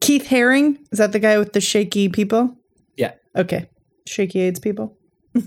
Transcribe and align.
Keith 0.00 0.26
Haring 0.26 0.78
is 0.92 0.98
that 0.98 1.12
the 1.12 1.18
guy 1.18 1.38
with 1.38 1.52
the 1.52 1.60
shaky 1.60 2.08
people? 2.08 2.56
Yeah. 2.96 3.12
Okay. 3.34 3.68
Shaky 4.06 4.40
AIDS 4.40 4.60
people. 4.60 4.96
I 5.34 5.40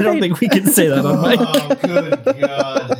don't 0.00 0.20
think 0.20 0.40
we 0.40 0.48
can 0.48 0.66
say 0.66 0.88
that 0.88 1.04
on 1.04 1.22
mic. 1.22 1.38
Oh, 1.40 1.74
good 1.82 2.24
God. 2.40 2.90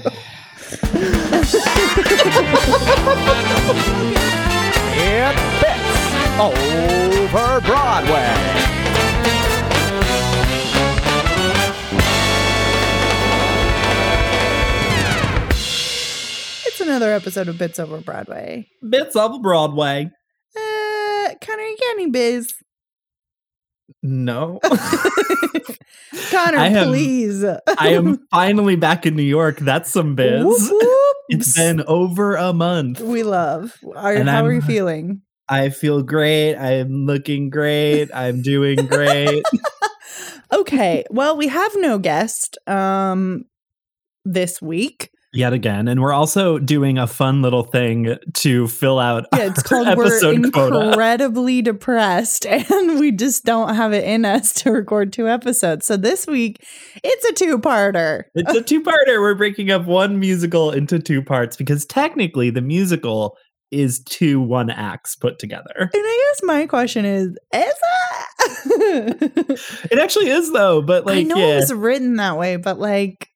It 4.99 5.35
fits 5.61 5.95
over 6.39 7.61
Broadway. 7.67 8.76
Another 16.87 17.13
episode 17.13 17.49
of 17.49 17.59
Bits 17.59 17.79
Over 17.79 18.01
Broadway. 18.01 18.69
Bits 18.89 19.17
of 19.17 19.43
Broadway. 19.43 20.11
Uh, 20.57 21.35
Connor, 21.41 21.63
you 21.63 21.77
got 21.81 21.93
any 21.95 22.11
biz? 22.11 22.55
No. 24.03 24.59
Connor, 26.31 26.59
I 26.59 26.69
am- 26.69 26.89
please. 26.89 27.45
I 27.45 27.89
am 27.89 28.19
finally 28.31 28.77
back 28.77 29.07
in 29.07 29.17
New 29.17 29.23
York. 29.23 29.59
That's 29.59 29.91
some 29.93 30.15
biz. 30.15 30.45
Whoop, 30.45 30.61
whoop. 30.71 31.17
It's 31.29 31.57
been 31.57 31.83
over 31.87 32.37
a 32.37 32.53
month. 32.53 33.01
We 33.01 33.23
love. 33.23 33.77
Are, 33.97 34.13
And 34.15 34.29
how 34.29 34.45
are 34.45 34.53
you 34.53 34.61
feeling? 34.63 35.23
I 35.49 35.71
feel 35.71 36.03
great. 36.03 36.55
I'm 36.57 37.07
looking 37.07 37.51
great. 37.51 38.09
I'm 38.15 38.43
doing 38.43 38.87
great. 38.87 39.43
Okay. 40.53 41.05
Well, 41.11 41.37
we 41.37 41.49
have 41.49 41.73
no 41.77 41.99
guest 41.99 42.57
um 42.69 43.45
this 44.25 44.63
week. 44.63 45.11
Yet 45.33 45.53
again. 45.53 45.89
And 45.89 46.01
we're 46.01 46.13
also 46.13 46.59
doing 46.59 46.99
a 46.99 47.07
fun 47.07 47.43
little 47.43 47.65
thing 47.65 48.17
to 48.35 48.69
fill 48.69 48.99
out 48.99 49.27
Yeah, 49.35 49.47
it's 49.47 49.63
called 49.65 49.87
We're 49.97 50.07
episode 50.07 50.53
quota. 50.53 50.89
Incredibly 50.89 51.63
Depressed, 51.63 52.47
and 52.49 52.99
we 52.99 53.13
just 53.13 53.45
don't 53.45 53.75
have 53.75 53.93
it 53.93 54.05
in 54.05 54.25
us 54.25 54.55
to 54.55 54.71
record 54.71 55.13
two 55.13 55.29
episodes. 55.29 55.87
So 55.87 55.97
this 55.97 56.27
week, 56.27 56.65
it's 57.05 57.25
a 57.27 57.33
two-parter. 57.33 58.25
It's 58.35 58.55
a 58.55 58.63
two-parter. 58.63 59.21
We're 59.21 59.35
breaking 59.35 59.71
up 59.71 59.85
one 59.85 60.19
musical 60.19 60.71
into 60.71 60.99
two 60.99 61.23
parts 61.23 61.57
because 61.57 61.85
technically 61.85 62.51
the 62.51 62.63
musical 62.63 63.37
is 63.71 64.01
two 64.05 64.41
one 64.41 64.71
acts 64.71 65.17
put 65.17 65.39
together. 65.39 65.75
And 65.77 65.91
I 65.95 66.33
guess 66.33 66.43
my 66.45 66.67
question 66.67 67.05
is, 67.05 67.27
is 67.27 67.37
it? 67.53 67.73
It 69.91 69.99
actually 69.99 70.29
is 70.29 70.53
though, 70.53 70.83
but 70.83 71.07
like 71.07 71.19
I 71.19 71.23
know 71.23 71.37
yeah. 71.37 71.55
it 71.55 71.57
was 71.57 71.73
written 71.73 72.17
that 72.17 72.37
way, 72.37 72.57
but 72.57 72.79
like 72.79 73.29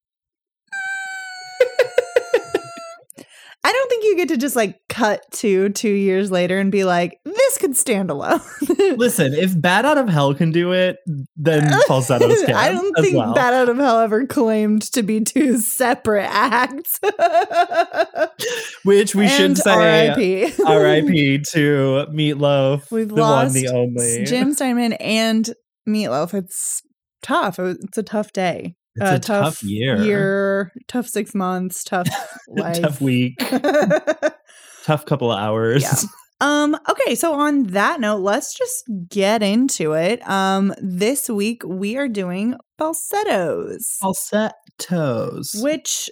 I 3.62 3.72
don't 3.72 3.88
think 3.90 4.04
you 4.04 4.16
get 4.16 4.28
to 4.28 4.38
just 4.38 4.56
like 4.56 4.80
cut 4.88 5.22
to 5.32 5.68
two 5.68 5.90
years 5.90 6.30
later 6.30 6.58
and 6.58 6.72
be 6.72 6.84
like, 6.84 7.18
this 7.24 7.58
could 7.58 7.76
stand 7.76 8.10
alone. 8.10 8.40
Listen, 8.96 9.34
if 9.34 9.60
Bat 9.60 9.84
Out 9.84 9.98
of 9.98 10.08
Hell 10.08 10.34
can 10.34 10.50
do 10.50 10.72
it, 10.72 10.96
then 11.36 11.70
falsettos 11.86 12.42
can. 12.46 12.54
I 12.54 12.72
don't 12.72 12.94
think 13.02 13.16
well. 13.16 13.34
Bat 13.34 13.52
Out 13.52 13.68
of 13.68 13.76
Hell 13.76 13.98
ever 13.98 14.26
claimed 14.26 14.90
to 14.92 15.02
be 15.02 15.20
two 15.20 15.58
separate 15.58 16.28
acts. 16.30 17.00
Which 18.84 19.14
we 19.14 19.28
should 19.28 19.50
And 19.50 19.58
say 19.58 20.08
R.I.P. 20.08 20.52
R.I.P. 20.66 21.38
to 21.52 22.06
Meatloaf, 22.10 22.90
We've 22.90 23.08
the 23.08 23.14
lost 23.14 23.54
one, 23.54 23.62
the 23.62 23.68
only. 23.68 24.24
Jim 24.24 24.54
Steinman 24.54 24.94
and 24.94 25.50
Meatloaf. 25.86 26.32
It's 26.32 26.80
tough. 27.22 27.58
It's 27.58 27.98
a 27.98 28.02
tough 28.02 28.32
day. 28.32 28.74
It's 28.96 29.10
Uh, 29.10 29.14
a 29.14 29.18
tough, 29.18 29.62
year, 29.62 30.02
Year, 30.02 30.72
tough 30.88 31.06
six 31.06 31.34
months, 31.34 31.84
tough 31.84 32.08
life. 32.48 32.80
tough 32.80 33.00
week, 33.00 33.34
tough 34.84 35.06
couple 35.06 35.30
of 35.32 35.38
hours. 35.38 35.82
Yeah. 35.82 35.94
Um, 36.42 36.74
okay, 36.88 37.14
so 37.16 37.34
on 37.34 37.64
that 37.64 38.00
note, 38.00 38.22
let's 38.22 38.56
just 38.56 38.84
get 39.10 39.42
into 39.42 39.92
it. 39.92 40.26
Um, 40.26 40.72
this 40.80 41.28
week 41.28 41.60
we 41.66 41.98
are 41.98 42.08
doing 42.08 42.54
falsettos, 42.78 43.98
Falsettos. 44.00 45.54
which 45.62 46.08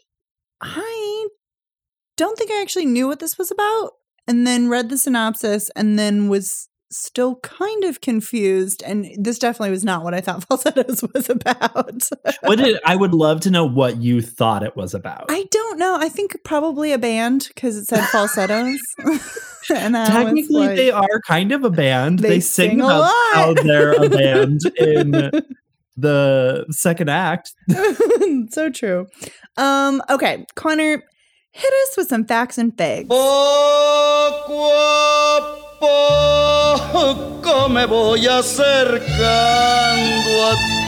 I 0.60 1.28
don't 2.18 2.36
think 2.36 2.50
I 2.50 2.60
actually 2.60 2.84
knew 2.84 3.06
what 3.08 3.20
this 3.20 3.38
was 3.38 3.50
about, 3.50 3.92
and 4.26 4.46
then 4.46 4.68
read 4.68 4.90
the 4.90 4.98
synopsis 4.98 5.70
and 5.74 5.98
then 5.98 6.28
was 6.28 6.67
still 6.90 7.36
kind 7.36 7.84
of 7.84 8.00
confused. 8.00 8.82
And 8.86 9.06
this 9.18 9.38
definitely 9.38 9.70
was 9.70 9.84
not 9.84 10.02
what 10.04 10.14
I 10.14 10.20
thought 10.20 10.44
falsettos 10.48 11.02
was 11.14 11.28
about. 11.28 12.08
what 12.42 12.58
did 12.58 12.78
I 12.84 12.96
would 12.96 13.12
love 13.14 13.40
to 13.42 13.50
know 13.50 13.64
what 13.66 13.98
you 13.98 14.22
thought 14.22 14.62
it 14.62 14.76
was 14.76 14.94
about. 14.94 15.26
I 15.28 15.44
don't 15.50 15.78
know. 15.78 15.96
I 16.00 16.08
think 16.08 16.36
probably 16.44 16.92
a 16.92 16.98
band 16.98 17.46
because 17.48 17.76
it 17.76 17.86
said 17.86 18.04
falsettos. 18.06 18.78
and 19.74 19.96
I 19.96 20.06
Technically, 20.06 20.66
like- 20.66 20.76
they 20.76 20.90
are 20.90 21.20
kind 21.26 21.52
of 21.52 21.64
a 21.64 21.70
band. 21.70 22.20
They, 22.20 22.28
They 22.28 22.40
sing, 22.40 22.70
sing 22.70 22.80
a 22.80 22.84
about 22.84 23.00
lot. 23.00 23.34
how 23.34 23.54
they're 23.54 23.92
a 23.92 24.08
band 24.08 24.60
in 24.78 25.10
the 25.96 26.66
second 26.70 27.10
act. 27.10 27.52
so 28.50 28.70
true. 28.70 29.06
Um, 29.56 30.00
okay, 30.08 30.46
Connor, 30.54 31.02
hit 31.52 31.72
us 31.88 31.96
with 31.96 32.08
some 32.08 32.24
facts 32.24 32.56
and 32.56 32.76
figs. 32.78 33.08
Poco 35.80 37.68
me 37.68 37.86
voy 37.86 38.26
acercando 38.26 39.06
a 40.44 40.54
ti. 40.54 40.78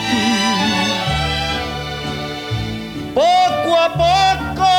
Poco 3.14 3.76
a 3.76 3.88
poco 3.92 4.70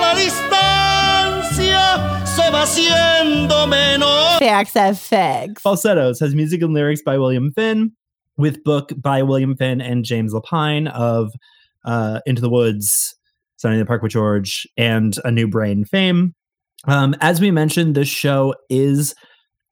la 0.00 0.14
distancia 0.16 1.86
se 2.26 2.50
va 2.50 2.62
haciendo 2.62 3.66
menor. 3.68 4.38
Facts 4.38 4.76
and 4.76 4.98
figs. 4.98 5.60
Falsettos 5.62 6.18
has 6.20 6.34
music 6.34 6.62
and 6.62 6.72
lyrics 6.72 7.02
by 7.02 7.18
William 7.18 7.52
Finn, 7.52 7.92
with 8.38 8.64
book 8.64 8.92
by 8.96 9.22
William 9.22 9.54
Finn 9.54 9.82
and 9.82 10.04
James 10.04 10.32
Lapine 10.32 10.88
of 10.92 11.32
uh, 11.84 12.20
Into 12.24 12.40
the 12.40 12.48
Woods, 12.48 13.14
Sunday 13.56 13.74
in 13.74 13.80
the 13.80 13.86
Park 13.86 14.02
with 14.02 14.12
George, 14.12 14.66
and 14.78 15.18
A 15.24 15.30
New 15.30 15.46
Brain 15.46 15.84
fame. 15.84 16.34
Um, 16.88 17.14
as 17.20 17.40
we 17.40 17.50
mentioned, 17.50 17.94
this 17.94 18.08
show 18.08 18.54
is 18.68 19.14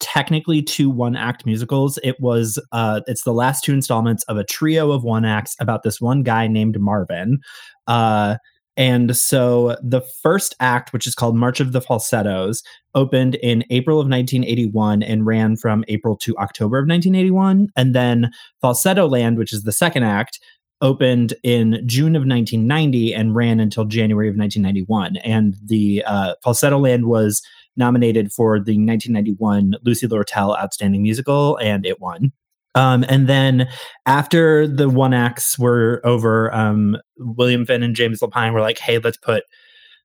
technically 0.00 0.62
two 0.62 0.90
one 0.90 1.16
act 1.16 1.44
musicals. 1.46 1.98
It 2.02 2.16
was 2.20 2.58
uh, 2.72 3.00
it's 3.06 3.24
the 3.24 3.32
last 3.32 3.64
two 3.64 3.72
installments 3.72 4.24
of 4.24 4.36
a 4.36 4.44
trio 4.44 4.92
of 4.92 5.04
one 5.04 5.24
acts 5.24 5.56
about 5.60 5.82
this 5.82 6.00
one 6.00 6.22
guy 6.22 6.46
named 6.46 6.80
Marvin. 6.80 7.40
Uh, 7.86 8.36
and 8.76 9.14
so 9.16 9.76
the 9.82 10.00
first 10.22 10.54
act, 10.60 10.92
which 10.92 11.06
is 11.06 11.14
called 11.14 11.36
March 11.36 11.60
of 11.60 11.72
the 11.72 11.82
Falsettos, 11.82 12.62
opened 12.94 13.34
in 13.36 13.64
April 13.68 13.98
of 13.98 14.08
1981 14.08 15.02
and 15.02 15.26
ran 15.26 15.56
from 15.56 15.84
April 15.88 16.16
to 16.18 16.36
October 16.38 16.78
of 16.78 16.88
1981. 16.88 17.68
And 17.76 17.94
then 17.94 18.30
Falsetto 18.62 19.06
Land, 19.06 19.36
which 19.36 19.52
is 19.52 19.64
the 19.64 19.72
second 19.72 20.04
act, 20.04 20.40
opened 20.82 21.34
in 21.42 21.82
June 21.86 22.16
of 22.16 22.20
1990 22.20 23.14
and 23.14 23.34
ran 23.34 23.60
until 23.60 23.84
January 23.84 24.28
of 24.28 24.36
1991. 24.36 25.16
And 25.18 25.56
the 25.64 26.02
uh, 26.06 26.34
Falsetto 26.42 26.78
Land 26.78 27.06
was 27.06 27.42
nominated 27.76 28.32
for 28.32 28.58
the 28.58 28.76
1991 28.76 29.74
Lucy 29.84 30.06
Lortel 30.06 30.58
Outstanding 30.58 31.02
Musical, 31.02 31.56
and 31.58 31.84
it 31.84 32.00
won. 32.00 32.32
Um, 32.74 33.04
and 33.08 33.28
then 33.28 33.68
after 34.06 34.66
the 34.66 34.88
one 34.88 35.12
acts 35.12 35.58
were 35.58 36.00
over, 36.04 36.54
um, 36.54 36.96
William 37.16 37.66
Finn 37.66 37.82
and 37.82 37.96
James 37.96 38.20
Lapine 38.20 38.52
were 38.52 38.60
like, 38.60 38.78
"Hey, 38.78 38.98
let's 38.98 39.16
put 39.16 39.42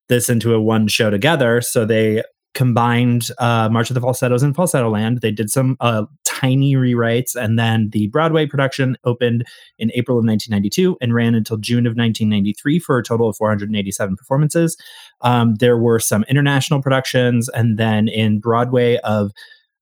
this 0.09 0.29
into 0.29 0.53
a 0.53 0.61
one 0.61 0.87
show 0.87 1.09
together." 1.11 1.61
So 1.61 1.85
they 1.85 2.23
combined 2.55 3.29
uh, 3.37 3.69
March 3.69 3.89
of 3.91 3.93
the 3.93 4.01
Falsettos 4.01 4.41
and 4.41 4.55
Falsetto 4.55 4.89
Land. 4.89 5.21
They 5.21 5.31
did 5.31 5.51
some 5.51 5.77
uh, 5.79 6.05
tiny 6.39 6.75
rewrites, 6.75 7.35
and 7.35 7.57
then 7.57 7.89
the 7.91 8.07
Broadway 8.07 8.45
production 8.45 8.97
opened 9.03 9.45
in 9.77 9.91
April 9.93 10.17
of 10.17 10.25
1992 10.25 10.97
and 11.01 11.13
ran 11.13 11.35
until 11.35 11.57
June 11.57 11.85
of 11.85 11.91
1993 11.91 12.79
for 12.79 12.97
a 12.97 13.03
total 13.03 13.29
of 13.29 13.37
487 13.37 14.15
performances. 14.15 14.77
Um, 15.21 15.55
there 15.55 15.77
were 15.77 15.99
some 15.99 16.23
international 16.27 16.81
productions, 16.81 17.49
and 17.49 17.77
then 17.77 18.07
in 18.07 18.39
Broadway 18.39 18.97
of 18.97 19.31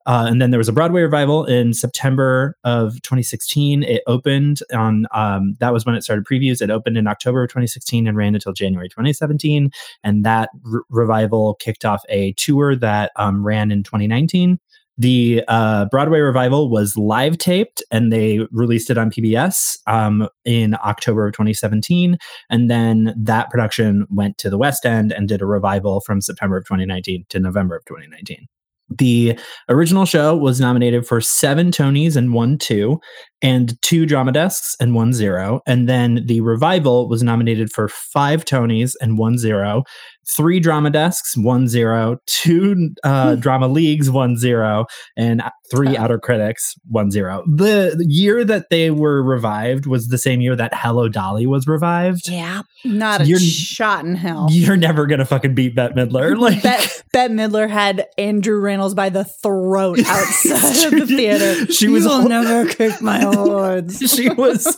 uh, 0.05 0.25
and 0.27 0.41
then 0.41 0.51
there 0.51 0.57
was 0.57 0.67
a 0.67 0.73
Broadway 0.73 1.01
revival 1.01 1.45
in 1.45 1.73
September 1.73 2.57
of 2.63 3.01
2016. 3.03 3.83
It 3.83 4.03
opened 4.05 4.59
on, 4.73 5.07
um, 5.13 5.55
that 5.59 5.71
was 5.71 5.85
when 5.85 5.95
it 5.95 6.03
started 6.03 6.25
previews. 6.25 6.61
It 6.61 6.69
opened 6.69 6.97
in 6.97 7.07
October 7.07 7.43
of 7.43 7.49
2016 7.49 8.05
and 8.05 8.17
ran 8.17 8.35
until 8.35 8.51
January 8.51 8.89
2017. 8.89 9.71
And 10.03 10.25
that 10.25 10.49
re- 10.63 10.81
revival 10.89 11.55
kicked 11.55 11.85
off 11.85 12.03
a 12.09 12.33
tour 12.33 12.75
that 12.75 13.11
um, 13.15 13.45
ran 13.45 13.71
in 13.71 13.83
2019. 13.83 14.59
The 14.97 15.43
uh, 15.47 15.85
Broadway 15.85 16.19
revival 16.19 16.69
was 16.69 16.95
live 16.95 17.37
taped 17.37 17.81
and 17.89 18.13
they 18.13 18.39
released 18.51 18.89
it 18.89 18.97
on 18.97 19.09
PBS 19.09 19.77
um, 19.87 20.27
in 20.45 20.75
October 20.85 21.27
of 21.27 21.33
2017. 21.33 22.17
And 22.49 22.69
then 22.69 23.13
that 23.17 23.49
production 23.49 24.05
went 24.11 24.37
to 24.39 24.49
the 24.49 24.57
West 24.57 24.85
End 24.85 25.11
and 25.11 25.27
did 25.27 25.41
a 25.41 25.47
revival 25.47 25.99
from 26.01 26.21
September 26.21 26.57
of 26.57 26.65
2019 26.65 27.25
to 27.29 27.39
November 27.39 27.75
of 27.75 27.85
2019. 27.85 28.47
The 28.89 29.39
original 29.69 30.05
show 30.05 30.35
was 30.35 30.59
nominated 30.59 31.07
for 31.07 31.21
seven 31.21 31.71
Tonys 31.71 32.15
and 32.15 32.33
one 32.33 32.57
two, 32.57 32.99
and 33.41 33.81
two 33.81 34.05
drama 34.05 34.31
desks 34.31 34.75
and 34.79 34.93
one 34.93 35.13
zero. 35.13 35.61
And 35.65 35.89
then 35.89 36.25
the 36.25 36.41
revival 36.41 37.07
was 37.07 37.23
nominated 37.23 37.71
for 37.71 37.87
five 37.87 38.45
Tonys 38.45 38.93
and 39.01 39.17
one 39.17 39.37
zero, 39.37 39.83
three 40.27 40.59
drama 40.59 40.89
desks, 40.89 41.35
one 41.37 41.67
zero, 41.67 42.17
two 42.25 42.89
uh, 43.03 43.35
drama 43.35 43.67
leagues, 43.67 44.09
one 44.09 44.37
zero, 44.37 44.85
and 45.17 45.41
three 45.71 45.97
outer 45.97 46.19
critics, 46.19 46.75
one 46.87 47.09
zero. 47.11 47.43
The, 47.47 47.95
the 47.97 48.05
year 48.07 48.43
that 48.45 48.69
they 48.69 48.91
were 48.91 49.23
revived 49.23 49.85
was 49.85 50.07
the 50.09 50.17
same 50.17 50.39
year 50.41 50.55
that 50.55 50.73
Hello 50.73 51.09
Dolly 51.09 51.47
was 51.47 51.67
revived. 51.67 52.27
Yeah. 52.27 52.61
Not 52.85 53.21
a 53.21 53.25
You're- 53.25 53.39
shot 53.43 54.05
in 54.05 54.15
hell. 54.15 54.47
You're 54.51 54.77
never 54.77 55.05
gonna 55.07 55.25
fucking 55.25 55.55
beat 55.55 55.75
Bette 55.75 55.93
Midler. 55.95 56.37
Like 56.43 56.61
Bet, 56.63 57.03
Bette 57.13 57.33
Midler 57.33 57.69
had 57.69 58.07
Andrew 58.17 58.61
Rannells 58.61 58.95
by 58.95 59.09
the 59.09 59.23
throat 59.23 59.99
outside 60.05 60.85
of 60.93 60.99
the 60.99 61.07
theater. 61.07 61.71
She 61.71 61.87
was 61.87 62.05
hol- 62.05 62.27
never 62.27 62.69
kick 62.69 63.01
my 63.01 63.19
horns. 63.21 63.99
she 64.11 64.29
was 64.29 64.77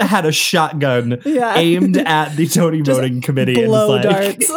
had 0.00 0.24
a 0.26 0.32
shotgun 0.32 1.20
Yeah. 1.24 1.56
aimed 1.56 1.98
at 1.98 2.34
the 2.36 2.46
Tony 2.48 2.80
voting 2.80 3.20
committee 3.20 3.54
Blow 3.66 3.94
and 3.96 4.04
like, 4.04 4.38
darts. 4.38 4.50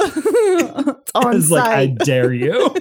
it's 1.00 1.12
on 1.16 1.34
was 1.34 1.52
like, 1.52 1.64
I 1.64 1.88
dare 1.88 2.34
you. 2.34 2.52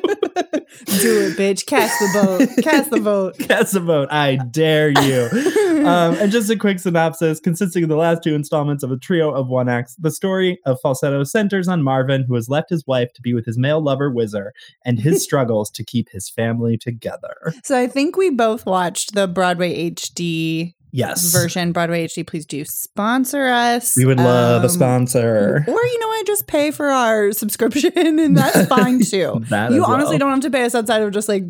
Do 1.00 1.20
it, 1.20 1.36
bitch. 1.36 1.66
Cast 1.66 2.00
the 2.00 2.20
vote. 2.20 2.64
Cast 2.64 2.90
the 2.90 3.00
vote. 3.00 3.38
Cast 3.38 3.74
the 3.74 3.80
vote. 3.80 4.08
I 4.10 4.36
dare 4.36 4.90
you. 4.90 5.86
um, 5.86 6.14
and 6.14 6.32
just 6.32 6.50
a 6.50 6.56
quick 6.56 6.78
synopsis 6.78 7.40
consisting 7.40 7.84
of 7.84 7.88
the 7.88 7.96
last 7.96 8.22
two 8.22 8.34
installments 8.34 8.82
of 8.82 8.90
a 8.90 8.96
trio 8.96 9.30
of 9.30 9.48
one 9.48 9.68
acts. 9.68 9.94
The 9.96 10.10
story 10.10 10.58
of 10.66 10.80
Falsetto 10.80 11.22
centers 11.24 11.68
on 11.68 11.82
Marvin, 11.82 12.24
who 12.24 12.34
has 12.34 12.48
left 12.48 12.70
his 12.70 12.86
wife 12.86 13.12
to 13.14 13.22
be 13.22 13.34
with 13.34 13.46
his 13.46 13.56
male 13.56 13.82
lover, 13.82 14.10
Whizzer, 14.10 14.52
and 14.84 14.98
his 14.98 15.22
struggles 15.22 15.70
to 15.72 15.84
keep 15.84 16.10
his 16.10 16.28
family 16.28 16.76
together. 16.76 17.54
so 17.62 17.78
I 17.78 17.86
think 17.86 18.16
we 18.16 18.30
both 18.30 18.66
watched 18.66 19.14
the 19.14 19.28
Broadway 19.28 19.90
HD 19.90 20.73
Yes. 20.96 21.32
version. 21.32 21.72
Broadway 21.72 22.06
HD, 22.06 22.24
please 22.24 22.46
do 22.46 22.64
sponsor 22.64 23.46
us. 23.46 23.96
We 23.96 24.04
would 24.04 24.18
love 24.20 24.62
a 24.62 24.66
Um, 24.66 24.70
sponsor. 24.70 25.64
Or 25.66 25.80
you 25.84 25.98
know 26.00 26.06
what, 26.08 26.26
just 26.26 26.46
pay 26.46 26.70
for 26.70 26.86
our 26.90 27.32
subscription, 27.32 27.92
and 28.20 28.36
that's 28.36 28.66
fine 28.68 29.00
too. 29.00 29.42
That 29.50 29.72
you 29.72 29.84
honestly 29.84 30.12
well. 30.12 30.18
don't 30.20 30.30
have 30.30 30.40
to 30.42 30.50
pay 30.50 30.64
us 30.64 30.74
outside 30.74 31.02
of 31.02 31.10
just 31.12 31.28
like 31.28 31.42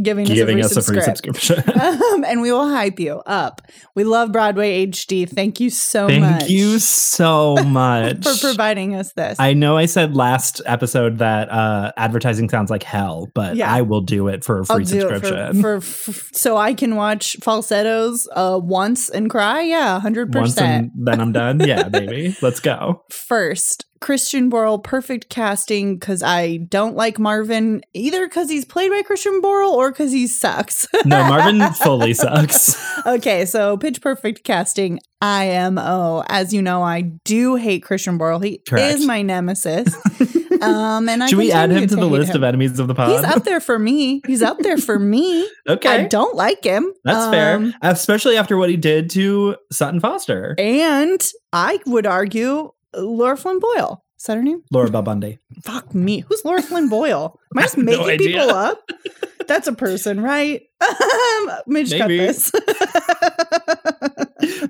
giving, 0.00 0.24
giving 0.26 0.60
us 0.60 0.76
us 0.76 0.88
a 0.88 0.92
free, 0.92 0.98
a 0.98 1.02
free 1.02 1.14
subscription. 1.14 1.58
um, 1.80 2.24
and 2.24 2.40
we 2.40 2.52
will 2.52 2.68
hype 2.68 2.98
you 3.00 3.18
up. 3.26 3.62
We 3.94 4.04
love 4.04 4.32
Broadway 4.32 4.86
HD. 4.86 5.28
Thank 5.28 5.60
you 5.60 5.70
so 5.70 6.08
Thank 6.08 6.20
much. 6.22 6.38
Thank 6.40 6.50
you 6.50 6.78
so 6.78 7.56
much. 7.66 8.22
for 8.24 8.34
providing 8.40 8.94
us 8.94 9.12
this. 9.12 9.38
I 9.40 9.52
know 9.52 9.76
I 9.76 9.86
said 9.86 10.14
last 10.16 10.60
episode 10.66 11.18
that 11.18 11.50
uh, 11.50 11.92
advertising 11.96 12.48
sounds 12.48 12.70
like 12.70 12.82
hell, 12.82 13.28
but 13.34 13.56
Yeah. 13.56 13.72
I 13.72 13.82
will 13.82 14.00
do 14.02 14.28
it 14.28 14.44
for 14.44 14.60
a 14.60 14.64
free 14.64 14.84
subscription. 14.84 15.60
for, 15.60 15.80
for, 15.80 16.10
f 16.10 16.30
so 16.32 16.56
I 16.56 16.74
can 16.74 16.96
watch 16.96 17.36
falsettos 17.42 18.28
uh, 18.34 18.58
once 18.62 19.08
and 19.10 19.28
cry. 19.30 19.62
Yeah, 19.62 20.00
hundred 20.00 20.34
Once 20.34 20.54
percent. 20.54 20.92
and 20.94 21.06
then 21.06 21.20
I'm 21.20 21.32
done. 21.32 21.60
Yeah, 21.60 21.88
baby. 21.88 22.36
Let's 22.42 22.60
go. 22.60 23.04
First, 23.10 23.86
Christian 24.02 24.50
Borle, 24.50 24.82
perfect 24.82 25.28
casting 25.28 25.94
because 25.94 26.22
I 26.22 26.56
don't 26.56 26.96
like 26.96 27.20
Marvin 27.20 27.82
either 27.94 28.26
because 28.26 28.50
he's 28.50 28.64
played 28.64 28.90
by 28.90 29.02
Christian 29.02 29.40
Borle 29.40 29.72
or 29.72 29.92
because 29.92 30.12
he 30.12 30.26
sucks. 30.26 30.86
No, 31.04 31.24
Marvin 31.24 31.60
fully 31.74 32.14
sucks. 32.14 32.76
okay, 33.06 33.44
so 33.44 33.76
pitch 33.76 34.00
perfect 34.00 34.44
casting. 34.44 35.00
IMO. 35.20 36.24
As 36.28 36.52
you 36.54 36.62
know, 36.62 36.82
I 36.82 37.02
do 37.24 37.56
hate 37.56 37.82
Christian 37.82 38.18
Borle. 38.18 38.42
He 38.42 38.58
Correct. 38.58 38.94
is 38.94 39.06
my 39.06 39.22
nemesis. 39.22 39.94
um, 40.62 41.08
and 41.08 41.22
I 41.22 41.26
Should 41.28 41.38
we 41.38 41.52
add 41.52 41.70
him 41.70 41.86
to 41.88 41.96
the 41.96 42.06
list 42.06 42.30
him. 42.30 42.36
of 42.36 42.42
enemies 42.44 42.78
of 42.78 42.88
the 42.88 42.94
pod? 42.94 43.10
He's 43.10 43.24
up 43.24 43.44
there 43.44 43.60
for 43.60 43.78
me. 43.78 44.22
He's 44.26 44.42
up 44.42 44.58
there 44.58 44.78
for 44.78 44.98
me. 44.98 45.48
okay. 45.68 45.88
I 45.88 46.08
don't 46.08 46.34
like 46.36 46.64
him. 46.64 46.92
That's 47.04 47.30
fair. 47.30 47.56
Um, 47.56 47.74
Especially 47.82 48.36
after 48.36 48.56
what 48.56 48.70
he 48.70 48.76
did 48.76 49.10
to 49.10 49.56
Sutton 49.70 50.00
Foster. 50.00 50.54
And 50.58 51.20
I 51.52 51.78
would 51.86 52.06
argue 52.06 52.72
Laura 52.94 53.36
Flynn 53.36 53.58
Boyle. 53.58 54.04
Is 54.18 54.26
that 54.26 54.36
her 54.36 54.42
name? 54.42 54.62
Laura 54.70 54.88
Bell 54.88 55.04
Fuck 55.64 55.94
me. 55.94 56.20
Who's 56.20 56.42
Laura 56.44 56.62
Flynn 56.62 56.88
Boyle? 56.88 57.40
Am 57.54 57.58
I 57.58 57.62
just 57.62 57.74
have 57.74 57.84
no 57.84 58.06
making 58.06 58.28
people 58.28 58.50
up? 58.50 58.80
That's 59.48 59.66
a 59.66 59.72
person, 59.72 60.20
right? 60.20 60.62
Um, 60.82 61.50
Midge, 61.66 61.90
cut 61.96 62.08
Maybe. 62.08 62.18
this. 62.18 62.52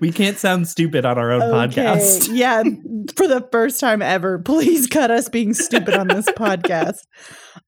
We 0.00 0.10
can't 0.10 0.36
sound 0.36 0.68
stupid 0.68 1.04
on 1.04 1.16
our 1.16 1.30
own 1.30 1.42
podcast. 1.42 2.28
Yeah, 2.32 2.62
for 3.16 3.28
the 3.28 3.46
first 3.52 3.78
time 3.80 4.02
ever, 4.02 4.38
please 4.38 4.86
cut 4.86 5.10
us 5.10 5.28
being 5.28 5.54
stupid 5.54 5.94
on 5.94 6.08
this 6.08 6.26
podcast. 6.26 6.98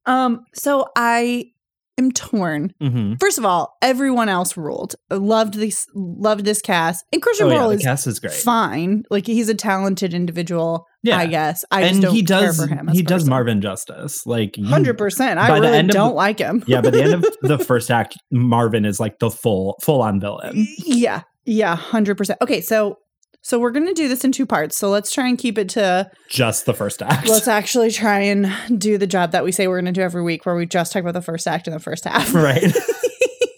Um, 0.05 0.45
so 0.53 0.87
I 0.97 1.53
am 1.99 2.11
torn. 2.13 2.73
Mhm. 2.83 3.19
First 3.21 3.39
of 3.39 3.45
all, 3.45 3.77
everyone 3.83 4.29
else 4.29 4.57
ruled. 4.57 4.95
Loved 5.11 5.55
this 5.55 5.87
loved 5.95 6.45
this 6.45 6.61
cast. 6.61 7.05
And 7.13 7.23
Christian 7.23 7.47
Oh, 7.47 7.51
yeah, 7.51 7.59
Borle 7.59 7.75
is 7.77 7.83
cast 7.83 8.07
is 8.07 8.19
great. 8.21 8.33
fine. 8.33 9.05
Like 9.11 9.27
he's 9.27 9.49
a 9.49 9.55
talented 9.55 10.13
individual, 10.15 10.87
Yeah. 11.03 11.19
I 11.19 11.27
guess. 11.27 11.65
I 11.71 11.83
just 11.83 11.95
and 11.95 12.03
don't 12.03 12.15
he 12.15 12.23
does 12.23 12.43
care 12.59 12.67
for 12.67 12.73
him. 12.75 12.89
he 12.89 13.01
a 13.01 13.03
does. 13.03 13.29
Marvin 13.29 13.61
justice. 13.61 14.27
Like 14.27 14.57
Hundred 14.65 14.99
percent. 14.99 15.39
I 15.39 15.57
really 15.59 15.83
don't 15.89 16.11
the- 16.11 16.15
like 16.15 16.39
him. 16.39 16.65
Yeah, 16.67 16.81
by 16.81 16.91
the 16.91 17.03
end 17.03 17.15
of 17.15 17.25
the 17.43 17.59
first 17.59 17.91
act, 17.91 18.17
Marvin 18.31 18.85
is 18.85 18.99
like 19.01 19.19
the 19.21 19.31
full 19.31 19.77
full 19.83 20.03
on 20.03 20.21
villain. 20.21 20.67
yeah, 20.79 21.23
yeah, 21.45 21.77
hundred 21.77 22.17
percent. 22.17 22.39
Okay, 22.43 22.61
so 22.61 22.97
so 23.45 23.59
we're 23.59 23.71
gonna 23.73 23.93
do 23.93 24.09
this 24.09 24.25
in 24.25 24.33
two 24.33 24.47
parts. 24.47 24.75
So 24.77 24.89
let's 24.89 25.13
try 25.13 25.29
and 25.29 25.37
keep 25.37 25.59
it 25.59 25.69
to 25.71 26.11
Just 26.31 26.65
the 26.65 26.73
first 26.73 27.03
act. 27.03 27.29
let's 27.29 27.47
actually 27.47 27.91
try 27.91 28.21
and 28.21 28.51
do 28.81 28.97
the 28.97 29.07
job 29.07 29.33
that 29.33 29.45
we 29.45 29.53
say 29.53 29.69
we're 29.69 29.79
gonna 29.81 29.93
do 29.93 30.01
every 30.01 30.23
week, 30.23 30.47
where 30.47 30.57
we 30.57 30.65
just 30.65 30.93
talk 30.93 31.03
about 31.03 31.13
the 31.13 31.21
first 31.21 31.47
act 31.47 31.67
and 31.67 31.77
the 31.77 31.81
first 31.81 32.05
half. 32.05 32.35
right. 32.35 32.75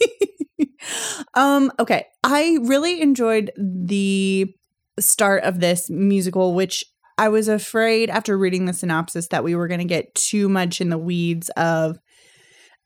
um. 1.35 1.71
Okay, 1.79 2.05
I 2.25 2.59
really 2.63 3.01
enjoyed 3.01 3.53
the 3.57 4.53
start 4.99 5.45
of 5.45 5.61
this 5.61 5.89
musical, 5.89 6.53
which 6.53 6.85
I 7.17 7.29
was 7.29 7.47
afraid 7.47 8.11
after 8.11 8.37
reading 8.37 8.65
the 8.67 8.73
synopsis 8.73 9.29
that 9.29 9.45
we 9.45 9.55
were 9.55 9.69
going 9.69 9.79
to 9.81 9.87
get 9.87 10.15
too 10.15 10.49
much 10.49 10.81
in 10.81 10.91
the 10.91 10.99
weeds 10.99 11.49
of 11.51 11.99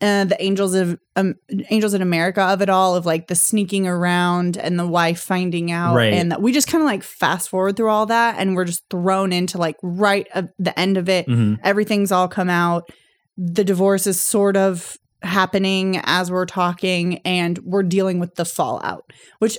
uh, 0.01 0.25
the 0.25 0.37
angels 0.43 0.75
of 0.75 0.99
um, 1.17 1.35
angels 1.71 1.93
in 1.95 2.01
America 2.03 2.41
of 2.43 2.63
it 2.63 2.69
all, 2.71 2.97
of 2.97 3.05
like 3.07 3.27
the 3.29 3.35
sneaking 3.35 3.87
around 3.87 4.57
and 4.57 4.79
the 4.79 4.87
wife 4.87 5.21
finding 5.21 5.71
out, 5.71 5.95
Right. 5.95 6.13
and 6.15 6.31
that 6.33 6.41
we 6.41 6.53
just 6.53 6.69
kind 6.69 6.83
of 6.83 6.87
like 6.87 7.03
fast 7.03 7.49
forward 7.51 7.77
through 7.77 7.91
all 7.91 8.07
that, 8.07 8.37
and 8.39 8.57
we're 8.57 8.65
just 8.65 8.83
thrown 8.91 9.33
into 9.33 9.59
like 9.59 9.77
right 9.83 10.27
at 10.35 10.49
the 10.59 10.79
end 10.79 10.97
of 10.97 11.09
it. 11.09 11.27
Mhm. 11.27 11.59
Everything's 11.63 12.13
all 12.13 12.29
come 12.29 12.49
out. 12.51 12.89
The 13.37 13.65
divorce 13.65 14.07
is 14.07 14.21
sort 14.21 14.57
of 14.57 14.97
happening 15.23 16.01
as 16.05 16.31
we're 16.31 16.47
talking, 16.47 17.19
and 17.27 17.59
we're 17.59 17.83
dealing 17.83 18.19
with 18.21 18.35
the 18.37 18.45
fallout, 18.47 19.05
which 19.39 19.59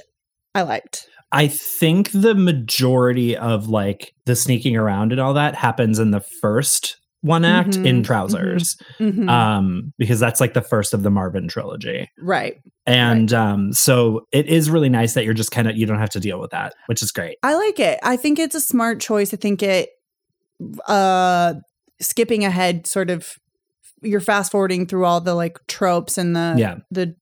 I 0.56 0.64
liked. 0.64 1.08
I 1.32 1.48
think 1.48 2.12
the 2.12 2.36
majority 2.36 3.38
of 3.38 3.70
like 3.70 4.14
the 4.26 4.36
sneaking 4.36 4.76
around 4.76 5.12
and 5.14 5.22
all 5.22 5.34
that 5.36 5.56
happens 5.56 5.98
in 5.98 6.12
the 6.12 6.20
first 6.20 6.98
one 7.21 7.45
act 7.45 7.71
Mhm, 7.77 7.85
in 7.85 8.01
mhm. 8.01 8.06
trousers. 8.06 8.75
Mhm. 9.00 9.29
Um, 9.29 9.94
because 9.97 10.19
that's 10.19 10.39
like 10.41 10.53
the 10.53 10.62
first 10.62 10.94
of 10.94 11.03
the 11.03 11.09
Marvin 11.12 11.47
trilogy. 11.47 12.09
right. 12.19 12.56
And 12.87 13.31
um, 13.31 13.73
so 13.73 14.21
it 14.31 14.47
is 14.47 14.69
really 14.71 14.90
nice 14.90 15.13
that 15.13 15.23
you're 15.23 15.35
just 15.35 15.51
kind 15.51 15.69
of 15.69 15.78
you 15.78 15.85
don't 15.85 15.99
have 15.99 16.09
to 16.11 16.19
deal 16.19 16.40
with 16.40 16.49
that, 16.51 16.73
which 16.87 17.04
is 17.04 17.11
great. 17.11 17.37
I 17.44 17.54
like 17.54 17.80
it. 17.80 17.99
I 18.01 18.18
think 18.18 18.40
it's 18.40 18.56
a 18.56 18.59
smart 18.61 18.99
choice. 18.99 19.33
I 19.33 19.37
think 19.37 19.61
it 19.61 19.90
uh 20.87 21.54
skipping 21.99 22.44
ahead 22.45 22.87
sort 22.87 23.09
of 23.09 23.33
you're 24.01 24.19
fast 24.19 24.51
forwarding 24.51 24.87
through 24.87 25.06
all 25.06 25.21
the 25.21 25.35
like 25.35 25.57
tropes 25.68 26.18
and 26.18 26.35
the 26.35 26.56
Yeah. 26.57 26.75
the 26.90 27.16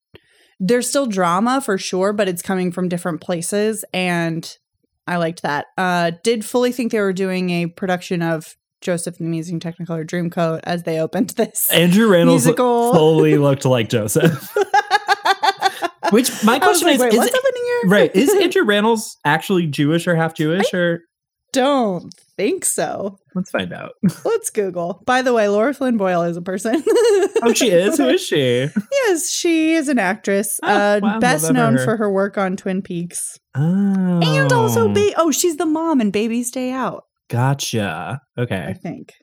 there's 0.62 0.89
still 0.89 1.06
drama 1.06 1.62
for 1.62 1.77
sure, 1.77 2.12
but 2.13 2.27
it's 2.27 2.41
coming 2.41 2.72
from 2.72 2.89
different 2.89 3.22
places 3.22 3.86
and 3.94 4.50
I 5.08 5.18
liked 5.18 5.41
that. 5.41 5.68
Uh 5.77 6.12
did 6.24 6.46
fully 6.46 6.72
think 6.72 6.91
they 6.91 7.00
were 7.01 7.13
doing 7.13 7.50
a 7.50 7.68
production 7.68 8.22
of 8.22 8.56
Joseph 8.82 9.18
and 9.20 9.26
the 9.26 9.30
Amazing 9.30 9.60
Technicolor 9.60 10.06
Dreamcoat 10.08 10.62
as 10.64 10.84
they 10.84 11.00
opened 11.00 11.32
this 11.32 11.70
Andrew 11.72 12.08
Rannells 12.10 12.28
musical. 12.28 12.94
fully 12.94 13.38
looked 13.38 13.66
like 13.66 13.90
Joseph. 13.90 14.56
Which 16.12 16.44
my 16.44 16.58
question 16.60 16.88
like, 16.88 16.96
is, 16.96 17.02
Wait, 17.02 17.14
is 17.14 17.20
what's 17.20 17.32
it- 17.32 17.36
happening 17.36 17.64
here? 17.66 17.82
right? 17.90 18.16
Is 18.16 18.34
Andrew 18.42 18.64
Rannells 18.64 19.16
actually 19.26 19.68
Jewish 19.68 20.08
or 20.08 20.16
half 20.16 20.34
Jewish? 20.34 20.74
Or 20.74 21.02
Don't 21.54 22.12
think 22.36 22.66
so. 22.66 23.20
let's 23.36 23.52
find 23.52 23.72
out. 23.74 23.92
Let's 24.26 24.50
Google. 24.50 25.04
By 25.06 25.22
the 25.22 25.34
way, 25.34 25.48
Laura 25.50 25.74
Flynn 25.74 25.98
Boyle 25.98 26.24
is 26.24 26.36
a 26.38 26.42
person. 26.42 26.82
Oh, 27.42 27.54
she 27.54 27.70
is. 27.70 27.98
Who 27.98 28.08
is 28.10 28.22
she? 28.26 28.70
Yes, 28.92 29.30
she 29.32 29.74
is 29.74 29.88
an 29.88 30.00
actress. 30.00 30.60
Oh, 30.64 30.68
uh, 30.68 31.00
wow, 31.04 31.20
best 31.20 31.44
that 31.44 31.48
for 31.50 31.54
known 31.54 31.74
her. 31.78 31.84
for 31.84 31.98
her 31.98 32.12
work 32.12 32.38
on 32.38 32.58
Twin 32.58 32.82
Peaks, 32.82 33.38
Oh, 33.56 34.20
and 34.24 34.52
also 34.52 34.92
ba- 34.92 35.14
oh, 35.18 35.32
she's 35.32 35.58
the 35.58 35.66
mom 35.66 36.02
in 36.02 36.12
Baby's 36.12 36.50
Day 36.50 36.72
Out. 36.72 37.04
Gotcha. 37.30 38.22
Okay. 38.38 38.66
I 38.68 38.74
think. 38.74 39.14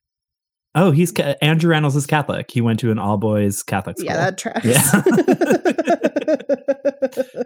Oh, 0.74 0.90
he's 0.90 1.10
ca- 1.12 1.36
Andrew 1.40 1.72
Rannells 1.72 1.96
is 1.96 2.06
Catholic. 2.06 2.50
He 2.50 2.60
went 2.60 2.80
to 2.80 2.90
an 2.90 2.98
all 2.98 3.16
boys 3.16 3.62
Catholic 3.62 3.96
school. 3.98 4.06
Yeah, 4.10 4.16
that 4.30 4.36
tracks. 4.38 4.64
Yeah. 4.66 5.02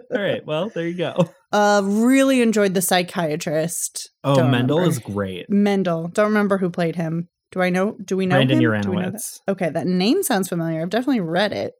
all 0.13 0.21
right. 0.21 0.45
Well, 0.45 0.69
there 0.69 0.87
you 0.87 0.95
go. 0.97 1.29
uh, 1.51 1.81
really 1.85 2.41
enjoyed 2.41 2.73
the 2.73 2.81
psychiatrist. 2.81 4.09
Oh, 4.23 4.35
Don't 4.35 4.51
Mendel 4.51 4.77
remember. 4.79 4.91
is 4.91 4.99
great. 4.99 5.49
Mendel. 5.49 6.09
Don't 6.09 6.27
remember 6.27 6.57
who 6.57 6.69
played 6.69 6.95
him. 6.95 7.29
Do 7.51 7.61
I 7.61 7.69
know? 7.69 7.95
Do 8.03 8.15
we 8.17 8.25
know 8.25 8.35
Brandon 8.35 8.61
him? 8.61 8.81
Know 8.81 9.11
that? 9.11 9.21
Okay, 9.47 9.69
that 9.69 9.87
name 9.87 10.23
sounds 10.23 10.49
familiar. 10.49 10.81
I've 10.81 10.89
definitely 10.89 11.19
read 11.21 11.51
it 11.53 11.73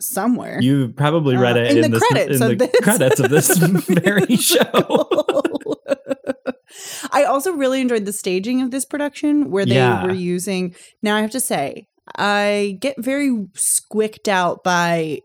somewhere. 0.00 0.58
You 0.60 0.88
probably 0.96 1.36
read 1.36 1.56
Uh, 1.56 1.60
it 1.60 1.70
in 1.72 1.84
in, 1.84 1.90
the 1.90 1.98
this, 1.98 2.08
credits 2.08 2.36
in 2.40 2.42
of 2.52 2.58
the 2.58 2.66
this 2.66 2.80
credits 2.82 3.20
of 3.20 3.30
this 3.30 3.56
very 3.88 4.36
show. 4.36 5.41
I 7.10 7.24
also 7.24 7.52
really 7.52 7.80
enjoyed 7.80 8.04
the 8.04 8.12
staging 8.12 8.62
of 8.62 8.70
this 8.70 8.84
production 8.84 9.50
where 9.50 9.66
they 9.66 9.74
Yeah. 9.74 10.04
were 10.04 10.12
using. 10.12 10.74
Now 11.02 11.16
I 11.16 11.20
have 11.20 11.30
to 11.32 11.40
say, 11.40 11.86
I 12.16 12.76
get 12.80 12.96
very 12.98 13.46
squicked 13.54 14.28
out 14.28 14.64
by 14.64 15.20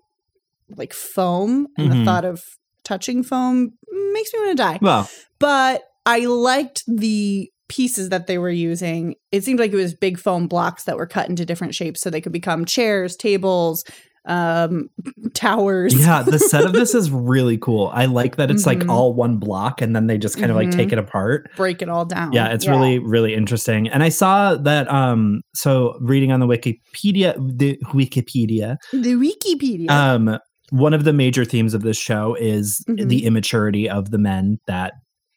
like 0.75 0.93
foam, 0.93 1.67
and 1.77 1.89
Mhm. 1.89 1.99
the 1.99 2.05
thought 2.05 2.25
of 2.25 2.43
touching 2.83 3.23
foam 3.23 3.71
makes 4.13 4.33
me 4.33 4.39
want 4.39 4.51
to 4.51 4.55
die. 4.63 4.79
Well, 4.81 5.09
But 5.39 5.83
I 6.05 6.19
liked 6.25 6.83
the 6.87 7.49
pieces 7.69 8.09
that 8.09 8.27
they 8.27 8.37
were 8.37 8.49
using. 8.49 9.13
It 9.31 9.43
seemed 9.43 9.59
like 9.59 9.71
it 9.71 9.75
was 9.75 9.93
big 9.93 10.17
foam 10.17 10.47
blocks 10.47 10.83
that 10.85 10.97
were 10.97 11.05
cut 11.05 11.29
into 11.29 11.45
different 11.45 11.75
shapes 11.75 11.99
so 12.01 12.09
they 12.09 12.21
could 12.21 12.31
become 12.31 12.63
chairs, 12.65 13.15
tables, 13.15 13.83
um, 14.27 14.89
towers. 15.33 15.93
yeah, 15.99 16.21
the 16.21 16.37
set 16.39 16.65
of 16.65 16.73
this 16.73 16.93
is 16.99 17.09
really 17.09 17.57
cool. 17.57 17.89
I 17.93 18.05
like 18.05 18.35
that 18.35 18.51
it's 18.51 18.63
Mhm. 18.63 18.67
like 18.67 18.89
all 18.89 19.13
one 19.13 19.37
block 19.37 19.81
and 19.81 19.95
then 19.95 20.07
they 20.07 20.17
just 20.17 20.37
kind 20.37 20.51
of 20.51 20.55
like 20.57 20.67
Mhm. 20.69 20.75
take 20.75 20.91
it 20.91 20.99
apart. 20.99 21.49
break 21.55 21.81
it 21.81 21.89
all 21.89 22.05
down. 22.05 22.33
Yeah, 22.33 22.47
it's 22.49 22.67
really 22.67 22.99
really 22.99 23.33
interesting. 23.33 23.87
And 23.87 24.03
I 24.03 24.09
saw 24.09 24.55
that 24.55 24.91
um 24.91 25.41
so 25.55 25.97
reading 26.01 26.31
on 26.31 26.39
the 26.39 26.47
Wikipedia 26.47 27.33
the 27.57 27.77
Wikipedia 27.93 28.77
the 28.93 29.13
Wikipedia. 29.15 29.89
um 29.89 30.37
one 30.71 30.93
of 30.93 31.05
the 31.05 31.13
major 31.13 31.45
themes 31.45 31.73
of 31.73 31.81
this 31.81 31.97
show 31.97 32.35
is 32.35 32.83
Mhm. 32.89 33.07
the 33.07 33.25
immaturity 33.25 33.89
of 33.89 34.11
the 34.11 34.17
men 34.17 34.57
that 34.67 34.91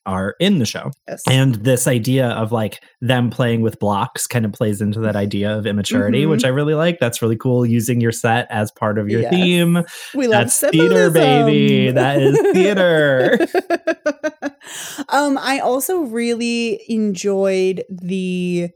are 0.07 0.35
in 0.40 0.59
the 0.59 0.66
show. 0.66 0.90
Yes. 1.07 1.23
And 1.28 1.57
this 1.57 1.87
idea 1.87 2.28
of 2.28 2.52
like 2.52 2.83
them 3.00 3.28
playing 3.30 3.61
with 3.61 3.78
blocks 3.78 4.26
kind 4.26 4.45
of 4.45 4.52
plays 4.52 4.80
into 4.80 4.99
that 5.00 5.14
idea 5.14 5.57
of 5.57 5.66
immaturity, 5.66 6.25
Mhm. 6.25 6.30
which 6.30 6.45
I 6.45 6.49
really 6.49 6.75
like. 6.75 6.99
That's 7.00 7.21
really 7.21 7.37
cool 7.37 7.66
using 7.66 8.00
your 8.00 8.12
set 8.12 8.47
as 8.50 8.71
part 8.71 8.99
of 8.99 9.09
your 9.09 9.21
Yes. 9.21 9.30
theme. 9.33 9.83
we 10.14 10.26
love 10.26 10.47
That's 10.47 10.61
theater, 10.61 11.11
baby. 11.11 11.90
That 11.90 12.21
is 12.21 12.38
theater. 12.52 13.38
um, 15.11 15.38
I 15.38 15.59
also 15.61 16.00
really 16.00 16.80
enjoyed 16.88 17.85
the. 17.88 18.69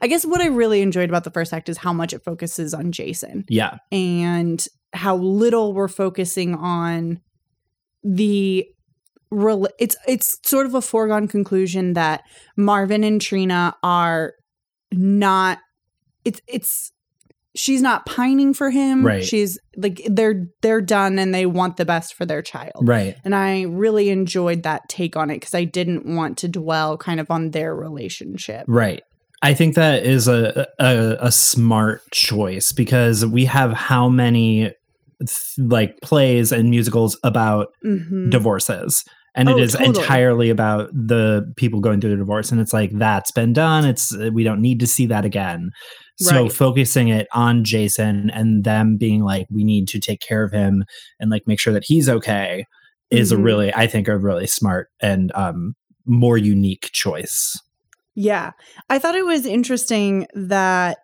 I 0.00 0.06
guess 0.06 0.24
what 0.24 0.40
I 0.40 0.46
really 0.46 0.80
enjoyed 0.80 1.10
about 1.10 1.24
the 1.24 1.30
first 1.30 1.52
act 1.52 1.68
is 1.68 1.78
how 1.78 1.92
much 1.92 2.12
it 2.14 2.24
focuses 2.24 2.72
on 2.72 2.92
Jason 2.92 3.44
yeah. 3.48 3.76
and 3.90 4.64
how 4.94 5.16
little 5.16 5.72
we're 5.74 5.88
focusing 5.88 6.54
on 6.54 7.20
the. 8.02 8.66
Rela- 9.32 9.70
It's 9.78 9.96
it's 10.06 10.38
sort 10.44 10.66
of 10.66 10.74
a 10.74 10.82
foregone 10.82 11.26
conclusion 11.26 11.94
that 11.94 12.22
Marvin 12.56 13.02
and 13.04 13.20
Trina 13.20 13.74
are 13.82 14.34
not. 14.92 15.58
It's 16.24 16.40
it's 16.46 16.92
she's 17.54 17.82
not 17.82 18.06
pining 18.06 18.54
for 18.54 18.70
him. 18.70 19.04
Right. 19.04 19.24
She's 19.24 19.58
like 19.76 20.00
they're 20.06 20.46
they're 20.62 20.80
done 20.80 21.18
and 21.18 21.34
they 21.34 21.46
want 21.46 21.76
the 21.76 21.84
best 21.84 22.14
for 22.14 22.24
their 22.26 22.42
child. 22.42 22.72
Right. 22.82 23.16
And 23.24 23.34
I 23.34 23.62
really 23.62 24.10
enjoyed 24.10 24.62
that 24.62 24.88
take 24.88 25.16
on 25.16 25.30
it 25.30 25.36
because 25.40 25.54
I 25.54 25.64
didn't 25.64 26.06
want 26.06 26.38
to 26.38 26.48
dwell 26.48 26.96
kind 26.96 27.20
of 27.20 27.30
on 27.30 27.50
their 27.50 27.74
relationship. 27.74 28.64
Right. 28.68 29.02
I 29.44 29.54
think 29.54 29.74
that 29.74 30.04
is 30.06 30.28
a, 30.28 30.68
a 30.78 31.16
a 31.20 31.32
smart 31.32 32.02
choice 32.12 32.70
because 32.72 33.26
we 33.26 33.44
have 33.46 33.72
how 33.72 34.08
many 34.08 34.70
th- 35.18 35.30
like 35.58 36.00
plays 36.00 36.52
and 36.52 36.70
musicals 36.70 37.18
about 37.24 37.68
Mhm. 37.84 38.30
divorces 38.30 39.04
and 39.34 39.48
Oh, 39.48 39.56
it 39.56 39.62
is 39.62 39.72
totally. 39.72 39.88
entirely 39.98 40.50
about 40.50 40.90
the 40.92 41.50
people 41.56 41.80
going 41.80 42.00
through 42.00 42.10
the 42.10 42.16
divorce 42.16 42.52
and 42.52 42.60
it's 42.60 42.72
like 42.72 42.90
that's 42.92 43.30
been 43.30 43.52
done 43.52 43.84
it's 43.84 44.14
we 44.32 44.44
don't 44.44 44.60
need 44.60 44.78
to 44.80 44.86
see 44.86 45.06
that 45.06 45.24
again 45.24 45.70
so 46.20 46.42
Right. 46.42 46.52
focusing 46.52 47.08
it 47.08 47.26
on 47.32 47.64
jason 47.64 48.30
and 48.30 48.64
them 48.64 48.96
being 48.98 49.22
like 49.22 49.46
we 49.50 49.64
need 49.64 49.88
to 49.88 49.98
take 50.00 50.20
care 50.20 50.42
of 50.44 50.52
him 50.52 50.84
and 51.18 51.30
like 51.30 51.46
make 51.46 51.58
sure 51.60 51.72
that 51.72 51.84
he's 51.86 52.08
okay 52.08 52.64
is 53.10 53.32
a 53.32 53.36
Mhm. 53.36 53.44
really 53.44 53.74
i 53.74 53.86
think 53.86 54.08
a 54.08 54.18
really 54.18 54.46
smart 54.46 54.88
and 55.00 55.32
um 55.34 55.74
more 56.06 56.36
unique 56.36 56.90
choice 56.92 57.58
Yeah. 58.14 58.50
I 58.90 58.98
thought 58.98 59.14
it 59.14 59.24
was 59.24 59.46
interesting 59.46 60.26
that 60.34 60.98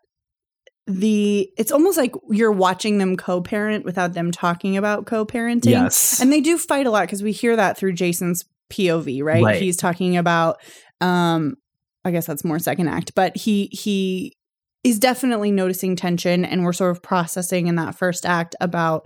the 0.88 1.49
it's 1.59 1.71
almost 1.71 1.99
like 1.99 2.14
you're 2.30 2.50
watching 2.50 2.97
them 2.99 3.14
co-parent 3.16 3.85
without 3.85 4.14
them 4.14 4.30
talking 4.33 4.76
about 4.76 5.04
co-parenting. 5.07 5.66
yes 5.71 6.18
And 6.21 6.33
they 6.33 6.40
do 6.40 6.57
fight 6.57 6.87
a 6.87 6.90
lot 6.90 7.02
because 7.02 7.23
we 7.23 7.30
hear 7.33 7.54
that 7.57 7.76
through 7.76 7.92
Jason's 7.92 8.45
POV, 8.73 9.23
right? 9.23 9.45
Right. 9.45 9.62
He's 9.62 9.76
talking 9.76 10.16
about 10.16 10.57
um 11.00 11.57
I 12.04 12.11
guess 12.11 12.26
that's 12.26 12.45
more 12.45 12.59
second 12.59 12.88
act, 12.88 13.14
but 13.14 13.37
he 13.37 13.66
he 13.66 14.35
is 14.83 14.99
definitely 14.99 15.50
noticing 15.50 15.95
tension 15.95 16.45
and 16.45 16.64
we're 16.64 16.73
sort 16.73 16.90
of 16.97 17.02
processing 17.02 17.66
in 17.66 17.75
that 17.76 17.95
first 17.99 18.25
act 18.25 18.57
about 18.61 19.04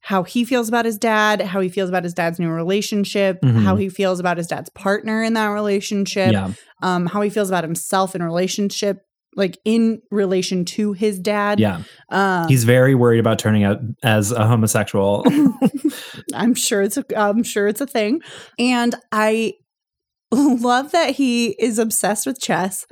how 0.00 0.22
he 0.22 0.44
feels 0.44 0.68
about 0.68 0.84
his 0.84 0.96
dad, 0.96 1.40
how 1.42 1.58
he 1.60 1.68
feels 1.68 1.88
about 1.88 2.04
his 2.04 2.14
dad's 2.14 2.38
new 2.38 2.48
relationship, 2.50 3.40
Mhm. 3.42 3.64
how 3.64 3.74
he 3.74 3.88
feels 3.88 4.20
about 4.20 4.36
his 4.36 4.46
dad's 4.46 4.70
partner 4.70 5.24
in 5.24 5.32
that 5.34 5.48
relationship, 5.48 6.32
yeah 6.32 6.52
um, 6.82 7.06
how 7.06 7.20
he 7.22 7.30
feels 7.30 7.48
about 7.48 7.64
himself 7.64 8.14
in 8.14 8.22
relationship, 8.22 9.00
like 9.36 9.58
in 9.64 10.02
relation 10.10 10.64
to 10.64 10.92
his 10.92 11.18
dad. 11.18 11.60
yeah. 11.60 11.82
Um, 12.10 12.48
he's 12.48 12.64
very 12.64 12.94
worried 12.94 13.20
about 13.20 13.38
turning 13.38 13.64
out 13.64 13.78
as 14.02 14.32
a 14.32 14.46
homosexual. 14.46 15.24
I'm 16.34 16.54
sure 16.54 16.82
it's 16.82 16.96
a, 16.96 17.04
I'm 17.16 17.42
sure 17.42 17.68
it's 17.68 17.80
a 17.80 17.86
thing, 17.86 18.20
and 18.58 18.94
I 19.12 19.54
love 20.30 20.92
that 20.92 21.14
he 21.14 21.50
is 21.58 21.78
obsessed 21.78 22.26
with 22.26 22.40
chess. 22.40 22.86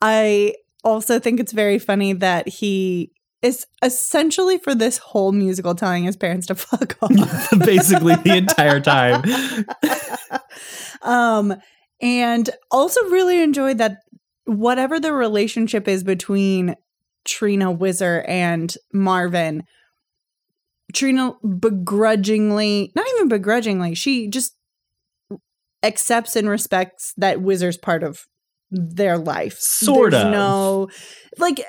I 0.00 0.54
also 0.84 1.18
think 1.18 1.38
it's 1.38 1.52
very 1.52 1.78
funny 1.78 2.12
that 2.14 2.48
he 2.48 3.12
is 3.40 3.66
essentially 3.82 4.58
for 4.58 4.74
this 4.74 4.98
whole 4.98 5.32
musical 5.32 5.74
telling 5.74 6.04
his 6.04 6.16
parents 6.16 6.46
to 6.46 6.54
fuck 6.54 6.96
off. 7.02 7.50
Basically 7.58 8.14
the 8.16 8.36
entire 8.36 8.80
time. 8.80 9.22
Um 11.02 11.54
and 12.00 12.50
also 12.70 13.00
really 13.08 13.42
enjoyed 13.42 13.78
that 13.78 13.98
whatever 14.58 15.00
the 15.00 15.12
relationship 15.12 15.88
is 15.88 16.04
between 16.04 16.76
Trina 17.24 17.70
Whizzer 17.70 18.24
and 18.26 18.74
Marvin 18.92 19.64
Trina 20.92 21.34
begrudgingly 21.58 22.92
not 22.94 23.06
even 23.14 23.28
begrudgingly 23.28 23.94
she 23.94 24.28
just 24.28 24.56
accepts 25.82 26.36
and 26.36 26.48
respects 26.48 27.14
that 27.16 27.40
Whizzer's 27.40 27.76
part 27.76 28.02
of 28.02 28.26
their 28.70 29.18
life 29.18 29.58
Sort 29.58 30.12
There's 30.12 30.24
of. 30.24 30.32
no 30.32 30.88
like 31.38 31.62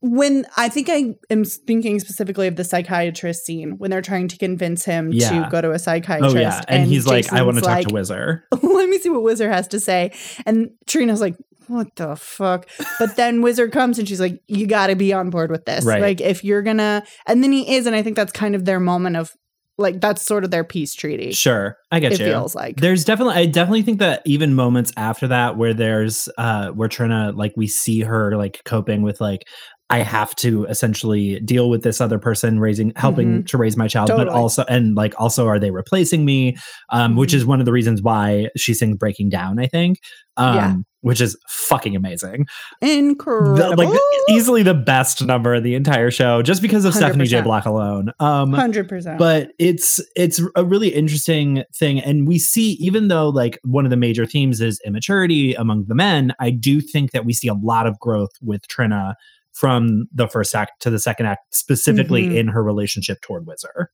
when 0.00 0.44
I 0.58 0.68
think 0.68 0.90
I 0.90 1.14
am 1.30 1.44
thinking 1.44 1.98
specifically 1.98 2.46
of 2.46 2.56
the 2.56 2.64
psychiatrist 2.64 3.46
scene 3.46 3.78
when 3.78 3.90
they're 3.90 4.02
trying 4.02 4.28
to 4.28 4.38
convince 4.38 4.84
him 4.84 5.10
Yeah. 5.12 5.44
to 5.44 5.50
go 5.50 5.62
to 5.62 5.70
a 5.70 5.74
oh, 5.74 5.76
psychiatrist. 5.78 6.36
oh 6.36 6.38
yeah 6.38 6.60
and, 6.68 6.86
he's 6.86 7.06
like 7.06 7.32
i 7.32 7.42
want 7.42 7.56
to 7.56 7.62
talk 7.62 7.70
like, 7.70 7.88
to 7.88 7.94
whizzer 7.94 8.44
let 8.62 8.88
me 8.88 8.98
see 8.98 9.10
what 9.10 9.22
Whizzer 9.22 9.48
has 9.48 9.68
to 9.68 9.80
say. 9.80 10.12
And 10.46 10.70
Trina's 10.86 11.20
like, 11.20 11.36
what 11.68 11.94
the 11.96 12.16
fuck? 12.16 12.66
But 12.98 13.16
then 13.16 13.40
Whizzer 13.40 13.68
comes 13.68 13.98
and 13.98 14.08
she's 14.08 14.20
like, 14.20 14.40
you 14.48 14.66
got 14.66 14.88
to 14.88 14.96
be 14.96 15.12
on 15.12 15.30
board 15.30 15.50
with 15.50 15.64
this. 15.64 15.84
Right. 15.84 16.00
Like, 16.00 16.20
if 16.20 16.44
you're 16.44 16.62
gonna, 16.62 17.04
and 17.26 17.42
then 17.42 17.52
he 17.52 17.74
is. 17.76 17.86
And 17.86 17.94
I 17.96 18.02
think 18.02 18.16
that's 18.16 18.32
kind 18.32 18.54
of 18.54 18.64
their 18.64 18.80
moment 18.80 19.16
of 19.16 19.32
like, 19.76 20.00
that's 20.00 20.22
sort 20.22 20.44
of 20.44 20.50
their 20.52 20.62
peace 20.64 20.94
treaty. 20.94 21.32
sure 21.32 21.76
i 21.90 21.98
get 21.98 22.12
It 22.12 22.20
you 22.20 22.26
feels 22.26 22.54
like. 22.54 22.76
There's 22.80 23.04
definitely 23.04 23.34
I 23.34 23.46
definitely 23.46 23.82
think 23.82 23.98
that 23.98 24.22
even 24.24 24.54
moments 24.54 24.92
after 24.96 25.26
that 25.28 25.56
where 25.56 25.74
there's 25.74 26.28
uh 26.38 26.70
we're 26.74 26.86
trying 26.88 27.10
to 27.10 27.36
like 27.36 27.54
we 27.56 27.66
see 27.66 28.00
her 28.02 28.36
like 28.36 28.62
coping 28.64 29.02
with 29.02 29.20
like 29.20 29.42
I 29.90 29.98
have 29.98 30.34
to 30.36 30.64
essentially 30.66 31.40
deal 31.40 31.68
with 31.68 31.82
this 31.82 32.00
other 32.00 32.18
person 32.20 32.58
raising 32.60 32.92
helping 32.96 33.44
to 33.46 33.58
raise 33.58 33.76
my 33.76 33.88
child 33.88 34.08
but 34.14 34.28
Mm-hmm. 34.28 34.36
Also 34.36 34.64
and 34.68 34.94
like 34.94 35.14
also 35.20 35.46
are 35.48 35.58
they 35.58 35.72
replacing 35.72 36.24
me 36.24 36.56
um 36.90 37.16
which 37.16 37.32
Mhm. 37.32 37.36
is 37.38 37.44
one 37.46 37.58
of 37.60 37.66
the 37.66 37.72
reasons 37.72 38.00
why 38.00 38.48
she 38.56 38.74
sings 38.74 38.96
breaking 38.96 39.28
down 39.28 39.58
I 39.58 39.66
think 39.66 39.98
um 40.36 40.54
Yeah. 40.56 40.76
Which 41.04 41.20
is 41.20 41.36
fucking 41.48 41.94
amazing 41.94 42.46
Incredible. 42.80 43.56
The- 43.56 43.76
like 43.76 44.00
easily 44.30 44.62
the 44.62 44.74
best 44.74 45.22
number 45.24 45.54
of 45.54 45.62
the 45.62 45.74
entire 45.74 46.10
show 46.10 46.42
just 46.42 46.62
because 46.62 46.84
of 46.84 46.94
Stephanie 46.94 47.26
J 47.26 47.40
100%. 47.42 47.66
Alone 47.66 48.12
um 48.20 48.52
100%. 48.52 49.18
but 49.18 49.52
it's 49.58 50.00
it's 50.16 50.40
a 50.56 50.64
really 50.64 50.88
interesting 50.88 51.62
thing 51.74 52.00
and 52.00 52.26
we 52.26 52.38
see 52.38 52.72
even 52.80 53.08
though 53.08 53.28
like 53.28 53.58
one 53.64 53.84
of 53.84 53.90
the 53.90 53.96
major 53.96 54.26
themes 54.26 54.60
is 54.60 54.80
immaturity 54.84 55.54
among 55.54 55.84
the 55.86 55.94
men 55.94 56.32
i 56.40 56.50
do 56.50 56.80
think 56.80 57.10
that 57.12 57.24
we 57.24 57.32
see 57.32 57.48
a 57.48 57.54
lot 57.54 57.86
of 57.86 57.98
growth 58.00 58.32
with 58.42 58.66
trina 58.68 59.14
from 59.52 60.08
the 60.12 60.26
first 60.28 60.54
act 60.54 60.80
to 60.82 60.90
the 60.90 60.98
second 60.98 61.26
act 61.26 61.54
specifically 61.54 62.24
Mhm. 62.24 62.36
in 62.36 62.48
her 62.48 62.62
relationship 62.62 63.20
toward 63.20 63.46
whizzer 63.46 63.90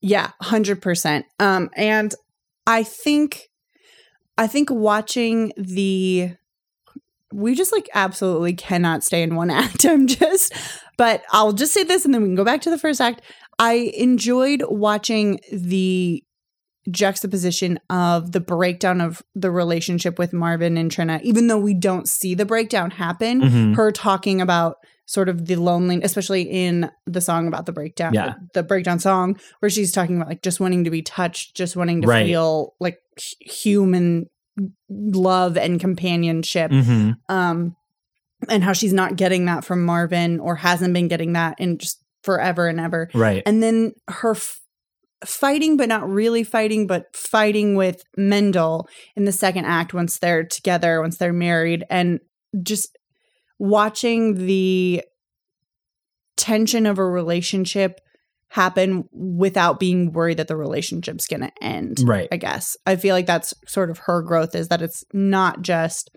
Yeah, 0.00 0.30
hundred 0.40 0.80
percent. 0.82 1.26
Um, 1.38 1.70
and 1.76 2.14
I 2.66 2.82
think, 2.82 3.50
I 4.38 4.46
think 4.46 4.70
watching 4.70 5.52
the, 5.56 6.30
we 7.32 7.54
just 7.54 7.72
like 7.72 7.88
absolutely 7.94 8.54
cannot 8.54 9.04
stay 9.04 9.22
in 9.22 9.34
one 9.34 9.50
act. 9.62 9.84
I'm 9.84 10.06
just, 10.06 10.52
but 10.96 11.22
I'll 11.32 11.52
just 11.52 11.72
say 11.72 11.84
this, 11.84 12.04
and 12.04 12.12
then 12.12 12.22
we 12.22 12.28
can 12.28 12.34
go 12.34 12.44
back 12.44 12.60
to 12.62 12.70
the 12.70 12.78
first 12.78 13.00
act. 13.00 13.22
I 13.58 13.92
enjoyed 13.96 14.62
watching 14.68 15.40
the 15.52 16.24
juxtaposition 16.90 17.78
of 17.90 18.32
the 18.32 18.40
breakdown 18.40 19.00
of 19.00 19.22
the 19.36 19.50
relationship 19.50 20.18
with 20.18 20.32
Marvin 20.32 20.76
and 20.76 20.90
Trina, 20.90 21.20
even 21.22 21.46
though 21.46 21.58
we 21.58 21.74
don't 21.74 22.08
see 22.08 22.34
the 22.34 22.44
breakdown 22.44 22.90
happen. 22.90 23.40
Mhm. 23.40 23.76
Her 23.76 23.92
talking 23.92 24.40
about 24.40 24.78
sort 25.06 25.28
of 25.28 25.46
the 25.46 25.56
lonely, 25.56 26.00
especially 26.02 26.42
in 26.42 26.90
the 27.06 27.20
song 27.20 27.48
about 27.48 27.66
the 27.66 27.72
breakdown, 27.72 28.14
Yeah. 28.14 28.34
the 28.54 28.62
breakdown 28.62 28.98
song, 28.98 29.38
where 29.60 29.68
she's 29.70 29.92
talking 29.92 30.16
about 30.16 30.28
like 30.28 30.42
just 30.42 30.60
wanting 30.60 30.84
to 30.84 30.90
be 30.90 31.02
touched, 31.02 31.56
just 31.56 31.76
wanting 31.76 32.02
to 32.02 32.08
Right. 32.08 32.26
feel 32.26 32.74
like 32.80 32.98
human 33.40 34.26
love 34.90 35.56
and 35.56 35.80
companionship 35.80 36.70
Mhm. 36.70 37.16
um 37.28 37.74
and 38.48 38.62
how 38.64 38.72
she's 38.74 38.92
not 38.92 39.16
getting 39.16 39.46
that 39.46 39.64
from 39.64 39.84
Marvin 39.84 40.40
or 40.40 40.56
hasn't 40.56 40.92
been 40.92 41.08
getting 41.08 41.32
that 41.32 41.54
in 41.58 41.78
just 41.78 42.02
forever 42.22 42.68
and 42.68 42.78
ever 42.78 43.08
Right. 43.14 43.42
and 43.46 43.62
then 43.62 43.92
her 44.08 44.32
f- 44.32 44.60
fighting 45.24 45.76
but 45.78 45.88
not 45.88 46.06
really 46.08 46.44
fighting 46.44 46.86
but 46.86 47.06
fighting 47.16 47.76
with 47.76 48.02
Mendel 48.16 48.88
in 49.16 49.24
the 49.24 49.32
second 49.32 49.64
act 49.64 49.94
once 49.94 50.18
they're 50.18 50.44
together 50.44 51.00
once 51.00 51.16
they're 51.16 51.32
married 51.32 51.84
and 51.88 52.20
just 52.62 52.96
watching 53.62 54.44
the 54.44 55.04
tension 56.36 56.84
of 56.84 56.98
a 56.98 57.06
relationship 57.08 58.00
happen 58.48 59.08
without 59.12 59.78
being 59.78 60.10
worried 60.12 60.36
that 60.36 60.48
the 60.48 60.56
relationship's 60.56 61.28
going 61.28 61.42
to 61.42 61.52
end 61.62 62.00
Right. 62.04 62.26
I 62.32 62.38
guess. 62.38 62.76
I 62.86 62.96
feel 62.96 63.14
like 63.14 63.26
that's 63.26 63.54
sort 63.68 63.88
of 63.88 63.98
her 63.98 64.20
growth 64.20 64.56
is 64.56 64.66
that 64.66 64.82
it's 64.82 65.04
not 65.12 65.62
just 65.62 66.10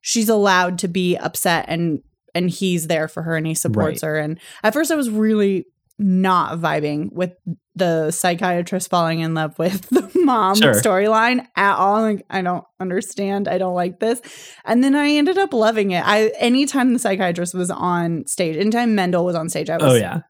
she's 0.00 0.28
allowed 0.28 0.78
to 0.80 0.88
be 0.88 1.16
upset 1.16 1.66
and 1.68 2.02
and 2.34 2.50
he's 2.50 2.88
there 2.88 3.06
for 3.06 3.22
her 3.22 3.36
and 3.36 3.46
he 3.46 3.54
supports 3.54 4.02
her. 4.02 4.18
And 4.18 4.40
at 4.64 4.72
first 4.72 4.90
I 4.90 4.96
was 4.96 5.10
really 5.10 5.66
not 6.02 6.58
vibing 6.58 7.12
with 7.12 7.32
the 7.76 8.10
psychiatrist 8.10 8.90
falling 8.90 9.20
in 9.20 9.34
love 9.34 9.58
with 9.58 9.88
the 9.90 10.10
mom 10.24 10.56
Sure. 10.56 10.72
storyline 10.74 11.46
at 11.56 11.76
all. 11.76 12.00
Like 12.02 12.24
I 12.30 12.42
don't 12.42 12.64
understand. 12.80 13.46
I 13.48 13.58
don't 13.58 13.74
like 13.74 14.00
this. 14.00 14.20
And 14.64 14.82
then 14.82 14.94
I 14.96 15.10
ended 15.10 15.38
up 15.38 15.52
loving 15.52 15.90
it. 15.92 16.02
I 16.04 16.32
anytime 16.38 16.92
the 16.92 16.98
psychiatrist 16.98 17.54
was 17.54 17.70
on 17.70 18.26
stage, 18.26 18.56
anytime 18.56 18.94
Mendel 18.94 19.24
was 19.24 19.36
on 19.36 19.48
stage, 19.48 19.70
I 19.70 19.76
was 19.76 19.92
Oh 19.92 19.94
yeah. 19.94 20.20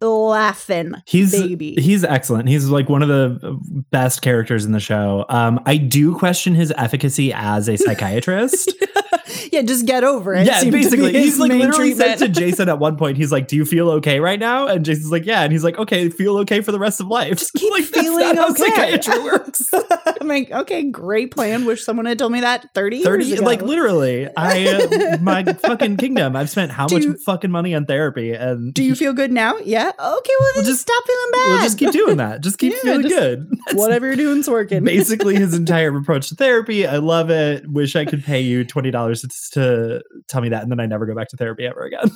laughing. 0.00 0.94
He's 1.06 1.32
baby. 1.32 1.74
he's 1.78 2.04
excellent. 2.04 2.48
He's 2.48 2.66
like 2.68 2.88
one 2.88 3.02
of 3.02 3.08
the 3.08 3.58
best 3.90 4.22
characters 4.22 4.64
in 4.64 4.72
the 4.72 4.80
show. 4.80 5.24
Um, 5.28 5.60
I 5.66 5.76
do 5.78 6.14
question 6.14 6.54
his 6.54 6.72
efficacy 6.76 7.32
as 7.32 7.68
a 7.68 7.76
psychiatrist. 7.76 8.72
yeah, 8.80 9.15
just 9.64 9.86
get 9.86 10.04
over 10.04 10.34
it. 10.34 10.46
yeah, 10.46 10.62
basically, 10.70 11.12
he's 11.12 11.38
like 11.38 11.50
literally 11.52 11.94
said 11.94 12.16
to 12.16 12.28
Jason 12.28 12.68
at 12.68 12.78
one 12.78 12.96
point, 12.96 13.16
he's 13.16 13.32
like, 13.32 13.48
"Do 13.48 13.56
you 13.56 13.64
feel 13.64 13.90
okay 13.92 14.20
right 14.20 14.38
now?" 14.38 14.66
And 14.66 14.84
Jason's 14.84 15.10
like, 15.10 15.26
"Yeah," 15.26 15.42
and 15.42 15.52
he's 15.52 15.64
like, 15.64 15.78
"Okay, 15.78 16.08
feel 16.08 16.38
okay 16.38 16.60
for 16.60 16.72
the 16.72 16.78
rest 16.78 17.00
of 17.00 17.06
life." 17.08 17.38
Just 17.38 17.52
keep 17.56 17.70
like, 17.72 17.84
feeling 17.84 18.18
that's 18.18 18.36
not 18.36 18.36
how 18.36 18.50
okay. 18.52 19.00
psychiatry 19.00 19.22
works. 19.24 19.70
I'm 20.20 20.28
like, 20.28 20.50
okay, 20.50 20.84
great 20.84 21.30
plan. 21.30 21.64
Wish 21.64 21.84
someone 21.84 22.06
had 22.06 22.18
told 22.18 22.32
me 22.32 22.40
that 22.40 22.72
30, 22.74 23.02
Thirty, 23.02 23.24
years 23.26 23.38
ago. 23.40 23.46
like 23.46 23.62
literally, 23.62 24.28
I 24.36 24.66
uh, 24.68 25.18
my 25.20 25.44
fucking 25.44 25.96
kingdom. 25.98 26.36
I've 26.36 26.50
spent 26.50 26.72
how 26.72 26.86
Do 26.86 26.96
much 26.96 27.04
you- 27.04 27.16
fucking 27.18 27.50
money 27.50 27.74
on 27.74 27.86
therapy, 27.86 28.32
and 28.32 28.72
Do 28.74 28.82
you 28.82 28.94
feel 28.94 29.12
good 29.12 29.32
now? 29.32 29.56
Yeah. 29.58 29.88
Okay, 29.88 29.98
well 29.98 30.14
then 30.14 30.28
We'll 30.56 30.64
just 30.64 30.66
just- 30.66 30.80
stop 30.82 31.04
feeling 31.06 31.30
bad. 31.32 31.48
we'll 31.50 31.62
just 31.62 31.78
keep 31.78 31.92
doing 31.92 32.16
that. 32.18 32.40
Just 32.42 32.58
keep 32.58 32.72
Yeah, 32.72 32.78
feeling 32.82 33.02
just- 33.02 33.14
good. 33.14 33.50
That's 33.66 33.78
Whatever 33.78 34.06
you're 34.06 34.16
doing's 34.16 34.48
working. 34.48 34.84
basically 34.84 35.36
his 35.36 35.54
entire 35.54 35.96
approach 35.96 36.28
to 36.28 36.34
therapy. 36.34 36.86
I 36.86 36.96
love 36.98 37.30
it. 37.30 37.68
Wish 37.68 37.96
I 37.96 38.04
could 38.04 38.24
pay 38.24 38.40
you 38.40 38.64
twenty 38.64 38.90
dollars 38.90 39.15
to, 39.22 39.28
to 39.52 40.02
tell 40.28 40.40
me 40.40 40.48
that, 40.50 40.62
and 40.62 40.70
then 40.70 40.80
I 40.80 40.86
never 40.86 41.06
go 41.06 41.14
back 41.14 41.28
to 41.28 41.36
therapy 41.36 41.66
ever 41.66 41.84
again. 41.84 42.10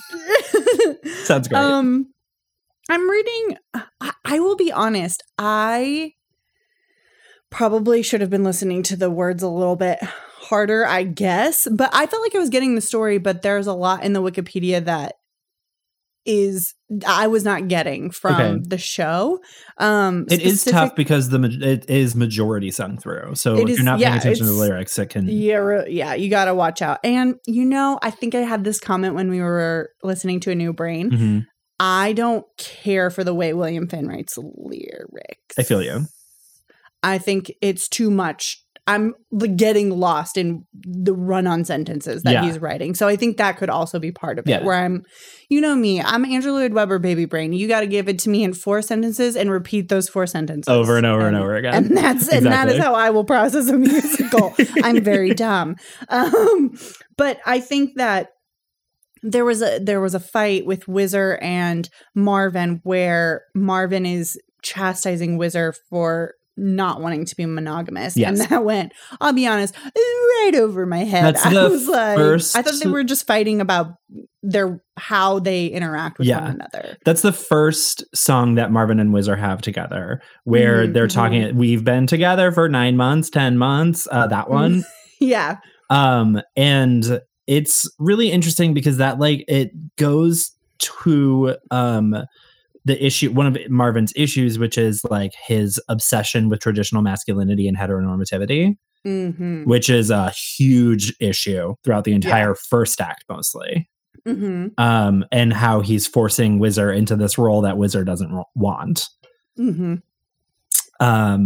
Sounds 1.25 1.49
great. 1.49 1.59
Um, 1.59 2.12
I'm 2.88 3.09
reading. 3.09 3.57
I, 3.75 4.12
I 4.25 4.40
will 4.40 4.57
be 4.57 4.73
honest. 4.73 5.23
I 5.38 6.14
probably 7.50 8.02
should 8.02 8.21
have 8.21 8.30
been 8.30 8.45
listening 8.45 8.83
to 8.85 8.97
the 8.97 9.11
words 9.11 9.42
a 9.42 9.49
little 9.49 9.76
bit 9.76 9.99
harder, 10.02 10.87
I 10.87 11.04
guess. 11.04 11.69
But 11.71 11.90
I 11.92 12.07
felt 12.07 12.23
like 12.23 12.35
I 12.35 12.38
was 12.38 12.50
getting 12.50 12.75
the 12.75 12.80
story. 12.80 13.19
But 13.19 13.42
there's 13.42 13.66
a 13.66 13.75
lot 13.75 14.04
in 14.04 14.12
the 14.12 14.23
Wikipedia 14.23 14.85
that 14.85 15.16
is 16.27 16.75
I 17.07 17.27
was 17.29 17.45
not 17.45 17.69
getting 17.69 18.11
from 18.11 18.35
Okay. 18.35 18.61
the 18.69 18.79
show. 18.79 19.41
Um, 19.79 20.27
it 20.31 20.41
is 20.43 20.61
specific- 20.61 20.73
tough 20.73 20.95
because 20.97 21.29
the 21.31 21.43
it 21.62 21.89
is 21.89 22.15
majority 22.15 22.71
sung 22.71 22.99
through. 22.99 23.35
So 23.37 23.57
It 23.57 23.62
if 23.62 23.69
is- 23.71 23.77
you're 23.79 23.85
not 23.85 23.99
paying 24.00 24.12
yeah, 24.12 24.19
attention 24.19 24.47
to 24.47 24.53
the 24.53 24.59
lyrics, 24.59 24.99
it 24.99 25.07
can. 25.11 25.27
Yeah, 25.29 25.85
yeah, 25.89 26.15
you 26.15 26.29
got 26.31 26.45
to 26.47 26.55
watch 26.55 26.83
out. 26.83 26.99
And 27.05 27.37
you 27.47 27.65
know, 27.65 27.99
I 28.03 28.11
think 28.11 28.35
I 28.35 28.41
had 28.41 28.65
this 28.65 28.79
comment 28.81 29.15
when 29.15 29.31
we 29.31 29.41
were 29.41 29.91
listening 30.03 30.41
to 30.41 30.50
a 30.50 30.55
new 30.55 30.73
brain. 30.73 31.11
Mhm. 31.11 31.47
I 31.79 32.12
don't 32.12 32.45
care 32.59 33.09
for 33.11 33.25
the 33.25 33.33
way 33.35 33.55
William 33.55 33.89
Finn 33.89 34.07
writes 34.07 34.37
lyrics. 34.37 35.59
I 35.59 35.62
feel 35.62 35.83
you. 35.83 36.07
I 37.02 37.17
think 37.17 37.50
it's 37.63 37.89
too 37.89 38.11
much. 38.11 38.63
I'm 38.95 39.15
like, 39.31 39.57
getting 39.57 39.91
lost 39.91 40.37
in 40.37 40.65
the 40.75 41.13
run-on 41.15 41.65
sentences 41.65 42.23
that 42.25 42.33
Yeah. 42.33 42.45
he's 42.45 42.59
writing. 42.59 42.95
So 42.95 43.07
I 43.09 43.17
think 43.17 43.37
that 43.39 43.57
could 43.57 43.71
also 43.71 43.99
be 43.99 44.13
part 44.13 44.39
of 44.39 44.47
Yeah. 44.47 44.59
it. 44.59 44.65
Where 44.65 44.76
I'm, 44.76 45.03
you 45.49 45.61
know 45.61 45.75
me, 45.75 46.00
I'm 46.00 46.25
Andrew 46.25 46.53
Lloyd 46.53 46.73
Webber, 46.75 46.99
baby 46.99 47.25
brain. 47.25 47.53
You 47.53 47.69
got 47.69 47.81
to 47.81 47.87
give 47.87 48.09
it 48.09 48.19
to 48.21 48.31
me 48.31 48.43
in 48.45 48.53
four 48.53 48.83
sentences 48.83 49.37
and 49.37 49.50
repeat 49.50 49.89
those 49.89 50.09
four 50.09 50.26
sentences 50.26 50.69
Over 50.73 50.97
and 50.97 51.07
over 51.07 51.26
and 51.26 51.37
over 51.37 51.55
again. 51.57 51.75
And 51.75 51.97
that's 51.97 52.29
and 52.29 52.47
that 52.47 52.69
is 52.69 52.79
how 52.79 52.95
I 52.95 53.11
will 53.11 53.25
process 53.25 53.69
a 53.69 53.76
musical. 53.79 54.55
I'm 54.83 55.03
very 55.03 55.35
dumb. 55.35 55.76
Um, 56.09 56.76
but 57.17 57.39
I 57.47 57.61
think 57.61 57.97
that 57.97 58.29
there 59.23 59.45
was 59.45 59.61
a 59.63 59.79
there 59.79 60.00
was 60.00 60.15
a 60.15 60.21
fight 60.21 60.65
with 60.65 60.85
Whizzer 60.89 61.39
and 61.43 61.89
Marvin 62.15 62.81
where 62.85 63.43
Marvin 63.55 64.07
is 64.07 64.39
chastising 64.63 65.37
Whizzer 65.37 65.75
for 65.91 66.33
not 66.62 67.00
wanting 67.00 67.25
to 67.25 67.34
be 67.36 67.46
monogamous. 67.46 68.16
And 68.16 68.36
that 68.40 68.64
went, 68.64 68.92
I'll 69.20 69.32
be 69.32 69.46
honest, 69.46 69.75
right 69.96 70.52
over 70.54 70.84
my 70.86 71.04
head. 71.04 71.25
That's 71.34 71.46
I 71.46 71.54
the 71.54 71.68
was 71.70 71.88
like 71.88 72.16
first- 72.18 72.56
I 72.56 72.62
thought 72.62 72.75
they 72.82 72.90
were 72.90 73.02
just 73.04 73.26
fighting 73.26 73.60
about 73.60 73.94
their 74.42 74.82
how 74.99 75.38
they 75.38 75.66
interact 75.66 76.18
with 76.18 76.28
Yeah. 76.28 76.42
one 76.42 76.50
another. 76.52 76.96
That's 77.04 77.23
the 77.23 77.32
first 77.32 78.04
song 78.14 78.54
that 78.56 78.70
Marvin 78.70 79.00
and 79.00 79.12
Whizzer 79.12 79.36
have 79.36 79.62
together, 79.62 80.20
where 80.44 80.86
Mhm, 80.86 80.92
they're 80.94 81.08
talking. 81.08 81.56
We've 81.56 81.84
been 81.84 82.06
together 82.06 82.52
for 82.52 82.68
nine 82.68 82.96
months, 82.96 83.30
ten 83.30 83.56
months. 83.58 84.06
Uh, 84.10 84.26
that 84.28 84.49
one, 84.50 84.84
Yeah. 85.20 85.56
um, 85.90 86.40
and 86.56 87.20
it's 87.46 87.90
really 87.99 88.30
interesting 88.30 88.75
because 88.75 88.99
that 88.99 89.18
like 89.18 89.44
it 89.49 89.70
goes 89.96 90.52
to 90.78 91.56
um 91.70 92.14
the 92.84 93.04
issue 93.04 93.30
one 93.32 93.47
of 93.47 93.56
Marvin's 93.69 94.12
issues, 94.16 94.58
which 94.58 94.78
is 94.78 95.04
like 95.10 95.32
his 95.47 95.80
obsession 95.88 96.49
with 96.49 96.60
traditional 96.60 97.02
masculinity 97.02 97.69
and 97.69 97.76
heteronormativity, 97.76 98.76
Mm-hmm. 99.06 99.64
which 99.64 99.88
is 99.88 100.10
a 100.10 100.28
huge 100.30 101.14
issue 101.21 101.75
throughout 101.82 102.04
the 102.04 102.12
entire 102.12 102.54
first 102.54 103.00
act, 103.00 103.25
mostly. 103.30 103.88
Mm-hmm. 104.28 104.69
Um, 104.76 105.25
and 105.32 105.54
how 105.54 105.80
he's 105.80 106.06
forcing 106.06 106.58
Whizzer 106.58 106.93
into 106.93 107.16
this 107.16 107.38
role 107.38 107.62
that 107.62 107.78
Whizzer 107.78 108.04
doesn't 108.04 108.30
want. 108.54 109.08
Mm-hmm. 109.58 109.95
Um, 111.00 111.45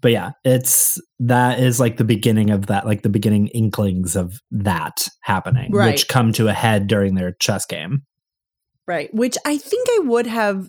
but 0.00 0.10
yeah, 0.10 0.32
it's 0.44 1.00
that 1.20 1.60
is 1.60 1.78
like 1.78 1.96
the 1.98 2.04
beginning 2.04 2.50
of 2.50 2.66
that, 2.66 2.84
like 2.84 3.02
the 3.02 3.08
beginning 3.08 3.46
inklings 3.48 4.16
of 4.16 4.40
that 4.50 5.06
happening, 5.20 5.70
Right. 5.70 5.92
which 5.92 6.08
come 6.08 6.32
to 6.32 6.48
a 6.48 6.52
head 6.52 6.88
during 6.88 7.14
their 7.14 7.32
chess 7.38 7.64
game. 7.64 8.02
Right. 8.86 9.12
Which 9.14 9.36
I 9.44 9.58
think 9.58 9.88
I 9.96 10.00
would 10.00 10.26
have 10.26 10.68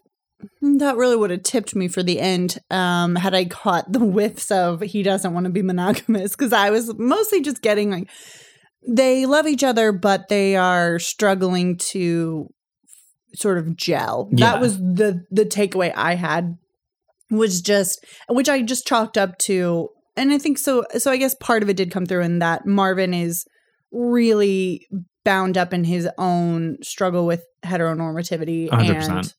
hmm, 0.60 0.78
that 0.78 0.98
really 0.98 1.16
would 1.16 1.32
have 1.32 1.44
tipped 1.44 1.76
me 1.76 1.88
for 1.88 2.04
the 2.04 2.20
end 2.20 2.58
um 2.70 3.16
had 3.16 3.34
I 3.34 3.46
caught 3.46 3.92
the 3.92 4.00
whiffs 4.00 4.52
of 4.52 4.82
he 4.82 5.04
doesn't 5.04 5.34
want 5.34 5.46
to 5.46 5.52
be 5.52 5.62
monogamous 5.62 6.36
because 6.36 6.54
I 6.54 6.70
was 6.70 6.94
mostly 6.98 7.42
just 7.42 7.62
getting 7.62 7.92
like 7.92 8.10
they 8.88 9.26
love 9.26 9.48
each 9.48 9.64
other 9.64 9.92
but 9.92 10.28
they 10.30 10.56
are 10.56 11.00
struggling 11.00 11.78
to 11.78 12.50
sort 13.36 13.58
of 13.58 13.76
gel. 13.76 14.30
Yeah. 14.32 14.52
That 14.52 14.62
was 14.62 14.78
the 14.78 15.26
the 15.32 15.46
takeaway 15.46 15.92
I 15.96 16.16
had 16.16 16.58
was 17.32 17.62
just 17.62 18.06
which 18.30 18.50
I 18.50 18.62
just 18.62 18.86
chalked 18.86 19.18
up 19.18 19.38
to 19.40 19.90
and 20.16 20.32
I 20.32 20.38
think 20.38 20.58
so 20.60 20.86
so 20.98 21.12
I 21.12 21.18
guess 21.18 21.36
part 21.36 21.64
of 21.64 21.70
it 21.70 21.78
did 21.78 21.92
come 21.92 22.06
through 22.06 22.22
in 22.22 22.40
that 22.40 22.66
Marvin 22.66 23.14
is 23.14 23.46
really 23.92 24.88
bound 25.24 25.58
up 25.58 25.74
in 25.74 25.84
his 25.84 26.08
own 26.18 26.78
struggle 26.82 27.26
with 27.26 27.46
heteronormativity 27.66 28.70
100%. 28.70 29.10
and 29.10 29.34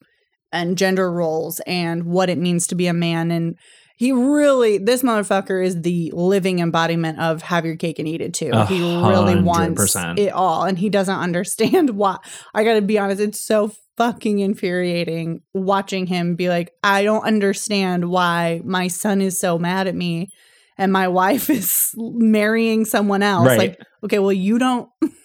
and 0.52 0.78
gender 0.78 1.10
roles 1.10 1.60
and 1.66 2.04
what 2.04 2.30
it 2.30 2.38
means 2.38 2.68
to 2.68 2.74
be 2.74 2.86
a 2.86 2.92
man 2.92 3.30
and 3.30 3.56
he 3.96 4.10
really 4.12 4.78
this 4.78 5.02
motherfucker 5.02 5.64
is 5.64 5.82
the 5.82 6.10
living 6.14 6.58
embodiment 6.58 7.20
of 7.20 7.42
have 7.42 7.64
your 7.64 7.76
cake 7.76 7.98
and 7.98 8.08
eat 8.08 8.20
it 8.20 8.34
too. 8.34 8.50
He 8.68 8.80
really 8.80 9.40
wants 9.40 9.94
it 9.94 10.32
all 10.32 10.64
and 10.64 10.76
he 10.76 10.88
doesn't 10.88 11.16
understand 11.16 11.90
why. 11.96 12.16
I 12.52 12.64
got 12.64 12.74
to 12.74 12.82
be 12.82 12.98
honest, 12.98 13.20
it's 13.20 13.40
so 13.40 13.70
fucking 13.96 14.40
infuriating 14.40 15.42
watching 15.52 16.06
him 16.06 16.34
be 16.34 16.48
like 16.48 16.72
I 16.82 17.04
don't 17.04 17.24
understand 17.24 18.10
why 18.10 18.60
my 18.64 18.88
son 18.88 19.20
is 19.20 19.38
so 19.38 19.58
mad 19.60 19.86
at 19.86 19.94
me 19.94 20.28
and 20.76 20.92
my 20.92 21.06
wife 21.22 21.48
is 21.48 21.92
marrying 21.96 22.84
someone 22.84 23.22
else. 23.22 23.46
Right. 23.46 23.58
Like 23.58 23.80
okay, 24.04 24.18
well 24.18 24.32
you 24.32 24.58
don't 24.58 24.88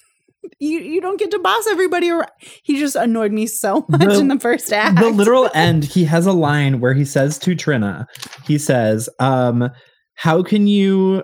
you 0.59 0.79
you 0.79 1.01
don't 1.01 1.19
get 1.19 1.31
to 1.31 1.39
boss 1.39 1.67
everybody 1.67 2.09
around. 2.09 2.29
He 2.63 2.79
just 2.79 2.95
annoyed 2.95 3.31
me 3.31 3.45
so 3.47 3.85
much 3.89 4.01
The- 4.01 4.19
in 4.19 4.27
the 4.27 4.39
first 4.39 4.71
act. 4.71 4.99
The 4.99 5.09
literal 5.09 5.49
end, 5.55 5.83
he 5.85 6.05
has 6.05 6.25
a 6.25 6.31
line 6.33 6.79
where 6.79 6.93
he 6.93 7.05
says 7.05 7.37
to 7.39 7.55
Trina, 7.55 8.07
he 8.45 8.57
says, 8.57 9.09
um, 9.19 9.69
how 10.15 10.43
can 10.43 10.67
you 10.67 11.23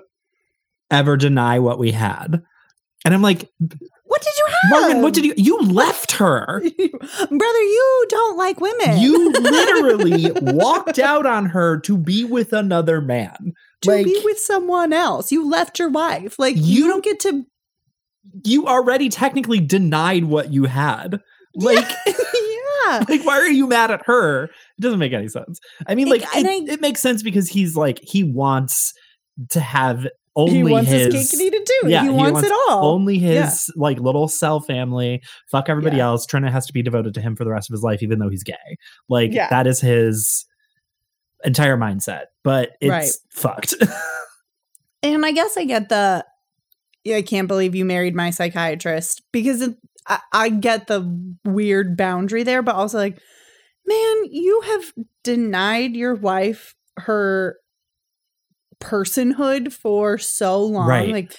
ever 0.92 1.18
deny 1.18 1.60
what 1.60 1.80
we 1.80 1.92
had? 1.92 2.42
And 3.04 3.14
I'm 3.14 3.22
like, 3.22 3.50
What 4.06 4.22
did 4.22 4.34
you 4.38 4.46
have? 4.48 4.82
Marvin, 4.82 5.02
what 5.02 5.14
did 5.14 5.26
you 5.26 5.34
you 5.38 5.60
left 5.62 6.14
her? 6.14 6.60
Brother, 6.78 7.62
you 7.62 8.06
don't 8.10 8.38
like 8.38 8.60
women. 8.60 9.00
You 9.00 9.32
literally 9.42 10.32
walked 10.42 10.98
out 11.00 11.26
on 11.26 11.48
her 11.48 11.80
to 11.82 11.98
be 11.98 12.24
with 12.24 12.52
another 12.54 13.02
man. 13.02 13.54
to 13.82 13.90
Like- 13.92 14.06
be 14.06 14.20
with 14.24 14.40
someone 14.40 14.92
else. 14.94 15.32
You 15.32 15.48
left 15.50 15.78
your 15.80 15.90
wife. 15.90 16.40
Like 16.40 16.56
you, 16.56 16.62
You- 16.64 16.88
don't 16.88 17.04
get 17.04 17.20
to 17.22 17.46
You 18.44 18.68
already 18.68 19.10
technically 19.10 19.60
denied 19.60 20.26
what 20.26 20.52
you 20.52 20.66
had. 20.66 21.20
Like, 21.56 21.86
Yeah. 22.88 23.04
like 23.10 23.24
why 23.26 23.40
are 23.40 23.48
you 23.50 23.68
mad 23.68 23.92
at 23.92 24.02
her? 24.06 24.44
It 24.46 24.82
doesn't 24.82 25.00
make 25.00 25.14
any 25.14 25.28
sense. 25.28 25.60
I 25.88 25.96
mean, 25.96 26.08
Like, 26.10 26.22
it, 26.22 26.46
I- 26.46 26.72
it 26.74 26.82
makes 26.82 27.02
sense 27.02 27.24
because 27.24 27.48
he's 27.50 27.76
like 27.76 28.00
he 28.04 28.24
wants 28.24 28.94
to 29.50 29.60
have 29.60 30.08
only 30.38 30.54
he 30.56 30.64
wants 30.64 30.90
his, 30.92 31.14
his, 31.14 31.30
cake 31.32 31.34
and 31.34 31.42
eat 31.42 31.54
it 31.54 31.66
too. 31.66 31.88
yeah, 31.90 32.02
he, 32.02 32.08
he 32.08 32.14
wants, 32.14 32.34
wants 32.34 32.50
it 32.50 32.54
all. 32.70 32.86
only 32.94 33.18
his 33.18 33.70
Yeah. 33.70 33.82
like 33.82 34.00
little 34.00 34.28
cell 34.28 34.60
family. 34.60 35.22
Fuck 35.50 35.70
everybody 35.70 35.98
Yeah. 35.98 36.08
else. 36.08 36.26
Trina 36.26 36.52
has 36.52 36.66
to 36.68 36.74
be 36.74 36.82
devoted 36.84 37.14
to 37.14 37.22
him 37.22 37.36
for 37.38 37.46
the 37.46 37.52
rest 37.52 37.70
of 37.70 37.74
his 37.74 37.84
life, 37.84 38.04
even 38.04 38.20
though 38.20 38.30
he's 38.30 38.44
gay. 38.44 38.78
Like 39.08 39.32
Yeah. 39.34 39.48
that 39.50 39.66
is 39.66 39.80
his 39.80 40.46
entire 41.46 41.78
mindset. 41.78 42.24
But 42.44 42.72
it's 42.82 42.90
Right. 42.90 43.12
fucked. 43.32 43.76
And 45.04 45.24
I 45.26 45.32
guess 45.34 45.56
I 45.56 45.66
get 45.66 45.90
the 45.90 46.26
I 47.08 47.22
can't 47.22 47.48
believe 47.48 47.76
you 47.76 47.86
married 47.86 48.16
my 48.16 48.30
psychiatrist 48.32 49.22
because 49.32 49.62
it, 49.62 49.76
I, 50.08 50.20
I 50.32 50.50
get 50.50 50.88
the 50.88 51.36
weird 51.46 51.98
boundary 51.98 52.44
there, 52.44 52.62
but 52.62 52.76
also 52.76 52.98
like, 52.98 53.20
man, 53.86 54.16
you 54.32 54.62
have 54.62 54.94
denied 55.24 55.96
your 55.96 56.16
wife 56.16 56.76
her 56.98 57.58
personhood 58.80 59.72
for 59.72 60.18
so 60.18 60.62
long. 60.62 60.88
Right. 60.88 61.10
Like 61.10 61.36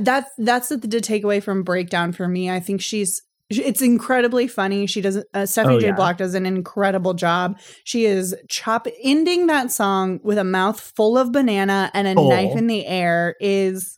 that's 0.00 0.30
that's 0.38 0.68
the, 0.68 0.76
the 0.78 1.00
takeaway 1.00 1.42
from 1.42 1.62
Breakdown 1.62 2.12
for 2.12 2.26
me. 2.28 2.50
I 2.50 2.60
think 2.60 2.80
she's 2.80 3.22
it's 3.50 3.80
incredibly 3.80 4.46
funny. 4.46 4.86
She 4.86 5.00
does 5.00 5.24
uh, 5.32 5.46
Stephanie 5.46 5.76
Oh, 5.76 5.80
J. 5.80 5.86
yeah. 5.88 5.94
Block 5.94 6.18
does 6.18 6.34
an 6.34 6.44
incredible 6.44 7.14
job. 7.14 7.58
She 7.84 8.04
is 8.04 8.34
chop 8.48 8.86
ending 9.02 9.46
that 9.46 9.72
song 9.72 10.20
with 10.22 10.36
a 10.38 10.44
mouth 10.44 10.78
full 10.78 11.16
of 11.16 11.32
banana 11.32 11.90
and 11.94 12.06
a 12.06 12.14
Full. 12.14 12.28
knife 12.28 12.56
in 12.56 12.66
the 12.66 12.84
air 12.84 13.36
is 13.40 13.97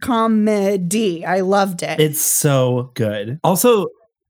comedy. 0.00 1.24
I 1.24 1.40
loved 1.40 1.82
it. 1.82 2.00
It's 2.00 2.20
so 2.22 2.90
good. 2.94 3.38
Also, 3.44 3.86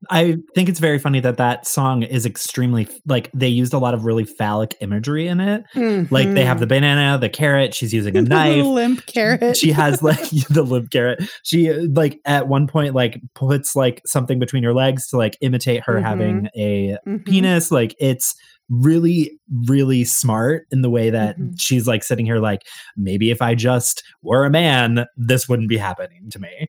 I 0.08 0.38
think 0.54 0.70
it's 0.70 0.80
very 0.80 0.98
funny 0.98 1.20
that 1.20 1.36
that 1.36 1.66
song 1.66 2.02
is 2.02 2.24
extremely 2.24 2.88
like 3.06 3.30
they 3.34 3.48
used 3.48 3.74
a 3.74 3.78
lot 3.78 3.92
of 3.92 4.06
really 4.06 4.24
phallic 4.24 4.74
imagery 4.80 5.28
in 5.28 5.40
it. 5.40 5.62
Like 6.10 6.32
they 6.32 6.42
have 6.42 6.58
the 6.58 6.66
banana, 6.66 7.18
the 7.18 7.28
carrot. 7.28 7.74
She's 7.74 7.92
using 7.92 8.16
a 8.16 8.20
Mm-hmm. 8.20 8.28
The 8.30 8.34
knife. 8.34 8.64
limp 8.64 9.04
carrot. 9.06 9.56
She 9.58 9.70
has 9.72 10.02
like 10.02 10.30
the 10.50 10.62
limp 10.62 10.90
carrot. 10.90 11.22
She 11.42 11.70
like 11.72 12.18
at 12.24 12.48
one 12.48 12.66
point 12.66 12.94
like 12.94 13.20
puts 13.34 13.76
like 13.76 14.00
something 14.06 14.38
between 14.38 14.62
her 14.64 14.72
legs 14.72 15.06
to 15.08 15.18
like 15.18 15.36
imitate 15.42 15.82
her 15.84 15.96
Mhm. 15.96 16.02
having 16.02 16.48
a 16.56 16.96
Mhm. 17.06 17.26
penis. 17.26 17.70
Like 17.70 17.94
it's 18.00 18.34
really, 18.70 19.38
really 19.66 20.04
smart 20.04 20.64
in 20.70 20.80
the 20.82 20.88
way 20.90 21.10
that 21.10 21.36
Mhm. 21.38 21.54
she's 21.58 21.86
like 21.86 22.04
sitting 22.04 22.24
here 22.24 22.38
like 22.38 22.62
maybe 22.96 23.30
if 23.30 23.42
I 23.42 23.54
just 23.54 24.02
were 24.22 24.44
a 24.44 24.50
man, 24.50 25.06
this 25.16 25.48
wouldn't 25.48 25.68
be 25.68 25.76
happening 25.76 26.30
to 26.30 26.38
me. 26.38 26.66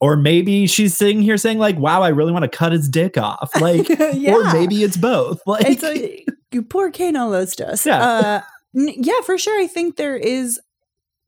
Or 0.00 0.16
maybe 0.16 0.66
she's 0.66 0.94
sitting 0.96 1.22
here 1.22 1.38
saying 1.38 1.58
like, 1.58 1.78
"Wow, 1.78 2.02
I 2.02 2.08
really 2.08 2.32
want 2.32 2.42
to 2.42 2.48
cut 2.58 2.72
his 2.72 2.86
dick 2.88 3.16
off." 3.16 3.48
Like, 3.60 3.88
yeah. 3.88 4.34
or 4.34 4.52
maybe 4.52 4.82
it's 4.82 4.96
both. 4.98 5.40
Like, 5.46 5.64
it's 5.66 5.82
a, 5.82 6.22
you 6.52 6.62
poor 6.62 6.90
Kano 6.90 7.30
Lostos. 7.30 7.86
Yeah. 7.86 8.02
Uh, 8.02 8.40
n- 8.76 8.92
yeah, 8.98 9.20
for 9.24 9.38
sure. 9.38 9.58
I 9.58 9.66
think 9.66 9.96
there 9.96 10.16
is. 10.16 10.60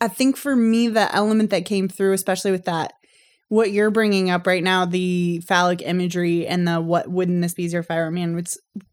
I 0.01 0.09
think 0.09 0.37
for 0.37 0.55
me, 0.55 0.89
the 0.89 1.13
element 1.15 1.51
that 1.51 1.65
came 1.65 1.89
through, 1.89 2.13
especially 2.13 2.51
with 2.53 2.67
that, 2.67 2.93
what 3.49 3.71
you're 3.73 3.91
bringing 3.91 4.29
up 4.31 4.47
right 4.47 4.63
now, 4.63 4.85
the 4.85 5.41
phallic 5.49 5.81
imagery 5.81 6.47
and 6.47 6.69
the 6.69 6.81
what 6.81 7.09
wouldn't 7.09 7.41
this 7.41 7.55
be 7.55 7.65
easier 7.65 7.81
if 7.81 7.91
I 7.91 7.97
were 7.97 8.07
a 8.09 8.13
man, 8.13 8.45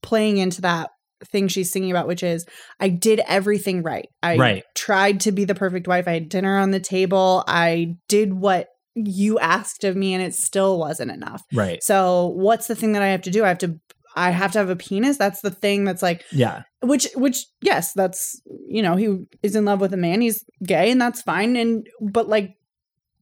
playing 0.02 0.38
into 0.38 0.62
that 0.62 0.90
thing 1.32 1.48
she's 1.48 1.72
singing 1.72 1.92
about, 1.92 2.08
which 2.08 2.24
is 2.24 2.46
I 2.80 2.90
did 2.90 3.22
everything 3.28 3.84
right. 3.84 4.08
I 4.24 4.38
Right. 4.38 4.64
tried 4.76 5.20
to 5.22 5.32
be 5.32 5.46
the 5.46 5.56
perfect 5.56 5.88
wife. 5.88 6.08
I 6.08 6.14
had 6.14 6.30
dinner 6.30 6.58
on 6.58 6.72
the 6.72 6.80
table. 6.80 7.44
I 7.48 7.96
did 8.08 8.34
what 8.34 8.68
you 8.96 9.38
asked 9.40 9.84
of 9.84 9.96
me, 9.96 10.14
and 10.14 10.24
it 10.24 10.34
still 10.34 10.80
wasn't 10.80 11.12
enough. 11.12 11.44
right? 11.54 11.84
So 11.84 12.28
what's 12.28 12.68
the 12.68 12.76
thing 12.76 12.94
that 12.94 13.02
I 13.02 13.08
have 13.10 13.22
to 13.24 13.32
do? 13.32 13.44
I 13.44 13.50
have 13.50 13.58
to 13.60 13.80
I 14.18 14.30
have 14.32 14.54
to 14.54 14.60
have 14.60 14.70
a 14.70 14.78
penis. 14.78 15.18
That's 15.18 15.42
the 15.42 15.52
thing 15.52 15.84
that's 15.84 16.02
like 16.02 16.24
Yeah, 16.32 16.62
which 16.82 17.08
which 17.16 17.46
yes, 17.62 17.92
that's 17.94 18.42
you 18.70 18.82
know, 18.82 18.96
he 18.96 19.26
is 19.44 19.56
in 19.58 19.66
love 19.66 19.82
with 19.82 19.94
a 19.94 19.98
man, 19.98 20.22
he's 20.22 20.46
gay 20.64 20.90
and 20.90 21.02
that's 21.02 21.22
fine 21.22 21.58
and 21.58 21.86
but 22.02 22.30
like 22.30 22.52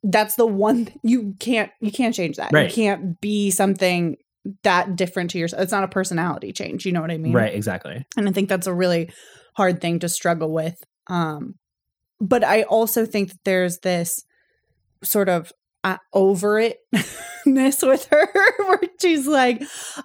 that's 0.04 0.36
the 0.36 0.46
one 0.46 0.86
th- 0.86 0.98
you 1.02 1.34
can't 1.40 1.72
you 1.82 1.92
can't 1.92 2.14
change 2.14 2.36
that. 2.38 2.52
Right. 2.52 2.70
You 2.70 2.76
can't 2.76 3.20
be 3.22 3.50
something 3.50 4.18
that 4.64 4.96
different 4.96 5.32
to 5.32 5.38
yourself. 5.40 5.62
It's 5.62 5.72
not 5.72 5.84
a 5.84 5.88
personality 5.88 6.52
change, 6.52 6.86
you 6.86 6.92
know 6.92 7.02
what 7.02 7.12
I 7.12 7.18
mean? 7.18 7.34
right. 7.34 7.54
Exactly. 7.54 8.06
And 8.18 8.28
I 8.28 8.32
think 8.32 8.50
that's 8.50 8.68
a 8.68 8.74
really 8.74 9.10
hard 9.56 9.82
thing 9.82 10.00
to 10.00 10.10
struggle 10.10 10.52
with. 10.52 10.84
Um, 11.08 11.56
but 12.20 12.44
I 12.44 12.64
also 12.64 13.06
think 13.06 13.30
that 13.30 13.44
there's 13.46 13.80
this 13.80 14.24
sort 15.04 15.30
of 15.30 15.52
uh, 15.84 15.98
over 16.14 16.56
itness 16.62 17.86
with 17.88 18.06
her 18.06 18.28
where 18.68 18.80
she's 19.02 19.28
like, 19.28 19.62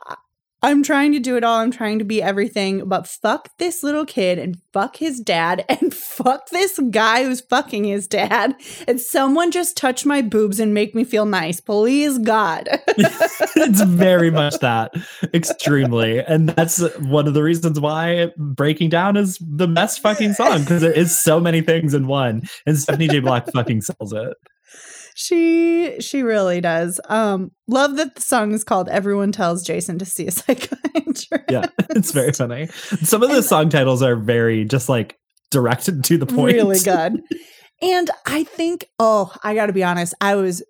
"I- 0.06 0.16
I'm 0.62 0.82
trying 0.82 1.12
to 1.12 1.20
do 1.20 1.36
it 1.36 1.44
all. 1.44 1.60
I'm 1.60 1.70
trying 1.70 1.98
to 2.00 2.04
be 2.04 2.22
everything, 2.22 2.88
but 2.88 3.06
fuck 3.06 3.50
this 3.58 3.82
little 3.82 4.04
kid 4.04 4.38
and 4.38 4.60
fuck 4.72 4.96
his 4.96 5.20
dad 5.20 5.64
and 5.68 5.94
fuck 5.94 6.48
this 6.50 6.78
guy 6.90 7.24
who's 7.24 7.40
fucking 7.40 7.84
his 7.84 8.06
dad. 8.06 8.54
And 8.86 9.00
someone 9.00 9.50
just 9.50 9.76
touch 9.76 10.04
my 10.04 10.22
boobs 10.22 10.58
and 10.58 10.74
make 10.74 10.94
me 10.94 11.04
feel 11.04 11.26
nice. 11.26 11.60
Please, 11.60 12.18
God. 12.18 12.68
it's 12.96 13.82
very 13.82 14.30
much 14.30 14.58
that 14.58 14.92
extremely 15.34 16.20
and 16.20 16.48
that's 16.50 16.80
one 16.98 17.26
of 17.26 17.34
the 17.34 17.42
reasons 17.42 17.78
why 17.80 18.30
breaking 18.36 18.88
down 18.88 19.16
is 19.16 19.38
the 19.40 19.68
best 19.68 20.00
fucking 20.00 20.32
song 20.32 20.60
because 20.60 20.82
it 20.82 20.96
is 20.96 21.18
so 21.18 21.40
many 21.40 21.60
things 21.60 21.94
in 21.94 22.06
one 22.06 22.42
and 22.66 22.78
stephanie 22.78 23.08
j 23.08 23.20
block 23.20 23.46
fucking 23.52 23.80
sells 23.80 24.12
it 24.12 24.36
She 25.20 25.96
she 25.98 26.22
really 26.22 26.60
does. 26.60 27.00
Um, 27.08 27.50
love 27.66 27.96
that 27.96 28.14
the 28.14 28.20
song 28.20 28.52
is 28.52 28.62
called 28.62 28.88
"Everyone 28.88 29.32
Tells 29.32 29.64
Jason 29.64 29.98
to 29.98 30.04
See 30.04 30.28
a 30.28 30.30
Psychiatrist." 30.30 31.34
yeah 31.50 31.66
it's 31.90 32.12
very 32.12 32.32
funny 32.32 32.68
some 33.02 33.22
of 33.24 33.30
the 33.30 33.42
song 33.42 33.68
titles 33.68 34.00
are 34.00 34.14
very 34.14 34.64
just 34.64 34.88
like 34.88 35.18
directed 35.50 36.04
to 36.04 36.18
the 36.18 36.26
point 36.26 36.54
really 36.54 36.78
good. 36.84 37.20
And 37.82 38.10
I 38.26 38.44
think, 38.44 38.86
oh, 39.00 39.32
I 39.42 39.56
got 39.56 39.66
to 39.66 39.72
be 39.72 39.82
honest, 39.82 40.14
I 40.20 40.36
was, 40.36 40.62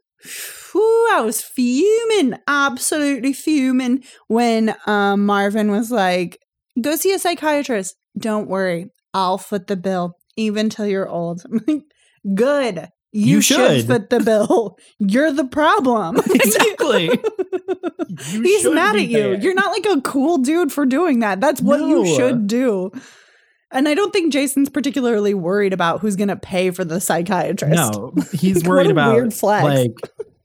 whew, 0.72 1.08
I 1.12 1.20
was 1.20 1.42
fuming, 1.42 2.38
absolutely 2.46 3.34
fuming 3.34 4.02
when 4.28 4.74
um, 4.86 5.26
Marvin 5.26 5.70
was 5.70 5.90
like, 5.90 6.38
"Go 6.80 6.96
see 6.96 7.12
a 7.12 7.18
psychiatrist. 7.18 7.96
Don't 8.16 8.48
worry, 8.48 8.86
I'll 9.12 9.36
foot 9.36 9.66
the 9.66 9.76
bill, 9.76 10.16
even 10.36 10.70
till 10.70 10.86
you're 10.86 11.08
old." 11.08 11.42
I'm 11.52 11.60
like, 11.66 11.82
Good. 12.34 12.88
You, 13.12 13.36
You 13.36 13.40
should. 13.40 13.78
should. 13.80 13.86
foot 13.86 14.10
the 14.10 14.20
bill. 14.20 14.78
You're 14.98 15.32
the 15.32 15.44
problem. 15.46 16.16
exactly 16.30 17.08
He's 18.18 18.64
mad 18.68 18.96
at 18.96 19.06
you. 19.06 19.16
paying. 19.18 19.42
You're 19.42 19.54
not 19.54 19.72
like 19.72 19.86
a 19.86 20.00
cool 20.02 20.38
dude 20.38 20.72
for 20.72 20.86
doing 20.86 21.20
that. 21.20 21.40
That's 21.40 21.60
what 21.60 21.80
you 21.80 22.06
should 22.16 22.46
do. 22.46 22.90
And 23.70 23.86
I 23.86 23.94
don't 23.94 24.12
think 24.12 24.32
Jason's 24.32 24.70
particularly 24.70 25.34
worried 25.34 25.72
about 25.74 26.00
who's 26.00 26.16
going 26.16 26.28
to 26.28 26.36
pay 26.36 26.70
for 26.70 26.84
the 26.84 27.00
psychiatrist. 27.00 27.74
no 27.74 28.14
he's 28.32 28.62
What 28.62 28.68
worried 28.68 28.90
about 28.90 29.14
weird 29.14 29.34
flex. 29.34 29.64
like 29.64 29.92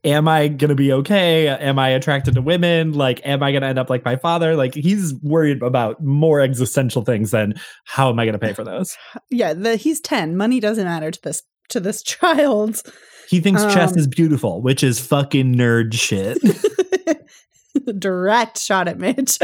am 0.06 0.28
i 0.28 0.50
gonna 0.50 0.76
be 0.76 0.92
okay 0.92 1.48
am 1.48 1.80
i 1.80 1.88
attracted 1.88 2.34
to 2.34 2.42
women 2.42 2.92
like 2.92 3.26
am 3.26 3.42
i 3.42 3.54
gonna 3.54 3.68
end 3.68 3.80
up 3.80 3.90
like 3.90 4.04
my 4.04 4.18
father 4.18 4.54
like 4.54 4.76
he's 4.76 5.14
worried 5.24 5.64
about 5.64 6.04
more 6.04 6.42
existential 6.42 7.06
things 7.06 7.32
than 7.32 7.54
how 7.86 8.10
am 8.10 8.20
i 8.20 8.26
gonna 8.26 8.38
pay 8.38 8.52
for 8.52 8.66
those 8.66 8.98
Yeah, 9.32 9.54
the, 9.54 9.78
he's 9.78 10.02
10. 10.02 10.36
Money 10.36 10.60
doesn't 10.60 10.84
matter 10.84 11.10
to 11.10 11.22
this 11.22 11.42
to 11.74 11.80
this 11.80 12.02
child. 12.16 12.82
he 13.30 13.40
thinks 13.40 13.64
chess 13.66 13.92
Um, 13.92 13.98
is 14.00 14.08
beautiful 14.08 14.62
which 14.62 14.84
is 14.84 15.00
fucking 15.00 15.54
nerd 15.56 15.94
shit 15.94 16.38
Direct 18.00 18.60
shot 18.60 18.88
at 18.88 18.98
Mitch. 19.00 19.40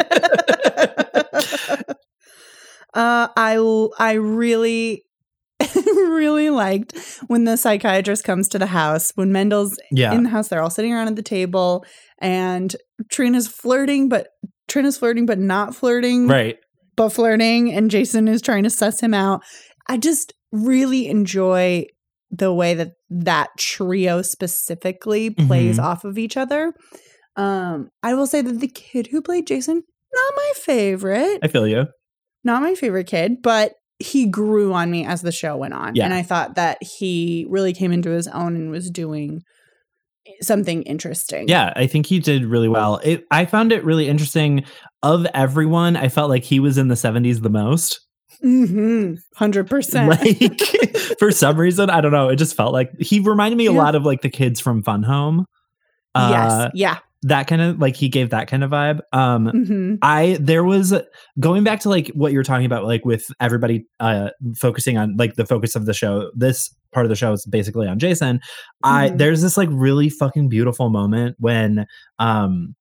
uh, 2.93 3.27
I 3.35 3.87
I 3.99 4.13
really 4.13 5.03
really 5.95 6.49
liked 6.49 6.97
when 7.27 7.43
the 7.45 7.57
psychiatrist 7.57 8.23
comes 8.23 8.47
to 8.49 8.59
the 8.59 8.67
house 8.67 9.11
when 9.15 9.31
Mendel's 9.31 9.77
yeah 9.91 10.13
in 10.13 10.23
the 10.23 10.29
house. 10.29 10.47
They're 10.47 10.61
all 10.61 10.69
sitting 10.69 10.93
around 10.93 11.07
at 11.07 11.15
the 11.15 11.21
table, 11.23 11.85
and 12.19 12.75
Trina's 13.09 13.47
flirting, 13.47 14.09
but 14.09 14.29
Trina's 14.67 14.97
flirting, 14.97 15.25
but 15.25 15.39
not 15.39 15.75
flirting, 15.75 16.27
right 16.27 16.57
but 16.95 17.09
flirting, 17.09 17.71
and 17.73 17.89
Jason 17.91 18.27
is 18.27 18.41
trying 18.41 18.63
to 18.63 18.69
suss 18.69 18.99
him 19.01 19.13
out. 19.13 19.41
I 19.87 19.97
just 19.97 20.33
really 20.51 21.07
enjoy 21.07 21.85
the 22.31 22.53
way 22.53 22.73
that 22.75 22.91
that 23.09 23.49
trio 23.57 24.21
specifically 24.21 25.29
plays 25.31 25.77
Mhm. 25.79 25.83
off 25.83 26.03
of 26.05 26.17
each 26.17 26.37
other. 26.37 26.73
Um, 27.35 27.89
I 28.03 28.13
will 28.13 28.27
say 28.27 28.41
that 28.41 28.59
the 28.59 28.67
kid 28.67 29.07
who 29.07 29.21
played 29.21 29.47
Jason, 29.47 29.75
not 30.13 30.33
my 30.35 30.51
favorite, 30.55 31.39
i 31.41 31.47
feel 31.47 31.67
you 31.67 31.85
not 32.43 32.61
my 32.61 32.73
favorite 32.75 33.07
kid, 33.07 33.41
but 33.41 33.73
he 33.99 34.25
grew 34.27 34.71
on 34.73 34.89
me 34.89 35.05
as 35.05 35.21
the 35.21 35.31
show 35.31 35.57
went 35.57 35.73
on. 35.73 35.93
Yeah. 35.95 36.05
And 36.05 36.13
I 36.13 36.21
thought 36.23 36.55
that 36.55 36.77
he 36.81 37.45
really 37.49 37.73
came 37.73 37.91
into 37.91 38.11
his 38.11 38.27
own 38.29 38.55
and 38.55 38.71
was 38.71 38.89
doing 38.89 39.41
something 40.41 40.83
interesting. 40.83 41.47
Yeah, 41.49 41.73
I 41.75 41.87
think 41.87 42.05
he 42.05 42.19
did 42.19 42.45
really 42.45 42.69
well. 42.69 42.97
It, 43.03 43.25
I 43.31 43.45
found 43.45 43.71
it 43.71 43.83
really 43.83 44.07
interesting. 44.07 44.63
Of 45.03 45.25
everyone, 45.33 45.95
I 45.97 46.07
felt 46.09 46.29
like 46.29 46.43
he 46.43 46.59
was 46.59 46.77
in 46.77 46.87
the 46.87 46.95
70s 46.95 47.41
the 47.41 47.49
most. 47.49 47.99
Mm-hmm. 48.43 49.15
Hundred 49.35 49.67
percent. 49.69 50.09
like 50.09 50.59
for 51.19 51.31
some 51.31 51.57
reason 51.57 51.89
i 51.89 51.99
don't 52.01 52.11
know 52.13 52.29
it 52.29 52.37
just 52.37 52.55
felt 52.55 52.71
like 52.73 52.91
he 52.99 53.19
reminded 53.19 53.57
me 53.57 53.65
a 53.65 53.71
lot 53.73 53.95
of 53.95 54.03
like 54.05 54.21
the 54.21 54.29
kids 54.29 54.59
from 54.59 54.81
fun 54.83 55.03
home 55.03 55.45
uh 56.15 56.29
yes. 56.31 56.71
Yeah. 56.73 56.97
that 57.23 57.47
kind 57.47 57.61
of 57.61 57.79
like 57.79 57.95
he 57.97 58.07
gave 58.09 58.29
that 58.29 58.47
kind 58.47 58.63
of 58.63 58.71
vibe 58.71 58.99
um 59.13 59.47
hmm 59.47 59.95
I 60.01 60.37
there 60.39 60.63
was 60.63 60.93
going 61.39 61.63
back 61.65 61.81
to 61.81 61.89
like 61.89 62.07
what 62.15 62.31
you 62.31 62.37
were 62.37 62.43
talking 62.43 62.65
about, 62.65 62.85
like 62.85 63.03
with 63.03 63.27
everybody 63.41 63.85
uh 63.99 64.29
focusing 64.55 64.97
on 64.97 65.17
like 65.17 65.35
the 65.35 65.45
focus 65.45 65.75
of 65.75 65.85
the 65.85 65.93
show. 65.93 66.31
This 66.33 66.73
part 66.93 67.05
of 67.05 67.09
the 67.09 67.15
show 67.17 67.33
is 67.33 67.45
basically 67.45 67.87
on 67.87 67.99
Jason. 67.99 68.39
I 68.83 69.09
Mhm. 69.09 69.17
there's 69.17 69.41
this 69.41 69.57
like 69.57 69.69
really 69.71 70.09
fucking 70.09 70.47
beautiful 70.49 70.89
moment 70.89 71.35
when 71.39 71.85
um 72.19 72.73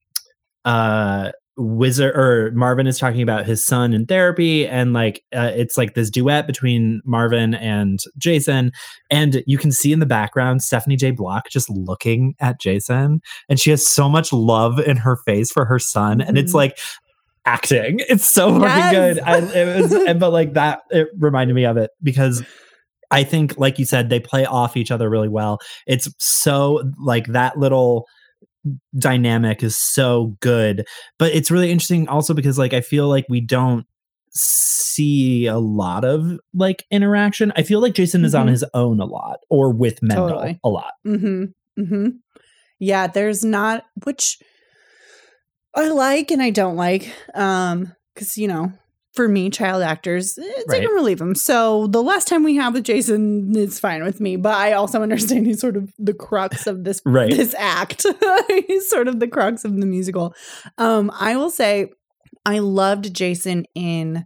uh 0.64 1.33
Whizzer 1.59 2.12
or 2.14 2.53
Marvin 2.53 2.87
is 2.87 2.99
talking 2.99 3.21
about 3.21 3.44
his 3.44 3.64
son 3.64 3.92
in 3.92 4.07
therapy, 4.07 4.66
and 4.66 4.92
like 4.92 5.25
uh, 5.37 5.51
it's 5.55 5.77
like 5.77 5.94
this 5.94 6.09
duet 6.09 6.47
between 6.47 7.03
Marvin 7.05 7.55
and 7.55 7.99
Jason, 8.16 8.73
and 9.11 9.42
you 9.47 9.59
can 9.59 9.73
see 9.73 9.92
in 9.92 9.99
the 9.99 10.07
background 10.07 10.62
Stephanie 10.62 10.97
J. 10.97 11.11
Block 11.11 11.49
just 11.51 11.68
looking 11.68 12.35
at 12.40 12.61
Jason, 12.61 13.21
and 13.49 13.59
she 13.61 13.71
has 13.71 13.87
so 13.87 14.09
much 14.09 14.33
love 14.33 14.79
in 14.79 14.97
her 14.97 15.16
face 15.16 15.51
for 15.51 15.64
her 15.64 15.79
son, 15.79 16.21
and 16.21 16.38
it's 16.38 16.53
Mhm. 16.53 16.57
like 16.57 16.79
acting. 17.44 18.01
It's 18.09 18.27
so 18.33 18.51
fucking 18.61 18.66
Yes. 18.66 19.14
good. 19.16 19.23
I, 19.25 19.38
it 19.38 19.83
was, 19.83 19.92
and, 20.07 20.21
but 20.21 20.33
like 20.33 20.53
that, 20.55 20.81
it 20.90 21.09
reminded 21.18 21.55
me 21.55 21.64
of 21.64 21.77
it 21.77 21.90
because 22.03 22.42
I 23.11 23.25
think, 23.25 23.57
like 23.59 23.79
you 23.79 23.85
said, 23.87 24.11
they 24.11 24.21
play 24.21 24.44
off 24.44 24.77
each 24.77 24.90
other 24.90 25.09
really 25.09 25.29
well. 25.29 25.59
It's 25.87 26.09
so 26.18 26.83
like 26.99 27.27
that 27.29 27.59
little 27.59 28.07
dynamic 28.99 29.62
is 29.62 29.77
so 29.79 30.37
good, 30.40 30.87
but 31.18 31.33
it's 31.35 31.51
really 31.51 31.71
interesting 31.71 32.09
also 32.09 32.35
because 32.35 32.59
like 32.59 32.73
I 32.73 32.81
feel 32.81 33.09
like 33.09 33.27
we 33.29 33.40
don't 33.40 33.87
see 34.31 35.47
a 35.47 35.59
lot 35.59 36.05
of 36.05 36.38
like 36.55 36.85
interaction. 36.90 37.53
I 37.57 37.62
feel 37.62 37.81
like 37.81 37.94
Jason 37.94 38.25
is 38.25 38.35
on 38.35 38.47
Mhm. 38.47 38.51
his 38.51 38.64
own 38.75 39.01
a 39.01 39.05
lot 39.07 39.38
or 39.49 39.71
with 39.73 40.03
Mendel 40.03 40.29
Totally. 40.29 40.61
a 40.62 40.68
lot. 40.68 40.92
hmm 41.05 41.44
hmm 41.77 42.09
Yeah, 42.79 43.07
there's 43.07 43.44
not 43.44 43.85
which 44.05 44.38
I 45.75 45.88
like 45.88 46.31
and 46.31 46.42
I 46.42 46.51
don't 46.51 46.77
like. 46.77 47.12
Um, 47.35 47.94
because 48.14 48.37
you 48.37 48.49
know, 48.49 48.73
for 49.18 49.28
me, 49.28 49.50
child 49.50 49.83
actors, 49.83 50.38
eh, 50.38 50.42
take 50.42 50.68
Right. 50.68 50.83
them 50.83 50.96
or 50.96 51.00
leave 51.02 51.18
them. 51.18 51.35
So 51.35 51.88
the 51.88 52.02
last 52.02 52.28
time 52.28 52.44
we 52.44 52.54
have 52.54 52.72
with 52.74 52.85
Jason, 52.85 53.50
it's 53.57 53.81
fine 53.81 54.04
with 54.04 54.20
me. 54.20 54.37
But 54.37 54.54
I 54.54 54.74
also 54.74 55.02
understand 55.07 55.46
he's 55.46 55.61
sort 55.61 55.76
of 55.76 55.90
the 55.98 56.14
crux 56.14 56.66
of 56.68 56.85
this 56.85 57.02
Right. 57.04 57.35
this 57.37 57.52
act. 57.59 58.07
he's 58.68 58.88
sort 58.88 59.09
of 59.09 59.18
the 59.18 59.26
crux 59.26 59.64
of 59.64 59.72
the 59.81 59.87
musical. 59.87 60.35
Um, 60.78 61.11
I 61.18 61.37
will 61.37 61.50
say 61.50 61.88
I 62.46 62.61
loved 62.61 63.12
Jason 63.12 63.64
in 63.74 64.24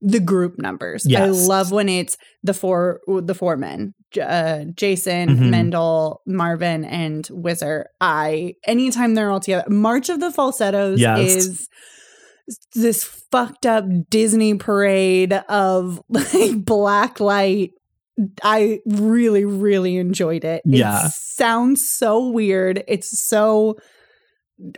the 0.00 0.18
group 0.18 0.58
numbers. 0.58 1.06
I 1.14 1.26
love 1.26 1.70
when 1.70 1.88
it's 1.90 2.16
the 2.42 2.54
four 2.54 3.00
the 3.06 3.34
four 3.34 3.56
men. 3.58 3.92
Uh, 4.20 4.64
Jason, 4.74 5.28
Mhm. 5.28 5.50
Mendel, 5.50 6.22
Marvin, 6.26 6.84
and 6.84 7.26
Whizzer. 7.28 7.86
I 8.00 8.54
anytime 8.66 9.14
they're 9.14 9.30
all 9.30 9.40
together. 9.40 9.68
March 9.68 10.08
of 10.08 10.20
the 10.20 10.30
Falsettos 10.32 10.98
Yes. 10.98 11.20
is 11.46 11.68
this 12.74 13.04
fucked 13.04 13.66
up 13.66 13.84
Disney 14.10 14.54
parade 14.54 15.32
of 15.32 16.02
like 16.08 16.64
black 16.64 17.20
light. 17.20 17.72
I 18.42 18.80
really, 18.86 19.44
really 19.44 19.96
enjoyed 19.96 20.44
it. 20.44 20.62
Yeah. 20.64 21.06
It 21.06 21.12
sounds 21.12 21.88
so 21.88 22.28
weird. 22.28 22.84
It's 22.86 23.18
so 23.18 23.76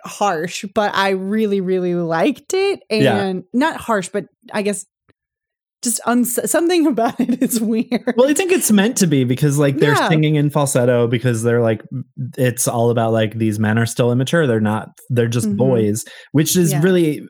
harsh, 0.05 0.65
but 0.75 0.95
I 0.95 1.11
really, 1.11 1.61
really 1.61 1.95
liked 1.95 2.55
it. 2.55 2.81
And 2.89 3.03
Yeah. 3.03 3.33
not 3.53 3.77
harsh, 3.77 4.09
but 4.09 4.27
I 4.53 4.63
guess 4.63 4.87
just 5.85 6.01
uns- 6.07 6.51
something 6.51 6.87
about 6.89 7.21
it 7.21 7.41
is 7.43 7.61
weird. 7.61 8.15
Well, 8.17 8.29
I 8.29 8.35
think 8.35 8.51
it's 8.51 8.73
meant 8.73 8.97
to 8.97 9.07
be 9.07 9.23
because 9.25 9.59
like 9.59 9.77
they're 9.77 9.93
Yeah. 9.93 10.09
singing 10.09 10.35
in 10.35 10.51
falsetto 10.51 11.07
because 11.07 11.43
they're 11.45 11.63
like 11.63 11.83
it's 12.37 12.67
all 12.67 12.91
about 12.91 13.13
like 13.13 13.39
these 13.39 13.59
men 13.61 13.79
are 13.79 13.87
still 13.87 14.11
immature. 14.11 14.47
They're 14.47 14.61
not 14.61 14.89
they're 15.11 15.29
just 15.29 15.49
Mhm. 15.49 15.57
boys, 15.57 16.05
which 16.33 16.57
is 16.57 16.73
Yeah. 16.73 16.83
really 16.83 17.23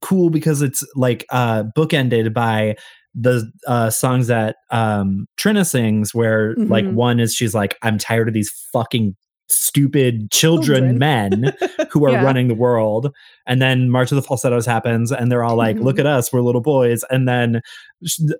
cool 0.00 0.30
because 0.30 0.62
it's 0.62 0.82
like 0.96 1.24
uh 1.30 1.64
bookended 1.76 2.32
by 2.34 2.74
the 3.14 3.48
uh 3.68 3.90
songs 3.90 4.26
that 4.26 4.56
um 4.72 5.26
Trina 5.36 5.64
sings 5.64 6.12
where 6.12 6.56
like 6.56 6.84
Mhm. 6.84 6.94
one 6.94 7.20
is 7.20 7.32
she's 7.32 7.54
like 7.54 7.76
I'm 7.82 7.96
tired 7.98 8.26
of 8.26 8.34
these 8.34 8.50
fucking 8.72 9.14
stupid 9.54 10.30
children, 10.30 10.98
Children. 10.98 10.98
men 10.98 11.52
who 11.90 12.04
are 12.06 12.10
Yeah. 12.12 12.22
running 12.24 12.48
the 12.48 12.54
world 12.54 13.14
and 13.46 13.60
then 13.62 13.88
march 13.90 14.10
of 14.12 14.16
the 14.16 14.22
falsettos 14.22 14.66
happens 14.66 15.10
and 15.12 15.30
they're 15.30 15.44
all 15.44 15.56
like 15.56 15.76
look 15.76 15.96
Mhm. 15.96 16.00
at 16.00 16.06
us 16.06 16.32
we're 16.32 16.40
little 16.42 16.60
boys 16.60 17.04
and 17.10 17.28
then 17.28 17.60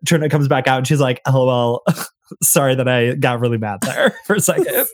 Trina 0.06 0.28
comes 0.28 0.48
back 0.48 0.66
out 0.66 0.78
and 0.78 0.86
she's 0.86 1.00
like 1.00 1.20
lol 1.30 1.82
sorry 2.42 2.74
that 2.74 2.88
i 2.88 3.14
got 3.14 3.40
really 3.40 3.58
mad 3.58 3.78
there 3.82 4.14
for 4.26 4.36
a 4.36 4.40
second 4.40 4.86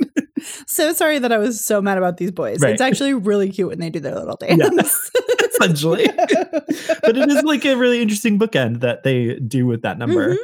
so 0.66 0.92
sorry 0.92 1.18
that 1.18 1.32
I 1.32 1.38
was 1.38 1.62
so 1.62 1.82
mad 1.82 1.98
about 1.98 2.16
these 2.16 2.30
boys. 2.30 2.60
Right. 2.60 2.72
It's 2.72 2.80
actually 2.80 3.12
really 3.12 3.50
cute 3.50 3.68
when 3.68 3.78
they 3.78 3.90
do 3.90 4.00
their 4.00 4.14
little 4.14 4.36
dance. 4.36 5.10
Essentially 5.52 6.06
but 6.16 7.16
it 7.18 7.28
is 7.30 7.42
like 7.44 7.66
a 7.66 7.74
really 7.76 8.00
interesting 8.00 8.38
bookend 8.38 8.80
that 8.80 9.02
they 9.02 9.34
do 9.40 9.66
with 9.66 9.82
that 9.82 9.98
number 9.98 10.34
Mhm. 10.34 10.38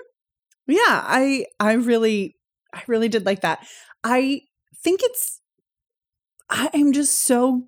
Yeah, 0.68 0.78
I 1.06 1.46
I 1.60 1.72
really 1.74 2.36
I 2.74 2.82
really 2.88 3.08
did 3.08 3.24
like 3.24 3.40
that. 3.40 3.64
I 4.04 4.42
think 4.82 5.00
it's 5.02 5.40
I 6.48 6.70
am 6.74 6.92
just 6.92 7.24
so 7.26 7.62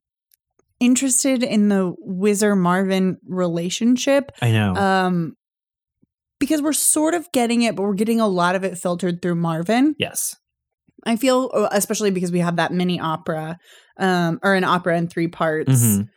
interested 0.81 1.43
in 1.43 1.69
the 1.69 1.95
Whizzer 1.99 2.55
Marvin 2.55 3.19
relationship. 3.27 4.31
i 4.41 4.51
know 4.53 4.75
Um 4.75 5.35
because 6.41 6.63
we're 6.63 6.73
sort 6.73 7.15
of 7.15 7.27
getting 7.33 7.63
it, 7.63 7.75
but 7.75 7.83
we're 7.83 7.95
getting 7.95 8.21
a 8.21 8.29
lot 8.29 8.55
of 8.55 8.63
it 8.63 8.79
filtered 8.79 9.21
through 9.21 9.35
Marvin. 9.35 9.95
yes 9.99 10.37
I 11.05 11.17
feel 11.17 11.51
uh, 11.55 11.69
especially 11.73 12.11
because 12.11 12.31
we 12.33 12.41
have 12.41 12.57
that 12.57 12.73
mini 12.73 13.01
opera 13.01 13.59
um 13.99 14.39
or 14.43 14.55
an 14.55 14.65
opera 14.65 14.97
in 14.99 15.09
three 15.09 15.29
parts. 15.29 15.83
Mhm. 15.83 16.09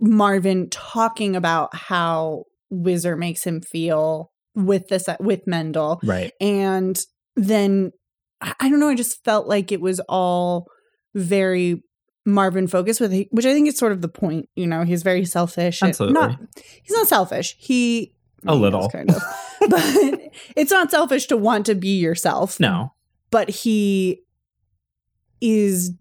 Marvin 0.00 0.68
talking 0.70 1.36
about 1.36 1.74
how 1.74 2.44
Whizzer 2.70 3.16
makes 3.16 3.44
him 3.44 3.60
feel 3.60 4.32
with 4.56 4.88
this 4.88 5.08
with 5.20 5.46
Mendel 5.46 6.00
right 6.02 6.32
and 6.40 6.98
then 7.36 7.92
I 8.40 8.68
don't 8.70 8.80
know. 8.80 8.88
I 8.88 8.94
just 8.96 9.22
felt 9.24 9.46
like 9.46 9.70
it 9.70 9.80
was 9.80 10.00
all 10.08 10.66
very 11.14 11.82
Marvin 12.26 12.66
focused 12.66 13.00
with 13.00 13.12
which 13.30 13.46
I 13.46 13.52
think 13.54 13.66
is 13.68 13.76
sort 13.78 13.92
of 13.92 14.02
the 14.02 14.08
point. 14.08 14.48
You 14.54 14.66
know, 14.66 14.84
he's 14.84 15.02
very 15.02 15.24
selfish. 15.24 15.82
Absolutely. 15.82 16.14
Not 16.20 16.38
he's 16.82 16.96
not 16.96 17.08
selfish. 17.08 17.56
He 17.58 18.14
A 18.46 18.54
little. 18.54 18.88
kind 18.90 19.10
of, 19.10 19.16
but 19.68 19.82
it's 20.56 20.70
not 20.70 20.90
selfish 20.90 21.26
to 21.26 21.36
want 21.36 21.66
to 21.66 21.74
be 21.74 21.98
yourself. 21.98 22.58
no 22.60 22.92
but 23.32 23.48
he 23.48 24.22
is 25.40 25.92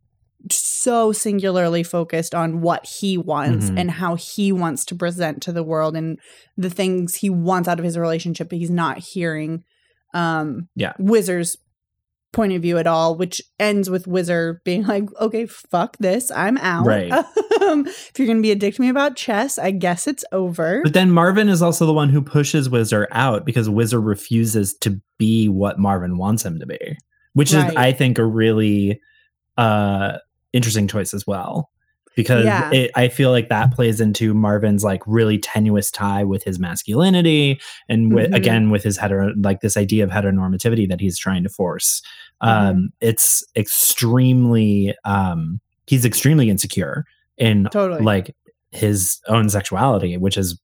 so 0.52 1.12
singularly 1.12 1.84
focused 1.84 2.34
on 2.34 2.62
what 2.62 2.86
he 2.86 3.18
wants 3.18 3.70
Mhm. 3.70 3.80
and 3.80 3.92
how 3.92 4.16
he 4.16 4.52
wants 4.52 4.86
to 4.86 4.96
present 4.96 5.42
to 5.44 5.52
the 5.52 5.64
world 5.64 5.96
and 5.96 6.18
the 6.58 6.70
things 6.70 7.16
he 7.16 7.30
wants 7.30 7.68
out 7.68 7.78
of 7.78 7.86
his 7.86 7.98
relationship 7.98 8.50
but 8.50 8.58
he's 8.58 8.70
not 8.72 8.98
hearing 8.98 9.64
um 10.14 10.70
Yeah. 10.76 10.94
Whizzer's 10.98 11.58
point 12.32 12.54
of 12.54 12.62
view 12.62 12.78
at 12.78 12.86
all 12.86 13.16
which 13.16 13.42
ends 13.60 13.90
with 13.90 14.06
Whizzer 14.06 14.62
being 14.64 14.84
like 14.84 15.04
okay 15.20 15.46
fuck 15.48 15.98
this 16.00 16.30
I'm 16.32 16.58
out 16.60 16.86
Right. 16.86 17.12
um, 17.12 17.88
if 17.88 18.14
you're 18.18 18.28
gonna 18.28 18.42
be 18.42 18.52
a 18.52 18.56
dick 18.56 18.76
to 18.76 18.82
me 18.82 18.90
about 18.90 19.16
chess 19.16 19.58
I 19.58 19.72
guess 19.72 20.06
it's 20.06 20.24
over 20.32 20.82
but 20.84 20.94
then 20.94 21.10
marvin 21.12 21.50
is 21.50 21.62
also 21.64 21.86
the 21.88 21.94
one 21.94 22.10
who 22.10 22.22
pushes 22.22 22.70
whizzer 22.70 23.08
out 23.12 23.46
because 23.46 23.68
whizzer 23.68 24.00
refuses 24.00 24.76
to 24.82 25.02
be 25.18 25.50
what 25.50 25.80
marvin 25.80 26.18
wants 26.18 26.46
him 26.46 26.60
to 26.60 26.66
be 26.68 26.78
which 27.34 27.52
Right. 27.54 27.70
is 27.72 27.76
i 27.76 27.92
think 27.92 28.20
a 28.20 28.26
really 28.26 29.02
uh 29.58 30.18
interesting 30.54 30.88
choice 30.88 31.14
as 31.16 31.26
well 31.26 31.72
because 32.22 32.46
Yeah. 32.46 32.70
it, 32.72 32.92
i 32.96 33.08
feel 33.08 33.32
like 33.32 33.48
that 33.50 33.74
plays 33.74 34.02
into 34.02 34.34
marvin's 34.34 34.84
like 34.84 35.02
really 35.06 35.38
tenuous 35.38 35.90
tie 35.92 36.24
with 36.24 36.44
his 36.44 36.60
masculinity 36.60 37.60
and 37.88 38.14
with 38.14 38.30
Mhm. 38.32 38.36
again 38.36 38.70
with 38.70 38.84
his 38.84 38.98
hetero 38.98 39.34
like 39.38 39.62
this 39.62 39.78
idea 39.78 40.04
of 40.04 40.10
heteronormativity 40.10 40.88
that 40.90 41.00
he's 41.00 41.18
trying 41.18 41.44
to 41.44 41.50
force 41.50 42.02
Mm-hmm. 42.44 42.68
um 42.68 42.90
it's 43.02 43.44
extremely 43.56 44.94
um 45.06 45.60
he's 45.88 46.06
extremely 46.06 46.50
insecure 46.50 47.06
in 47.38 47.68
Totally. 47.72 48.02
like 48.02 48.36
his 48.72 49.20
own 49.28 49.50
sexuality 49.50 50.18
which 50.18 50.38
is 50.38 50.60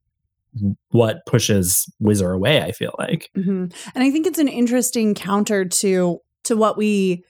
what 0.91 1.25
pushes 1.25 1.85
whizzer 1.99 2.31
away 2.31 2.61
i 2.61 2.71
feel 2.71 2.93
like 2.99 3.29
hmm 3.35 3.65
And 3.93 4.03
I 4.03 4.11
think 4.11 4.25
it's 4.27 4.39
an 4.39 4.47
interesting 4.47 5.13
counter 5.15 5.65
to 5.65 6.19
to 6.45 6.55
what 6.55 6.77
we 6.77 7.23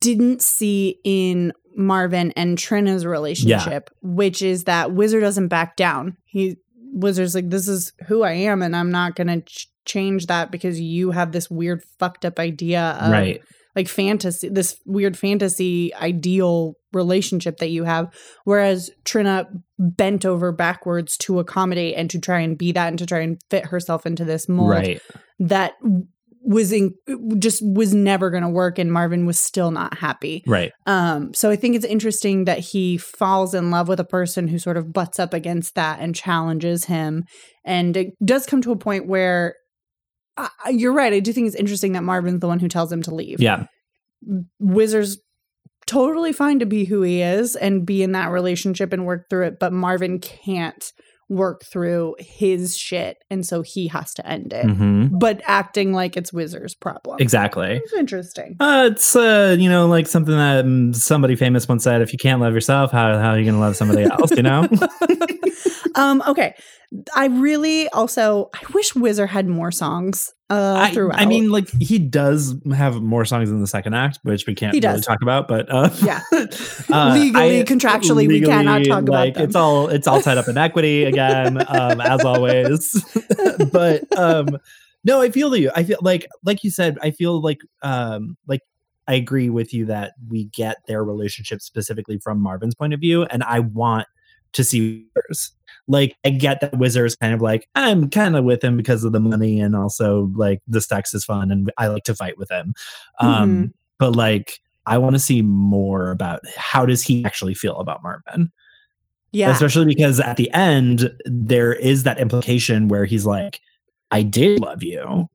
didn't 0.00 0.42
see 0.42 0.98
in 1.04 1.52
Marvin 1.78 2.32
and 2.32 2.58
Trina's 2.58 3.06
relationship, 3.06 3.88
which 4.02 4.42
is 4.42 4.64
that 4.64 4.90
Whizzer 4.90 5.20
doesn't 5.20 5.48
back 5.48 5.76
down. 5.76 6.16
He 6.26 6.56
Whizzer's 6.92 7.34
like, 7.34 7.48
"This 7.50 7.68
is 7.68 7.92
who 8.08 8.22
I 8.24 8.32
am, 8.32 8.62
and 8.62 8.74
I'm 8.74 8.90
not 8.90 9.14
going 9.14 9.28
to 9.28 9.40
ch- 9.42 9.68
change 9.84 10.26
that 10.26 10.50
because 10.50 10.80
you 10.80 11.12
have 11.12 11.32
this 11.32 11.48
weird 11.48 11.82
fucked 11.98 12.24
up 12.24 12.38
idea 12.40 12.98
of 13.00 13.12
right 13.12 13.40
like 13.76 13.86
fantasy, 13.88 14.48
this 14.48 14.76
weird 14.86 15.16
fantasy 15.16 15.94
ideal 15.94 16.74
relationship 16.92 17.58
that 17.58 17.68
you 17.70 17.84
have. 17.84 18.12
Whereas 18.44 18.90
Trina 19.04 19.46
bent 19.78 20.26
over 20.26 20.50
backwards 20.50 21.16
to 21.18 21.38
accommodate 21.38 21.94
and 21.96 22.10
to 22.10 22.18
try 22.18 22.40
and 22.40 22.58
be 22.58 22.72
that 22.72 22.88
and 22.88 22.98
to 22.98 23.06
try 23.06 23.20
and 23.20 23.38
fit 23.50 23.66
herself 23.66 24.04
into 24.04 24.24
this 24.24 24.48
mold 24.48 24.70
Right. 24.70 25.00
that 25.38 25.74
was 26.42 26.72
in, 26.72 26.94
just 27.38 27.62
was 27.64 27.94
never 27.94 28.30
going 28.30 28.42
to 28.42 28.48
work. 28.48 28.78
And 28.78 28.92
Marvin 28.92 29.26
was 29.26 29.38
still 29.38 29.70
not 29.70 29.98
happy. 29.98 30.42
Right. 30.46 30.72
Um, 30.86 31.34
so 31.34 31.50
I 31.50 31.56
think 31.56 31.76
it's 31.76 31.84
interesting 31.84 32.44
that 32.44 32.58
he 32.58 32.96
falls 32.96 33.54
in 33.54 33.70
love 33.70 33.88
with 33.88 34.00
a 34.00 34.04
person 34.04 34.48
who 34.48 34.58
sort 34.58 34.76
of 34.76 34.92
butts 34.92 35.18
up 35.18 35.34
against 35.34 35.74
that 35.74 36.00
and 36.00 36.14
challenges 36.14 36.84
him. 36.84 37.24
And 37.64 37.96
it 37.96 38.14
does 38.24 38.46
come 38.46 38.62
to 38.62 38.72
a 38.72 38.76
point 38.76 39.06
where 39.06 39.54
uh, 40.36 40.48
you're 40.70 40.92
right. 40.92 41.12
I 41.12 41.20
do 41.20 41.32
think 41.32 41.46
it's 41.46 41.56
interesting 41.56 41.92
that 41.92 42.04
Marvin's 42.04 42.40
the 42.40 42.48
one 42.48 42.60
who 42.60 42.68
tells 42.68 42.92
him 42.92 43.02
to 43.02 43.14
leave. 43.14 43.40
Yeah. 43.40 43.66
Whizzer's 44.58 45.18
totally 45.86 46.32
fine 46.32 46.58
to 46.58 46.66
be 46.66 46.84
who 46.84 47.02
he 47.02 47.22
is 47.22 47.56
and 47.56 47.86
be 47.86 48.02
in 48.02 48.12
that 48.12 48.30
relationship 48.30 48.92
and 48.92 49.06
work 49.06 49.28
through 49.30 49.46
it, 49.46 49.58
but 49.58 49.72
Marvin 49.72 50.18
can't 50.18 50.92
work 51.28 51.64
through 51.64 52.16
his 52.18 52.76
shit. 52.76 53.18
And 53.30 53.46
so 53.46 53.62
he 53.62 53.88
has 53.88 54.14
to 54.14 54.26
end 54.26 54.52
it. 54.52 54.64
hmm 54.64 55.06
But 55.18 55.42
acting 55.44 55.92
like 55.92 56.16
it's 56.16 56.32
Whizzer's 56.32 56.74
problem. 56.74 57.18
Exactly. 57.20 57.80
It's 57.82 57.92
interesting. 57.92 58.56
Uh, 58.60 58.90
it's 58.92 59.14
uh, 59.14 59.56
you 59.58 59.68
know, 59.68 59.86
like 59.86 60.06
something 60.06 60.34
that 60.34 60.64
um, 60.64 60.94
somebody 60.94 61.36
famous 61.36 61.68
once 61.68 61.84
said: 61.84 62.02
"If 62.02 62.12
you 62.12 62.18
can't 62.18 62.40
love 62.40 62.54
yourself, 62.54 62.90
how 62.90 63.18
how 63.18 63.30
are 63.30 63.38
you 63.38 63.44
going 63.44 63.54
to 63.54 63.60
love 63.60 63.76
somebody 63.76 64.04
else?" 64.04 64.30
You 64.30 64.42
know. 64.42 64.68
um 65.94 66.22
okay 66.26 66.54
i 67.14 67.26
really 67.26 67.88
also 67.90 68.50
i 68.54 68.60
wish 68.72 68.94
Whizzer 68.94 69.26
had 69.26 69.46
more 69.46 69.70
songs 69.70 70.32
uh 70.50 70.90
I, 70.90 71.22
I 71.22 71.26
mean, 71.26 71.50
like 71.50 71.68
he 71.70 71.98
does 71.98 72.54
have 72.74 73.02
more 73.02 73.24
songs 73.26 73.50
in 73.50 73.60
the 73.60 73.66
second 73.66 73.94
act, 73.94 74.18
which 74.22 74.46
we 74.46 74.54
can't 74.54 74.72
really 74.72 75.00
talk 75.02 75.20
about. 75.20 75.46
But 75.46 75.70
uh, 75.70 75.90
Yeah. 76.02 76.20
uh, 76.32 77.12
Legally, 77.14 77.64
contractually, 77.64 78.26
we 78.26 78.40
cannot 78.40 78.84
talk 78.84 79.02
about 79.02 79.12
like, 79.12 79.34
them. 79.34 79.44
It's 79.44 79.54
all 79.54 79.88
it's 79.88 80.06
all 80.06 80.22
tied 80.22 80.38
up 80.38 80.48
in 80.48 80.56
equity 80.56 81.04
again, 81.04 81.58
um, 81.68 82.00
as 82.00 82.24
always. 82.24 83.04
but 83.72 84.04
um, 84.16 84.58
no, 85.04 85.20
I 85.20 85.30
feel 85.30 85.54
you. 85.54 85.70
I 85.74 85.84
feel 85.84 85.98
like 86.00 86.26
like 86.44 86.64
you 86.64 86.70
said. 86.70 86.96
I 87.02 87.10
feel 87.10 87.42
like 87.42 87.60
um, 87.82 88.38
like 88.46 88.60
I 89.06 89.14
agree 89.14 89.50
with 89.50 89.74
you 89.74 89.84
that 89.86 90.12
we 90.28 90.44
get 90.44 90.78
their 90.86 91.04
relationship 91.04 91.60
specifically 91.60 92.18
from 92.18 92.40
Marvin's 92.40 92.74
point 92.74 92.94
of 92.94 93.00
view, 93.00 93.24
and 93.24 93.42
I 93.42 93.60
want 93.60 94.06
to 94.52 94.64
see 94.64 95.06
yours. 95.14 95.52
Like 95.88 96.16
I 96.24 96.30
get 96.30 96.60
that 96.60 96.78
Whizzer's 96.78 97.16
kind 97.16 97.34
of 97.34 97.40
like 97.40 97.68
I'm 97.74 98.10
kind 98.10 98.36
of 98.36 98.44
with 98.44 98.62
him 98.62 98.76
because 98.76 99.02
of 99.04 99.12
the 99.12 99.20
money 99.20 99.58
and 99.58 99.74
also 99.74 100.30
like 100.36 100.60
the 100.68 100.80
stacks 100.80 101.14
is 101.14 101.24
fun 101.24 101.50
and 101.50 101.72
I 101.78 101.88
like 101.88 102.04
to 102.04 102.14
fight 102.14 102.38
with 102.38 102.50
him. 102.50 102.74
Um 103.20 103.72
but 103.98 104.14
like 104.14 104.60
I 104.86 104.98
want 104.98 105.16
to 105.16 105.20
see 105.20 105.42
more 105.42 106.10
about 106.10 106.40
how 106.56 106.86
does 106.86 107.02
he 107.02 107.24
actually 107.24 107.54
feel 107.54 107.78
about 107.78 108.02
Marvin? 108.02 108.52
yeah 109.32 109.50
Especially 109.50 109.84
because 109.86 110.20
at 110.20 110.36
the 110.36 110.50
end 110.52 111.10
there 111.26 111.72
is 111.72 112.04
that 112.04 112.18
implication 112.18 112.88
where 112.88 113.04
he's 113.04 113.26
like 113.26 113.60
I 114.10 114.22
did 114.22 114.60
love 114.60 114.82
you, 114.82 115.28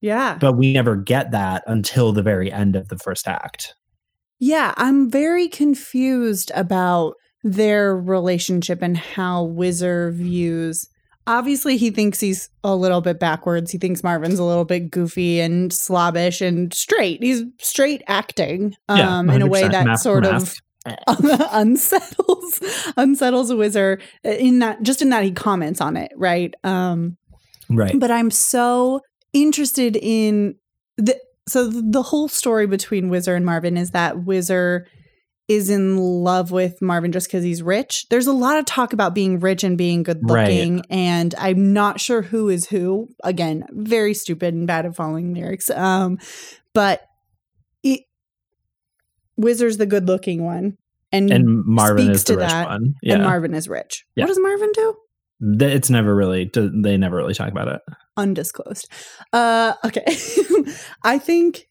yeah 0.00 0.38
but 0.40 0.54
we 0.54 0.72
never 0.72 0.96
get 0.96 1.32
that 1.32 1.62
until 1.66 2.12
the 2.12 2.22
very 2.22 2.50
end 2.52 2.76
of 2.76 2.88
the 2.88 2.96
first 2.98 3.26
act. 3.28 3.74
yeah 4.38 4.72
i'm 4.78 5.10
very 5.10 5.48
confused 5.48 6.50
about 6.54 7.14
their 7.52 7.96
relationship 7.96 8.82
and 8.82 8.96
how 8.96 9.44
Whizzer 9.44 10.10
views 10.12 10.88
obviously 11.28 11.76
he 11.76 11.90
thinks 11.90 12.20
he's 12.20 12.48
a 12.62 12.74
little 12.76 13.00
bit 13.00 13.18
backwards 13.18 13.70
he 13.72 13.78
thinks 13.78 14.02
marvin's 14.04 14.38
a 14.38 14.44
little 14.44 14.64
bit 14.64 14.90
goofy 14.92 15.40
and 15.40 15.72
slobbish 15.72 16.40
and 16.40 16.72
straight 16.72 17.20
he's 17.22 17.42
straight 17.60 18.00
acting 18.06 18.74
Yeah, 18.88 19.18
um 19.18 19.30
in 19.30 19.42
a 19.42 19.46
way 19.46 19.66
that 19.66 19.86
Mask- 19.86 20.02
sort 20.04 20.22
mask. 20.24 20.62
of 20.86 21.16
unsettles 21.52 22.60
unsettles 22.96 23.50
a 23.50 23.56
Whizzer 23.56 24.00
in 24.24 24.60
that 24.60 24.82
just 24.82 25.02
in 25.02 25.08
that 25.10 25.24
he 25.24 25.32
comments 25.32 25.80
on 25.80 25.96
it 25.96 26.12
right 26.16 26.54
um 26.64 27.16
Right. 27.68 27.98
but 27.98 28.10
i'm 28.12 28.30
so 28.30 29.00
interested 29.32 29.96
in 30.00 30.54
the 30.96 31.18
so 31.48 31.68
the 31.68 32.02
whole 32.02 32.28
story 32.28 32.66
between 32.66 33.08
Whizzer 33.08 33.34
and 33.34 33.44
marvin 33.44 33.76
is 33.76 33.90
that 33.92 34.18
Whizzer 34.24 34.86
is 35.48 35.70
in 35.70 35.96
love 35.96 36.50
with 36.50 36.80
marvin 36.82 37.12
just 37.12 37.28
because 37.28 37.44
he's 37.44 37.62
rich 37.62 38.06
there's 38.10 38.26
a 38.26 38.32
lot 38.32 38.58
of 38.58 38.64
talk 38.64 38.92
about 38.92 39.14
being 39.14 39.38
rich 39.38 39.62
and 39.62 39.78
being 39.78 40.02
good 40.02 40.18
Right. 40.22 40.48
looking 40.48 40.82
and 40.90 41.34
i'm 41.38 41.72
not 41.72 42.00
sure 42.00 42.22
who 42.22 42.48
is 42.48 42.66
who 42.66 43.08
again 43.22 43.64
very 43.70 44.12
stupid 44.14 44.54
and 44.54 44.66
bad 44.66 44.86
at 44.86 44.96
following 44.96 45.34
lyrics 45.34 45.70
um 45.70 46.18
but 46.74 47.02
it 47.82 48.00
Whizzer's 49.36 49.76
the 49.76 49.86
good 49.86 50.06
looking 50.08 50.44
one 50.44 50.76
and, 51.12 51.30
And 51.30 51.64
Marvin 51.64 52.06
speaks 52.06 52.18
is 52.18 52.24
the 52.24 52.32
to 52.34 52.38
rich 52.40 52.48
that, 52.48 52.68
one. 52.68 52.94
Yeah. 53.02 53.14
and 53.14 53.22
marvin 53.24 53.54
is 53.54 53.68
rich 53.68 54.04
Yeah. 54.16 54.24
what 54.24 54.28
does 54.28 54.40
marvin 54.40 54.70
do 54.74 54.96
it's 55.60 55.90
never 55.90 56.14
really 56.16 56.50
they 56.54 56.96
never 56.96 57.16
really 57.16 57.34
talk 57.34 57.50
about 57.50 57.68
it. 57.68 57.82
undisclosed. 58.16 58.90
Uh, 59.34 59.74
okay. 59.84 60.02
I 61.04 61.18
think, 61.18 61.68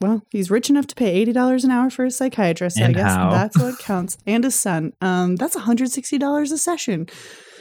well, 0.00 0.22
he's 0.30 0.50
rich 0.50 0.70
enough 0.70 0.86
to 0.88 0.94
pay 0.94 1.24
$80 1.26 1.64
an 1.64 1.70
hour 1.70 1.90
for 1.90 2.04
a 2.04 2.10
psychiatrist. 2.10 2.76
so 2.76 2.84
I 2.84 2.92
guess 2.92 3.12
how? 3.14 3.30
that's 3.30 3.58
what 3.58 3.78
counts. 3.80 4.16
And 4.26 4.44
his 4.44 4.54
son. 4.54 4.92
Um, 5.00 5.36
that's 5.36 5.56
$160 5.56 6.52
a 6.52 6.58
session. 6.58 7.08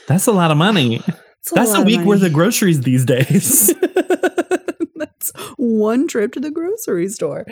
That's 0.08 0.28
a 0.28 0.32
lot 0.32 0.52
of 0.52 0.58
money. 0.58 1.02
It's 1.40 1.52
That's 1.54 1.74
a 1.76 1.82
week 1.84 2.02
worth 2.02 2.24
of 2.24 2.34
groceries 2.34 2.82
these 2.82 3.06
days. 3.06 3.74
That's 4.96 5.32
one 5.56 6.08
trip 6.08 6.34
to 6.34 6.42
the 6.42 6.52
grocery 6.52 7.08
store. 7.08 7.46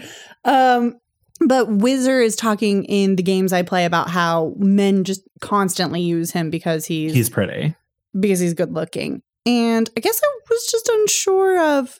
Um, 0.43 0.99
but 1.39 1.67
Whizzer 1.69 2.19
is 2.21 2.35
talking 2.35 2.83
in 2.85 3.15
the 3.15 3.23
games 3.23 3.53
I 3.53 3.61
play 3.61 3.85
about 3.85 4.09
how 4.09 4.53
men 4.57 5.05
just 5.05 5.21
constantly 5.39 6.01
use 6.01 6.31
him 6.31 6.49
because 6.49 6.85
he's, 6.85 7.13
He's 7.13 7.29
pretty. 7.29 7.73
because 8.19 8.39
he's 8.39 8.53
good 8.53 8.73
looking. 8.73 9.21
And 9.45 9.89
I 9.95 9.99
guess 10.01 10.19
I 10.21 10.27
was 10.49 10.65
just 10.69 10.89
unsure 10.89 11.61
of 11.79 11.99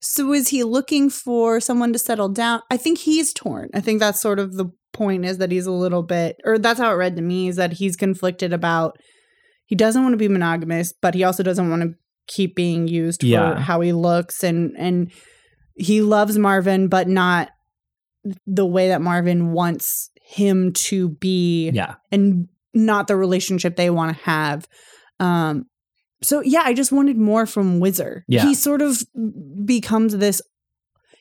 so 0.00 0.32
is 0.32 0.48
he 0.48 0.62
looking 0.64 1.10
for 1.10 1.60
someone 1.60 1.92
to 1.92 1.98
settle 1.98 2.28
down? 2.28 2.60
I 2.70 2.76
think 2.76 2.98
he's 2.98 3.32
torn. 3.32 3.68
I 3.74 3.80
think 3.80 4.00
that's 4.00 4.20
sort 4.20 4.38
of 4.38 4.54
the 4.54 4.66
point 4.92 5.24
is 5.24 5.38
that 5.38 5.52
he's 5.52 5.66
a 5.66 5.72
little 5.72 6.02
bit 6.02 6.36
or 6.44 6.58
that's 6.58 6.80
how 6.80 6.90
it 6.90 6.96
read 6.96 7.16
to 7.16 7.22
me 7.22 7.48
is 7.48 7.56
that 7.56 7.74
he's 7.74 7.96
conflicted 7.96 8.52
about 8.52 8.96
he 9.66 9.74
doesn't 9.76 10.02
want 10.02 10.14
to 10.14 10.16
be 10.18 10.28
monogamous, 10.28 10.92
but 11.02 11.14
he 11.14 11.22
also 11.24 11.42
doesn't 11.42 11.68
want 11.68 11.82
to 11.82 11.94
keep 12.26 12.56
being 12.56 12.88
used 12.88 13.22
Yeah. 13.22 13.54
for 13.54 13.60
how 13.60 13.80
he 13.80 13.92
looks 13.92 14.42
and 14.42 14.72
and 14.78 15.10
he 15.76 16.00
loves 16.02 16.38
Marvin 16.38 16.88
but 16.88 17.06
not 17.08 17.50
the 18.46 18.66
way 18.66 18.88
that 18.88 19.00
Marvin 19.02 19.52
wants 19.52 20.10
him 20.22 20.72
to 20.72 21.10
be 21.10 21.70
Yeah. 21.70 21.94
and 22.10 22.48
not 22.74 23.06
the 23.08 23.16
relationship 23.16 23.76
they 23.76 23.90
want 23.90 24.16
to 24.16 24.22
have. 24.24 24.66
Um 25.20 25.66
so 26.22 26.40
yeah, 26.40 26.62
I 26.64 26.74
just 26.74 26.92
wanted 26.92 27.16
more 27.16 27.46
from 27.46 27.80
Whizzer. 27.80 28.24
Yeah. 28.28 28.42
He 28.44 28.54
sort 28.54 28.82
of 28.82 29.02
becomes 29.64 30.16
this 30.16 30.42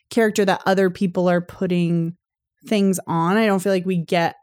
character 0.10 0.46
that 0.46 0.62
other 0.66 0.90
people 0.90 1.30
are 1.30 1.42
putting 1.42 2.16
things 2.66 3.00
on. 3.08 3.38
I 3.38 3.46
don't 3.46 3.60
feel 3.60 3.74
like 3.74 3.86
we 3.86 3.98
get 3.98 4.36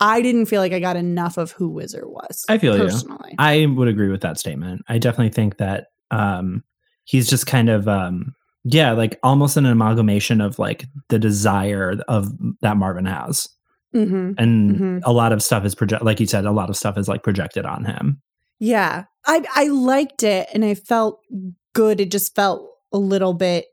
I 0.00 0.20
didn't 0.20 0.46
feel 0.46 0.60
like 0.60 0.72
I 0.72 0.80
got 0.80 0.96
enough 0.96 1.36
of 1.38 1.52
who 1.52 1.68
Whizzer 1.70 2.02
was. 2.08 2.44
I 2.48 2.58
feel 2.58 2.76
you. 2.76 2.90
I 3.38 3.66
would 3.66 3.86
agree 3.88 4.08
with 4.08 4.20
that 4.22 4.36
statement. 4.38 4.82
I 4.88 4.98
definitely 4.98 5.30
think 5.30 5.58
that 5.58 5.86
um 6.10 6.64
he's 7.04 7.28
just 7.28 7.46
kind 7.46 7.68
of 7.68 7.86
um 7.88 8.34
yeah, 8.64 8.92
like 8.92 9.18
almost 9.22 9.56
an 9.56 9.66
amalgamation 9.66 10.40
of 10.40 10.58
like 10.58 10.84
the 11.08 11.18
desire 11.18 11.96
of 12.06 12.28
that 12.60 12.76
Marvin 12.76 13.06
has. 13.06 13.48
Mhm. 13.94 14.34
And 14.38 14.76
Mhm. 14.76 15.00
a 15.04 15.12
lot 15.12 15.32
of 15.32 15.42
stuff 15.42 15.64
is 15.64 15.74
project 15.74 16.04
like 16.04 16.20
you 16.20 16.26
said, 16.26 16.44
a 16.46 16.52
lot 16.52 16.68
of 16.70 16.76
stuff 16.76 16.96
is 16.98 17.08
like 17.08 17.22
projected 17.22 17.64
on 17.64 17.84
him. 17.84 18.20
Yeah. 18.62 19.04
I 19.26 19.44
I 19.54 19.66
liked 19.68 20.22
it 20.22 20.48
and 20.54 20.64
I 20.64 20.74
felt 20.74 21.20
good. 21.74 22.00
It 22.00 22.10
just 22.12 22.34
felt 22.34 22.68
a 22.92 22.98
little 22.98 23.34
bit 23.34 23.66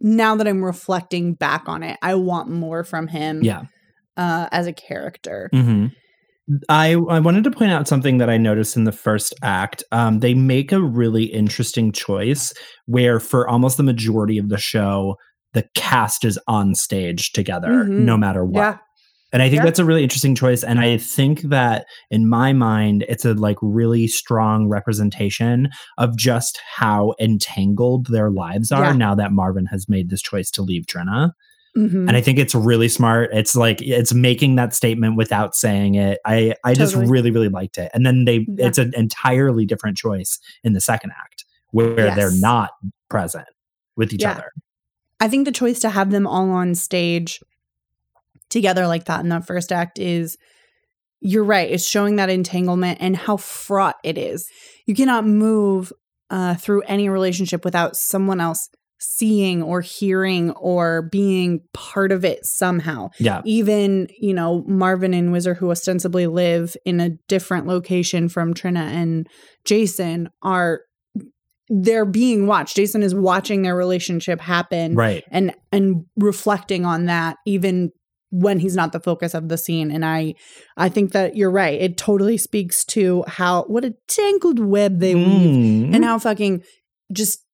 now 0.00 0.36
that 0.36 0.46
I'm 0.46 0.62
reflecting 0.64 1.34
back 1.34 1.68
on 1.68 1.82
it, 1.82 1.98
I 2.02 2.14
want 2.14 2.48
more 2.50 2.84
from 2.84 3.08
him 3.08 3.42
Yeah. 3.42 3.62
uh 4.16 4.48
as 4.52 4.66
a 4.66 4.72
character. 4.72 5.48
hmm 5.52 5.86
I 6.68 6.92
I 6.92 7.18
wanted 7.18 7.42
to 7.44 7.50
point 7.50 7.72
out 7.72 7.88
something 7.88 8.18
that 8.18 8.30
I 8.30 8.36
noticed 8.36 8.76
in 8.76 8.84
the 8.84 8.92
first 8.92 9.34
act. 9.42 9.82
Um, 9.90 10.20
they 10.20 10.32
make 10.34 10.70
a 10.70 10.80
really 10.80 11.24
interesting 11.24 11.90
choice 11.90 12.52
where, 12.86 13.18
for 13.18 13.48
almost 13.48 13.76
the 13.78 13.82
majority 13.82 14.38
of 14.38 14.48
the 14.48 14.56
show, 14.58 15.16
the 15.54 15.64
cast 15.74 16.24
is 16.24 16.38
on 16.46 16.76
stage 16.76 17.32
together, 17.32 17.70
Mhm. 17.84 18.04
no 18.04 18.16
matter 18.16 18.44
what. 18.44 18.60
Yeah. 18.60 18.76
And 19.32 19.42
I 19.42 19.48
think 19.48 19.60
Yeah. 19.60 19.64
that's 19.64 19.78
a 19.78 19.84
really 19.84 20.02
interesting 20.02 20.34
choice. 20.34 20.62
And 20.62 20.78
I 20.80 20.96
think 20.98 21.42
that 21.42 21.86
in 22.10 22.28
my 22.28 22.52
mind, 22.52 23.04
it's 23.08 23.24
a 23.24 23.34
like 23.34 23.56
really 23.60 24.06
strong 24.06 24.68
representation 24.68 25.68
of 25.98 26.16
just 26.16 26.60
how 26.76 27.14
entangled 27.20 28.06
their 28.06 28.30
lives 28.30 28.70
are 28.70 28.84
Yeah. 28.84 28.92
now 28.92 29.14
that 29.16 29.32
Marvin 29.32 29.66
has 29.66 29.88
made 29.88 30.10
this 30.10 30.22
choice 30.22 30.50
to 30.52 30.62
leave 30.62 30.86
Trina. 30.86 31.34
Mhm. 31.76 32.08
And 32.08 32.16
I 32.16 32.22
think 32.22 32.38
it's 32.38 32.54
really 32.54 32.88
smart. 32.88 33.30
It's 33.34 33.54
like 33.54 33.82
it's 33.82 34.14
making 34.14 34.54
that 34.56 34.72
statement 34.74 35.16
without 35.16 35.54
saying 35.54 35.96
it. 35.96 36.18
I 36.24 36.54
I 36.64 36.72
just 36.72 36.94
really 36.94 37.30
really 37.30 37.50
liked 37.50 37.76
it. 37.76 37.90
And 37.92 38.06
then 38.06 38.24
they 38.24 38.46
Yeah. 38.48 38.68
it's 38.68 38.78
an 38.78 38.92
entirely 38.96 39.66
different 39.66 39.98
choice 39.98 40.38
in 40.64 40.72
the 40.72 40.80
second 40.80 41.10
act 41.10 41.44
where 41.72 42.14
they're 42.14 42.30
not 42.40 42.70
present 43.10 43.46
with 43.96 44.12
each 44.14 44.24
other. 44.24 44.52
I 45.20 45.28
think 45.28 45.44
the 45.44 45.52
choice 45.52 45.78
to 45.80 45.90
have 45.90 46.10
them 46.10 46.26
all 46.26 46.50
on 46.50 46.74
stage 46.74 47.40
together 48.56 48.86
like 48.86 49.04
that 49.04 49.20
in 49.20 49.28
that 49.28 49.46
first 49.46 49.70
act 49.70 49.98
is 49.98 50.38
you're 51.20 51.44
right. 51.44 51.70
It's 51.70 51.86
showing 51.86 52.16
that 52.16 52.30
entanglement 52.30 52.98
and 53.02 53.14
how 53.14 53.36
fraught 53.36 53.96
it 54.02 54.16
is. 54.16 54.48
You 54.86 54.94
cannot 54.94 55.26
move 55.26 55.92
uh, 56.30 56.54
through 56.54 56.80
any 56.82 57.10
relationship 57.10 57.66
without 57.66 57.96
someone 57.96 58.40
else 58.40 58.70
seeing 58.98 59.62
or 59.62 59.82
hearing 59.82 60.52
or 60.52 61.02
being 61.12 61.60
part 61.74 62.12
of 62.12 62.24
it 62.24 62.46
somehow. 62.46 63.10
Yeah. 63.18 63.42
Even, 63.44 64.08
you 64.18 64.32
know, 64.32 64.64
Marvin 64.66 65.12
and 65.12 65.32
Whizzer, 65.32 65.52
who 65.54 65.70
ostensibly 65.70 66.26
live 66.26 66.76
in 66.86 66.98
a 67.00 67.10
different 67.28 67.66
location 67.66 68.30
from 68.30 68.54
Trina 68.54 68.80
and 68.80 69.26
Jason, 69.66 70.30
are 70.42 70.80
they're 71.68 72.06
being 72.06 72.46
watched. 72.46 72.76
Jason 72.76 73.02
is 73.02 73.14
watching 73.14 73.62
their 73.62 73.76
relationship 73.76 74.40
happen 74.40 74.94
Right. 74.94 75.24
and 75.30 75.54
and 75.72 76.06
reflecting 76.16 76.86
on 76.86 77.06
that 77.06 77.36
even 77.44 77.90
when 78.30 78.58
he's 78.58 78.74
not 78.76 78.92
the 78.92 79.00
focus 79.00 79.34
of 79.34 79.48
the 79.48 79.56
scene 79.56 79.90
and 79.90 80.04
i 80.04 80.34
i 80.76 80.88
think 80.88 81.12
that 81.12 81.36
you're 81.36 81.50
right 81.50 81.80
it 81.80 81.96
totally 81.96 82.36
speaks 82.36 82.84
to 82.84 83.22
how 83.28 83.62
what 83.64 83.84
a 83.84 83.94
tangled 84.08 84.58
web 84.58 84.98
they 84.98 85.14
weave 85.14 85.26
Mm. 85.26 85.94
and 85.94 86.04
how 86.04 86.18
fucking 86.18 86.62
just 87.12 87.44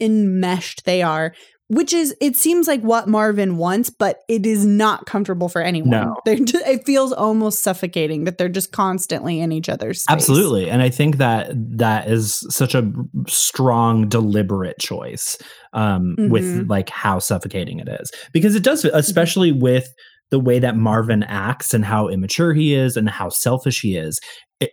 enmeshed 0.00 0.84
they 0.84 1.02
are 1.02 1.34
which 1.68 1.92
is 1.94 2.14
it 2.20 2.36
seems 2.36 2.66
like 2.68 2.80
what 2.82 3.08
marvin 3.08 3.56
wants 3.56 3.88
but 3.90 4.18
it 4.28 4.44
is 4.44 4.66
not 4.66 5.06
comfortable 5.06 5.48
for 5.48 5.62
anyone 5.62 5.90
No. 5.90 6.16
Just, 6.26 6.66
it 6.66 6.84
feels 6.84 7.12
almost 7.12 7.62
suffocating 7.62 8.24
that 8.24 8.36
they're 8.38 8.48
just 8.50 8.70
constantly 8.72 9.40
in 9.40 9.50
each 9.52 9.68
other's 9.68 10.02
space. 10.02 10.12
Absolutely. 10.12 10.68
And 10.70 10.82
I 10.82 10.88
think 10.90 11.16
that 11.18 11.50
that 11.78 12.08
is 12.08 12.44
such 12.50 12.74
a 12.74 12.90
strong, 13.28 14.08
deliberate 14.08 14.78
choice 14.78 15.38
um, 15.72 16.16
with 16.18 16.44
Mhm. 16.44 16.68
like 16.68 16.88
how 16.90 17.18
suffocating 17.18 17.78
it 17.78 17.88
is. 17.88 18.10
Because 18.32 18.54
it 18.54 18.62
does, 18.62 18.84
especially 18.84 19.52
with 19.52 19.88
the 20.34 20.40
way 20.40 20.58
that 20.58 20.74
Marvin 20.76 21.22
acts 21.22 21.72
and 21.72 21.84
how 21.84 22.08
immature 22.08 22.52
he 22.52 22.74
is 22.74 22.96
and 22.96 23.08
how 23.08 23.28
selfish 23.28 23.82
he 23.82 23.96
is. 23.96 24.18
It, 24.58 24.72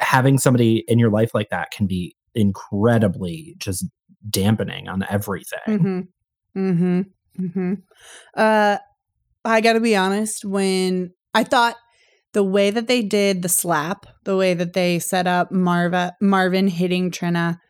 having 0.00 0.38
somebody 0.38 0.84
in 0.88 0.98
your 0.98 1.10
life 1.10 1.32
like 1.34 1.50
that 1.50 1.70
can 1.70 1.86
be 1.86 2.16
incredibly 2.34 3.54
just 3.58 3.84
dampening 4.30 4.88
on 4.88 5.04
everything. 5.10 5.58
Mm-hmm. 5.68 6.00
Mm-hmm. 6.58 7.00
Mm-hmm. 7.44 7.74
Uh, 8.34 8.78
I 9.44 9.60
got 9.60 9.74
to 9.74 9.80
be 9.80 9.94
honest. 9.94 10.46
When 10.46 11.12
I 11.34 11.44
thought 11.44 11.76
the 12.32 12.42
way 12.42 12.70
that 12.70 12.88
they 12.88 13.02
did 13.02 13.42
the 13.42 13.50
slap, 13.50 14.06
the 14.24 14.38
way 14.38 14.54
that 14.54 14.72
they 14.72 14.98
set 14.98 15.26
up 15.26 15.52
Marva 15.52 16.14
Marvin 16.22 16.68
hitting 16.68 17.10
Trina, 17.10 17.60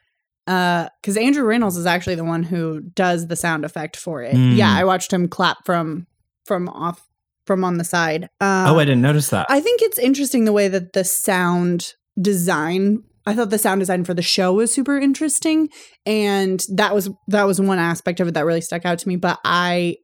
uh, 0.47 0.86
because 1.01 1.16
Andrew 1.16 1.43
Rannells 1.43 1.76
is 1.76 1.86
actually 1.86 2.14
the 2.14 2.22
one 2.22 2.45
who 2.45 2.82
does 2.82 3.26
the 3.26 3.34
sound 3.34 3.64
effect 3.64 3.97
for 3.97 4.22
it. 4.22 4.36
Mm. 4.36 4.57
Yeah, 4.57 4.72
I 4.72 4.84
watched 4.84 5.12
him 5.12 5.26
clap 5.26 5.66
from 5.66 6.07
from 6.47 6.68
off 6.68 7.09
from 7.47 7.64
on 7.64 7.78
the 7.78 7.84
side. 7.84 8.24
Uh, 8.40 8.66
oh, 8.68 8.78
I 8.78 8.84
didn't 8.84 9.03
notice 9.03 9.30
that. 9.30 9.47
I 9.49 9.61
think 9.61 9.82
it's 9.82 9.99
interesting 9.99 10.45
the 10.45 10.53
way 10.53 10.68
that 10.68 10.93
the 10.93 11.05
sound 11.05 11.95
design 12.20 13.03
I 13.24 13.34
thought 13.34 13.51
the 13.51 13.59
sound 13.59 13.80
design 13.80 14.05
for 14.05 14.14
the 14.14 14.22
show 14.22 14.53
was 14.53 14.74
super 14.74 14.99
interesting 14.99 15.68
and 16.05 16.62
that 16.74 16.95
was 16.95 17.09
that 17.28 17.45
was 17.45 17.61
one 17.61 17.78
aspect 17.78 18.20
of 18.20 18.28
it 18.28 18.34
that 18.34 18.45
really 18.45 18.61
stuck 18.61 18.84
out 18.84 18.99
to 18.99 19.09
me 19.09 19.16
but 19.16 19.38
I 19.45 19.97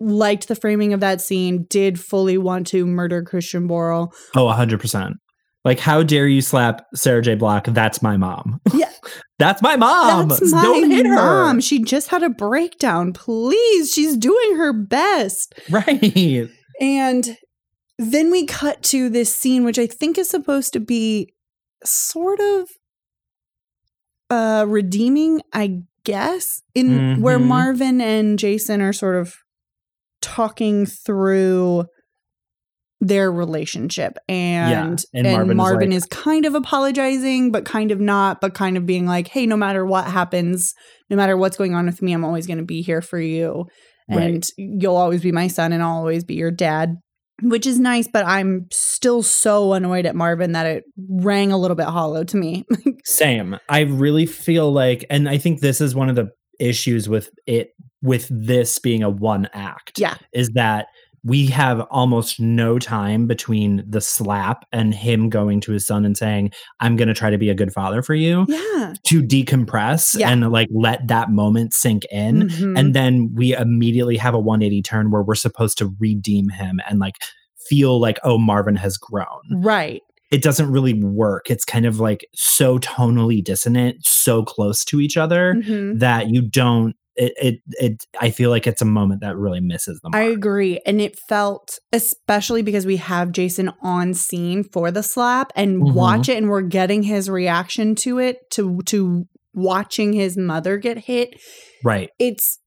liked 0.00 0.48
the 0.48 0.56
framing 0.56 0.92
of 0.92 1.00
that 1.00 1.20
scene 1.20 1.66
did 1.68 2.00
fully 2.00 2.38
want 2.38 2.66
to 2.68 2.86
murder 2.86 3.22
Christian 3.22 3.68
Borle. 3.68 4.12
oh, 4.36 4.46
100%. 4.46 5.12
Like, 5.64 5.78
how 5.78 6.02
dare 6.02 6.26
you 6.28 6.40
slap 6.42 6.84
Sarah 6.94 7.22
J. 7.22 7.34
Block? 7.36 7.64
That's 7.68 8.02
my 8.02 8.16
mom. 8.16 8.60
Yeah. 8.74 8.90
That's 9.38 9.60
my 9.62 9.76
mom. 9.76 10.28
That's 10.28 10.52
my 10.52 10.62
Don't 10.62 10.90
hit 10.90 11.06
her. 11.06 11.14
mom. 11.14 11.60
She 11.60 11.82
just 11.82 12.08
had 12.08 12.22
a 12.22 12.30
breakdown. 12.30 13.12
Please, 13.12 13.92
she's 13.92 14.16
doing 14.16 14.56
her 14.56 14.72
best. 14.72 15.54
Right. 15.70 16.48
And 16.80 17.36
then 17.98 18.30
we 18.30 18.46
cut 18.46 18.82
to 18.84 19.08
this 19.10 19.34
scene, 19.34 19.64
which 19.64 19.78
I 19.78 19.86
think 19.86 20.18
is 20.18 20.28
supposed 20.30 20.72
to 20.74 20.80
be 20.80 21.32
sort 21.84 22.40
of 22.40 22.68
uh 24.30 24.64
redeeming, 24.68 25.42
I 25.52 25.82
guess, 26.04 26.62
in 26.74 27.20
where 27.20 27.38
Mhm. 27.38 27.46
Marvin 27.46 28.00
and 28.00 28.38
Jason 28.38 28.80
are 28.80 28.92
sort 28.92 29.16
of 29.16 29.34
talking 30.22 30.86
through 30.86 31.84
their 33.06 33.30
relationship 33.30 34.16
and 34.28 35.04
and 35.12 35.26
and, 35.26 35.54
Marvin 35.56 35.92
is 35.92 36.04
like- 36.04 36.12
is 36.12 36.22
kind 36.24 36.46
of 36.46 36.54
apologizing 36.54 37.52
but 37.52 37.64
kind 37.64 37.90
of 37.90 38.00
not 38.00 38.40
but 38.40 38.54
kind 38.54 38.76
of 38.76 38.86
being 38.86 39.06
like 39.06 39.28
hey 39.28 39.46
no 39.46 39.56
matter 39.56 39.84
what 39.84 40.06
happens 40.06 40.74
no 41.10 41.16
matter 41.16 41.36
what's 41.36 41.56
going 41.56 41.74
on 41.74 41.86
with 41.86 42.00
me 42.02 42.12
I'm 42.12 42.24
always 42.24 42.46
going 42.46 42.58
to 42.58 42.64
be 42.64 42.82
here 42.82 43.02
for 43.02 43.18
you 43.20 43.66
Right. 44.08 44.22
and 44.22 44.46
you'll 44.58 44.96
always 44.96 45.22
be 45.22 45.32
my 45.32 45.48
son 45.48 45.72
and 45.72 45.82
I'll 45.82 45.96
always 45.96 46.24
be 46.24 46.34
your 46.34 46.50
dad 46.50 46.96
which 47.42 47.66
is 47.66 47.80
nice 47.80 48.06
but 48.06 48.24
I'm 48.26 48.66
still 48.70 49.22
so 49.22 49.72
annoyed 49.72 50.06
at 50.06 50.14
Marvin 50.14 50.52
that 50.52 50.66
it 50.66 50.84
rang 51.10 51.52
a 51.52 51.58
little 51.58 51.74
bit 51.74 51.86
hollow 51.86 52.22
to 52.24 52.36
me 52.36 52.64
Same. 53.04 53.58
I 53.68 53.80
really 53.80 54.24
feel 54.24 54.72
like, 54.72 55.04
and 55.10 55.28
I 55.28 55.36
think 55.36 55.60
this 55.60 55.80
is 55.82 55.94
one 55.94 56.08
of 56.08 56.16
the 56.16 56.30
issues 56.58 57.06
with 57.08 57.28
it, 57.46 57.68
with 58.02 58.28
this 58.30 58.78
being 58.78 59.02
a 59.02 59.10
one 59.10 59.48
act. 59.52 59.98
yeah 59.98 60.16
Is 60.32 60.50
that 60.54 60.86
we 61.24 61.46
have 61.46 61.80
almost 61.90 62.38
no 62.38 62.78
time 62.78 63.26
between 63.26 63.82
the 63.88 64.00
slap 64.00 64.66
and 64.72 64.94
him 64.94 65.30
going 65.30 65.60
to 65.62 65.72
his 65.72 65.86
son 65.86 66.04
and 66.04 66.16
saying, 66.16 66.52
I'm 66.80 66.96
going 66.96 67.08
to 67.08 67.14
try 67.14 67.30
to 67.30 67.38
be 67.38 67.48
a 67.48 67.54
good 67.54 67.72
father 67.72 68.02
for 68.02 68.14
you 68.14 68.44
yeah 68.48 68.92
to 69.04 69.22
decompress 69.22 70.18
Yeah. 70.18 70.30
and 70.30 70.50
like 70.52 70.68
let 70.70 71.08
that 71.08 71.30
moment 71.30 71.72
sink 71.72 72.04
in. 72.10 72.48
Mhm. 72.48 72.78
And 72.78 72.94
then 72.94 73.32
we 73.34 73.54
immediately 73.54 74.16
have 74.18 74.34
a 74.34 74.38
180 74.38 74.82
turn 74.82 75.10
where 75.10 75.22
we're 75.22 75.34
supposed 75.34 75.78
to 75.78 75.94
redeem 75.98 76.48
him 76.50 76.80
and 76.88 76.98
like 76.98 77.14
feel 77.68 77.98
like, 77.98 78.18
oh, 78.24 78.36
Marvin 78.38 78.76
has 78.76 78.96
grown. 78.98 79.40
right 79.50 80.02
It 80.30 80.42
doesn't 80.42 80.70
really 80.70 80.94
work. 81.02 81.48
It's 81.50 81.64
kind 81.64 81.86
of 81.86 82.00
like 82.00 82.26
so 82.34 82.78
tonally 82.78 83.42
dissonant, 83.42 84.04
so 84.04 84.42
close 84.42 84.84
to 84.86 85.00
each 85.00 85.16
other 85.16 85.54
Mhm. 85.54 86.00
that 86.00 86.28
you 86.28 86.42
don't. 86.42 86.94
It, 87.16 87.32
it 87.36 87.60
it 87.80 88.06
I 88.20 88.30
feel 88.30 88.50
like 88.50 88.66
it's 88.66 88.82
a 88.82 88.86
moment 88.86 89.20
that 89.20 89.36
really 89.36 89.60
misses 89.60 90.00
the 90.02 90.10
mark. 90.10 90.20
I 90.20 90.26
agree. 90.28 90.80
And 90.84 91.00
it 91.00 91.18
felt, 91.18 91.78
especially 91.92 92.62
because 92.62 92.86
we 92.86 92.96
have 92.96 93.30
Jason 93.32 93.70
on 93.82 94.14
scene 94.14 94.64
for 94.64 94.90
the 94.90 95.02
slap 95.02 95.52
and 95.54 95.80
Mhm. 95.80 95.94
watch 95.94 96.28
it 96.28 96.36
and 96.36 96.48
we're 96.48 96.62
getting 96.62 97.04
his 97.04 97.30
reaction 97.30 97.94
to 97.96 98.18
it, 98.18 98.50
to 98.52 98.80
to 98.86 99.26
watching 99.54 100.12
his 100.12 100.36
mother 100.36 100.76
get 100.76 100.98
hit. 100.98 101.40
right. 101.84 102.10
It's 102.18 102.58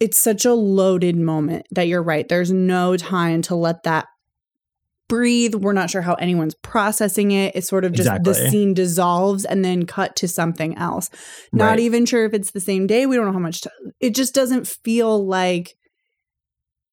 it's 0.00 0.18
such 0.20 0.44
a 0.44 0.52
loaded 0.52 1.16
moment 1.16 1.64
that 1.70 1.86
you're 1.86 2.02
right. 2.02 2.28
There's 2.28 2.50
no 2.52 2.96
time 2.96 3.40
to 3.42 3.54
let 3.54 3.84
that 3.84 4.06
breathe. 5.12 5.54
We're 5.54 5.74
not 5.74 5.90
sure 5.90 6.00
how 6.00 6.14
anyone's 6.14 6.54
processing 6.54 7.32
it. 7.32 7.54
It's 7.54 7.68
sort 7.68 7.84
of 7.84 7.92
just 7.92 8.08
the 8.24 8.32
scene 8.32 8.72
dissolves 8.72 9.44
and 9.44 9.62
then 9.62 9.84
cut 9.84 10.16
to 10.16 10.26
something 10.28 10.76
else. 10.78 11.10
Not 11.52 11.66
Right. 11.72 11.80
even 11.80 12.06
sure 12.06 12.24
if 12.24 12.32
it's 12.32 12.52
the 12.52 12.60
same 12.60 12.86
day. 12.86 13.04
We 13.04 13.16
don't 13.16 13.26
know 13.26 13.32
how 13.32 13.38
much. 13.38 13.60
T- 13.60 13.68
it 14.00 14.14
just 14.14 14.34
doesn't 14.34 14.66
feel 14.66 15.26
like. 15.26 15.74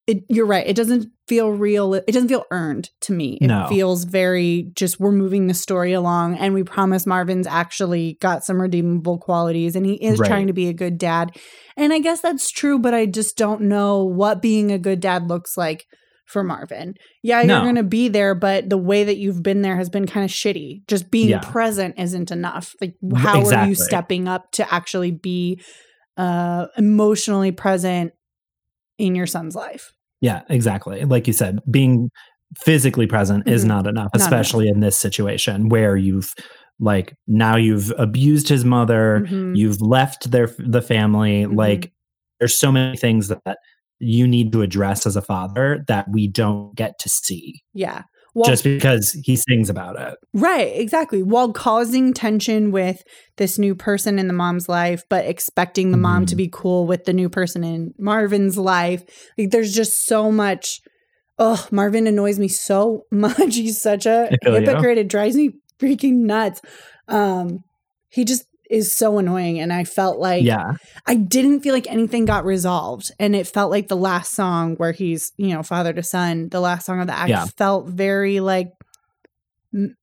It, 0.06 0.24
you're 0.28 0.48
right. 0.48 0.66
It 0.68 0.76
doesn't 0.76 1.08
feel 1.28 1.52
real. 1.52 1.94
It 1.94 2.08
doesn't 2.08 2.30
feel 2.30 2.44
earned 2.52 2.90
to 3.02 3.14
me. 3.14 3.38
It 3.40 3.48
No. 3.48 3.68
feels 3.70 4.06
very 4.06 4.72
just 4.76 5.00
we're 5.00 5.12
moving 5.12 5.46
the 5.48 5.54
story 5.54 5.94
along, 5.94 6.36
and 6.40 6.54
we 6.56 6.64
promise 6.64 7.06
Marvin's 7.06 7.46
actually 7.48 8.18
got 8.20 8.44
some 8.44 8.60
redeemable 8.60 9.20
qualities, 9.20 9.76
and 9.76 9.86
he 9.86 9.94
is 9.94 10.18
Right. 10.20 10.28
trying 10.28 10.48
to 10.48 10.54
be 10.54 10.68
a 10.68 10.74
good 10.74 10.98
dad. 10.98 11.38
And 11.78 11.94
I 11.94 12.00
guess 12.00 12.22
that's 12.22 12.50
true, 12.52 12.80
but 12.80 12.94
I 12.96 13.06
just 13.06 13.38
don't 13.38 13.62
know 13.62 14.04
what 14.04 14.42
being 14.42 14.72
a 14.72 14.80
good 14.80 15.00
dad 15.00 15.30
looks 15.30 15.56
like 15.56 15.86
for 16.30 16.44
Marvin. 16.44 16.94
Yeah, 17.24 17.42
you're 17.42 17.62
going 17.62 17.76
to 17.76 17.84
be 17.84 18.08
there, 18.08 18.36
but 18.36 18.70
the 18.70 18.78
way 18.78 19.04
that 19.04 19.18
you've 19.18 19.42
been 19.42 19.64
there 19.64 19.76
has 19.76 19.90
been 19.90 20.06
kind 20.06 20.24
of 20.24 20.30
shitty. 20.30 20.86
Just 20.88 21.10
being 21.10 21.30
Yeah. 21.30 21.40
present 21.40 21.96
isn't 21.98 22.30
enough. 22.32 22.76
Like, 22.80 22.96
how 23.16 23.44
are 23.50 23.68
you 23.68 23.74
stepping 23.76 24.28
up 24.28 24.52
to 24.54 24.74
actually 24.74 25.12
be 25.12 25.60
uh, 26.18 26.68
emotionally 26.78 27.52
present 27.52 28.12
in 28.98 29.16
your 29.16 29.26
son's 29.26 29.56
life? 29.56 29.92
Yeah, 30.22 30.42
exactly. 30.50 31.04
Like 31.06 31.28
you 31.28 31.34
said, 31.34 31.60
being 31.72 32.10
physically 32.58 33.08
present 33.08 33.48
is 33.48 33.64
Mhm. 33.64 33.68
not 33.70 33.88
enough, 33.88 34.10
Not 34.14 34.22
especially 34.22 34.68
in 34.68 34.82
this 34.82 34.98
situation 34.98 35.70
where 35.70 35.96
you've 35.96 36.34
like 36.80 37.14
now 37.28 37.56
you've 37.56 37.92
abused 37.98 38.50
his 38.50 38.64
mother, 38.66 39.26
Mhm. 39.28 39.56
you've 39.56 39.82
left 39.82 40.30
their 40.32 40.50
the 40.60 40.82
family. 40.82 41.46
Mhm. 41.46 41.56
Like 41.58 41.92
there's 42.40 42.58
so 42.58 42.72
many 42.72 42.98
things 42.98 43.28
that 43.30 43.58
you 44.00 44.28
need 44.28 44.52
to 44.54 44.62
address 44.62 45.06
as 45.06 45.16
a 45.16 45.22
father 45.22 45.84
that 45.88 46.08
we 46.12 46.28
don't 46.28 46.76
get 46.76 46.98
to 47.00 47.10
see 47.10 47.62
Yeah. 47.74 48.04
Well, 48.36 48.48
just 48.50 48.64
because 48.64 49.12
he 49.24 49.36
sings 49.36 49.70
about 49.72 50.00
it. 50.00 50.16
Right, 50.34 50.72
exactly. 50.76 51.24
While 51.24 51.52
causing 51.52 52.14
tension 52.14 52.72
with 52.72 53.02
this 53.38 53.58
new 53.58 53.74
person 53.76 54.20
in 54.20 54.28
the 54.28 54.34
mom's 54.34 54.70
life, 54.70 55.04
but 55.10 55.26
expecting 55.26 55.90
the 55.92 55.98
mom 55.98 56.28
to 56.28 56.36
Mhm. 56.36 56.38
be 56.38 56.50
cool 56.54 56.86
with 56.86 57.06
the 57.06 57.12
new 57.14 57.28
person 57.28 57.64
in 57.64 57.92
Marvin's 57.98 58.56
life. 58.58 59.04
Like 59.38 59.50
there's 59.50 59.74
just 59.74 60.06
so 60.06 60.32
much 60.32 60.80
oh, 61.42 61.66
Marvin 61.72 62.06
annoys 62.06 62.38
me 62.38 62.50
so 62.50 63.04
much. 63.12 63.56
He's 63.56 63.82
such 63.82 64.06
a 64.06 64.30
feel 64.44 64.60
you. 64.60 64.68
hypocrite. 64.68 64.98
It 65.00 65.08
drives 65.08 65.36
me 65.36 65.52
freaking 65.80 66.26
nuts. 66.26 66.62
Um 67.08 67.64
he 68.10 68.26
just 68.26 68.46
is 68.70 68.92
so 68.92 69.18
annoying 69.18 69.60
and 69.60 69.74
I 69.74 69.84
felt 69.84 70.20
like 70.20 70.44
yeah. 70.44 70.74
I 71.08 71.16
didn't 71.16 71.62
feel 71.62 71.74
like 71.74 71.88
anything 71.90 72.26
got 72.26 72.46
resolved. 72.46 73.12
And 73.20 73.36
it 73.36 73.48
felt 73.48 73.72
like 73.72 73.88
the 73.88 73.98
last 73.98 74.34
song 74.34 74.76
where 74.76 74.92
he's, 74.92 75.32
you 75.38 75.54
know, 75.56 75.64
father 75.64 75.92
to 75.94 76.04
son, 76.04 76.50
the 76.50 76.60
last 76.62 76.86
song 76.86 77.00
of 77.02 77.08
the 77.08 77.14
act 77.14 77.30
Yeah. 77.30 77.46
felt 77.58 77.90
very 77.90 78.40
like, 78.40 78.68
m- 79.74 79.96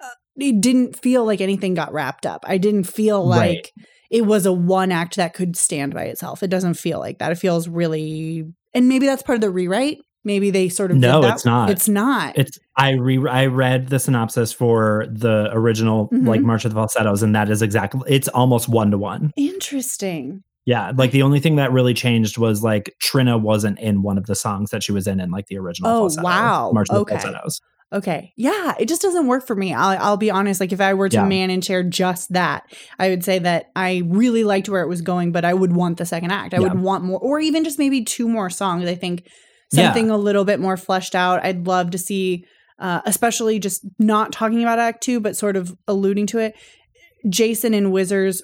uh, 0.00 0.06
it 0.36 0.60
didn't 0.60 0.96
feel 1.02 1.24
like 1.24 1.40
anything 1.40 1.74
got 1.74 1.92
wrapped 1.92 2.24
up. 2.24 2.44
I 2.46 2.58
didn't 2.58 2.84
feel 2.84 3.26
like 3.26 3.72
Right. 3.76 3.86
it 4.10 4.26
was 4.26 4.46
a 4.46 4.52
one 4.52 4.92
act 4.92 5.16
that 5.16 5.34
could 5.34 5.56
stand 5.56 5.92
by 5.92 6.04
itself. 6.04 6.42
It 6.44 6.50
doesn't 6.50 6.74
feel 6.74 7.00
like 7.00 7.18
that. 7.18 7.32
It 7.32 7.36
feels 7.38 7.66
really, 7.68 8.44
and 8.74 8.88
maybe 8.88 9.06
that's 9.06 9.22
part 9.24 9.36
of 9.36 9.40
the 9.42 9.50
rewrite. 9.50 9.98
Maybe 10.24 10.50
they 10.50 10.68
sort 10.68 10.90
of 10.92 10.98
No, 10.98 11.22
it's 11.24 11.44
not. 11.44 11.68
It's 11.70 11.88
not. 11.88 12.38
It's 12.38 12.58
I 12.76 12.90
re 12.92 13.18
I 13.28 13.46
read 13.46 13.88
the 13.88 13.98
synopsis 13.98 14.52
for 14.52 15.06
the 15.10 15.48
original 15.52 16.08
like 16.12 16.40
Mhm. 16.40 16.44
March 16.44 16.64
of 16.64 16.72
the 16.72 16.76
Falsettos, 16.76 17.22
and 17.22 17.34
that 17.34 17.50
is 17.50 17.60
exactly 17.62 18.00
it's 18.06 18.28
almost 18.28 18.68
one 18.68 18.90
to 18.92 18.98
one. 18.98 19.32
Interesting. 19.36 20.42
Yeah, 20.64 20.92
like 20.96 21.10
the 21.10 21.22
only 21.22 21.40
thing 21.40 21.56
that 21.56 21.72
really 21.72 21.92
changed 21.92 22.38
was 22.38 22.62
like 22.62 22.94
Trina 23.00 23.36
wasn't 23.36 23.80
in 23.80 24.02
one 24.02 24.16
of 24.16 24.26
the 24.26 24.36
songs 24.36 24.70
that 24.70 24.84
she 24.84 24.92
was 24.92 25.08
in 25.08 25.18
in 25.18 25.30
like 25.32 25.46
the 25.46 25.58
original. 25.58 25.90
Oh, 25.90 26.00
falsetto, 26.02 26.22
wow. 26.24 26.70
March 26.72 26.88
of 26.90 26.98
Okay. 26.98 27.14
the 27.16 27.20
Falsettos. 27.20 27.60
Okay. 27.92 28.32
Yeah, 28.36 28.74
it 28.78 28.88
just 28.88 29.02
doesn't 29.02 29.26
work 29.26 29.46
for 29.46 29.54
me. 29.56 29.74
I'll, 29.74 29.98
I'll 30.00 30.16
be 30.16 30.30
honest. 30.30 30.60
Like, 30.60 30.72
if 30.72 30.80
I 30.80 30.94
were 30.94 31.10
to 31.10 31.16
Yeah. 31.16 31.24
man 31.26 31.50
and 31.50 31.62
share 31.62 31.82
just 31.82 32.32
that, 32.32 32.62
I 32.98 33.10
would 33.10 33.22
say 33.22 33.38
that 33.40 33.66
I 33.76 34.02
really 34.06 34.44
liked 34.44 34.68
where 34.70 34.80
it 34.82 34.88
was 34.88 35.02
going, 35.02 35.30
but 35.30 35.44
I 35.44 35.52
would 35.52 35.74
want 35.74 35.98
the 35.98 36.06
second 36.06 36.30
act. 36.30 36.54
I 36.54 36.58
Yeah. 36.58 36.68
would 36.68 36.80
want 36.80 37.04
more, 37.04 37.18
or 37.20 37.38
even 37.40 37.64
just 37.64 37.78
maybe 37.78 38.02
two 38.02 38.28
more 38.28 38.48
songs. 38.48 38.88
I 38.88 38.94
think 38.94 39.24
Yeah. 39.72 39.86
something 39.86 40.10
a 40.10 40.16
little 40.16 40.44
bit 40.44 40.60
more 40.60 40.76
fleshed 40.76 41.14
out. 41.14 41.44
I'd 41.44 41.66
love 41.66 41.90
to 41.92 41.98
see, 41.98 42.44
uh, 42.78 43.00
especially 43.06 43.58
just 43.58 43.84
not 43.98 44.32
talking 44.32 44.62
about 44.62 44.78
Act 44.78 45.02
Two, 45.02 45.20
but 45.20 45.36
sort 45.36 45.56
of 45.56 45.76
alluding 45.88 46.26
to 46.28 46.38
it. 46.38 46.54
Jason 47.28 47.72
and 47.74 47.92
Whizzer's 47.92 48.42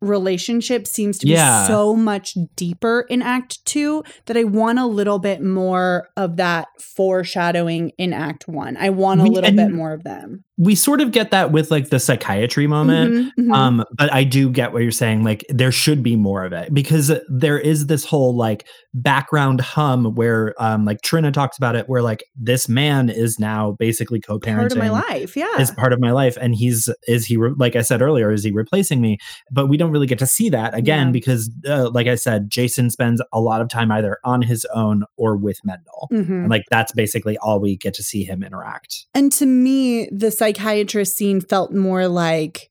relationship 0.00 0.86
seems 0.86 1.18
to 1.18 1.26
be 1.26 1.32
Yeah. 1.32 1.66
so 1.66 1.94
much 1.96 2.36
deeper 2.54 3.04
in 3.08 3.20
act 3.20 3.64
2 3.64 4.04
that 4.26 4.36
I 4.36 4.44
want 4.44 4.78
a 4.78 4.86
little 4.86 5.18
bit 5.18 5.42
more 5.42 6.08
of 6.16 6.36
that 6.36 6.68
foreshadowing 6.80 7.90
in 7.98 8.12
act 8.12 8.46
1. 8.46 8.76
I 8.76 8.90
want 8.90 9.20
a 9.20 9.24
We- 9.24 9.30
little 9.30 9.50
bit 9.52 9.72
more 9.72 9.92
of 9.92 10.04
them. 10.04 10.44
We 10.58 10.74
sort 10.74 11.00
of 11.00 11.12
get 11.12 11.30
that 11.30 11.52
with 11.52 11.70
like 11.70 11.90
the 11.90 12.00
psychiatry 12.00 12.66
moment. 12.66 13.32
Mhm, 13.38 13.44
mhm. 13.46 13.54
Um, 13.54 13.84
but 13.96 14.12
I 14.12 14.24
do 14.24 14.50
get 14.50 14.72
what 14.72 14.82
you're 14.82 14.90
saying. 14.90 15.22
Like, 15.24 15.44
there 15.48 15.70
should 15.72 16.02
be 16.02 16.16
more 16.16 16.44
of 16.44 16.52
it 16.52 16.74
because 16.74 17.12
there 17.28 17.58
is 17.58 17.86
this 17.86 18.04
whole 18.04 18.36
like 18.36 18.66
background 18.92 19.60
hum 19.60 20.14
where, 20.14 20.54
um, 20.62 20.84
like 20.84 21.00
Trina 21.02 21.30
talks 21.30 21.56
about 21.56 21.76
it, 21.76 21.88
where 21.88 22.02
like 22.02 22.24
this 22.36 22.68
man 22.68 23.08
is 23.08 23.38
now 23.38 23.76
basically 23.78 24.20
co-parenting 24.20 24.56
part 24.56 24.72
of 24.72 24.78
my 24.78 24.90
life. 24.90 25.36
Yeah. 25.36 25.60
is 25.60 25.70
part 25.70 25.92
of 25.92 26.00
my 26.00 26.10
life, 26.10 26.36
and 26.40 26.54
he's 26.54 26.88
is 27.06 27.26
he 27.26 27.36
re- 27.36 27.54
like 27.56 27.76
I 27.76 27.82
said 27.82 28.02
earlier, 28.02 28.32
is 28.32 28.42
he 28.44 28.50
replacing 28.50 29.00
me? 29.00 29.18
But 29.52 29.68
we 29.68 29.76
don't 29.76 29.90
really 29.92 30.06
get 30.06 30.18
to 30.18 30.26
see 30.26 30.48
that 30.50 30.74
again 30.74 31.08
Yeah. 31.08 31.12
because, 31.12 31.50
uh, 31.68 31.90
like 31.90 32.06
I 32.08 32.16
said, 32.16 32.50
Jason 32.50 32.90
spends 32.90 33.22
a 33.32 33.40
lot 33.40 33.60
of 33.60 33.68
time 33.68 33.92
either 33.92 34.18
on 34.24 34.42
his 34.42 34.66
own 34.74 35.04
or 35.16 35.36
with 35.36 35.60
Mendel. 35.64 36.08
Mhm. 36.12 36.28
And 36.28 36.50
like 36.50 36.64
that's 36.70 36.92
basically 36.92 37.38
all 37.38 37.60
we 37.60 37.76
get 37.76 37.94
to 37.94 38.02
see 38.02 38.24
him 38.24 38.42
interact. 38.42 39.06
And 39.14 39.30
to 39.32 39.46
me, 39.46 40.08
the 40.10 40.30
psychiatrist 40.52 41.16
scene 41.16 41.40
felt 41.40 41.72
more 41.72 42.08
like 42.08 42.70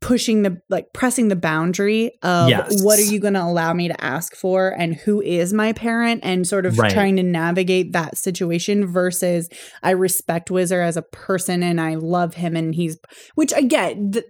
pushing 0.00 0.42
the 0.42 0.60
like 0.68 0.92
pressing 0.92 1.28
the 1.28 1.36
boundary 1.36 2.12
of 2.22 2.48
Yes. 2.50 2.82
what 2.84 2.98
are 2.98 3.02
you 3.02 3.18
going 3.18 3.34
to 3.34 3.42
allow 3.42 3.72
me 3.72 3.88
to 3.88 4.04
ask 4.04 4.36
for 4.36 4.68
and 4.68 4.94
who 4.94 5.20
is 5.22 5.52
my 5.52 5.72
parent 5.72 6.20
and 6.22 6.46
sort 6.46 6.66
of 6.66 6.78
Right. 6.78 6.92
trying 6.92 7.16
to 7.16 7.22
navigate 7.22 7.92
that 7.92 8.16
situation 8.18 8.86
versus 8.86 9.48
I 9.82 9.92
respect 9.92 10.50
Whizzer 10.50 10.82
as 10.82 10.96
a 10.96 11.02
person 11.02 11.62
and 11.62 11.80
I 11.80 11.94
love 11.94 12.34
him 12.34 12.54
and 12.56 12.74
he's 12.74 12.98
which 13.36 13.52
I 13.54 13.62
get 13.62 13.96
th- 14.12 14.24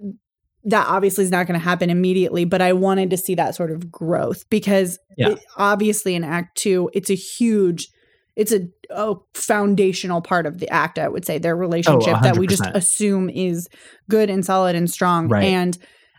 that 0.68 0.86
obviously 0.88 1.24
is 1.24 1.30
not 1.30 1.46
going 1.46 1.58
to 1.58 1.64
happen 1.64 1.90
immediately 1.90 2.44
but 2.44 2.62
I 2.62 2.72
wanted 2.72 3.10
to 3.10 3.16
see 3.16 3.34
that 3.34 3.54
sort 3.56 3.72
of 3.72 3.90
growth 3.90 4.48
because 4.48 4.98
Yeah. 5.18 5.30
it- 5.30 5.40
obviously 5.56 6.14
in 6.14 6.22
act 6.24 6.56
2 6.58 6.90
it's 6.94 7.10
a 7.10 7.14
huge 7.14 7.88
it's 8.36 8.52
a, 8.52 8.68
a 8.90 9.14
foundational 9.34 10.20
part 10.20 10.46
of 10.46 10.58
the 10.58 10.68
act 10.68 10.98
i 10.98 11.08
would 11.08 11.24
say 11.24 11.38
their 11.38 11.56
relationship 11.56 12.16
that 12.22 12.36
we 12.36 12.46
just 12.46 12.64
assume 12.74 13.28
is 13.30 13.68
good 14.08 14.30
and 14.30 14.44
solid 14.44 14.76
and 14.76 14.90
strong 14.90 15.28
Right. 15.28 15.44
and 15.44 15.76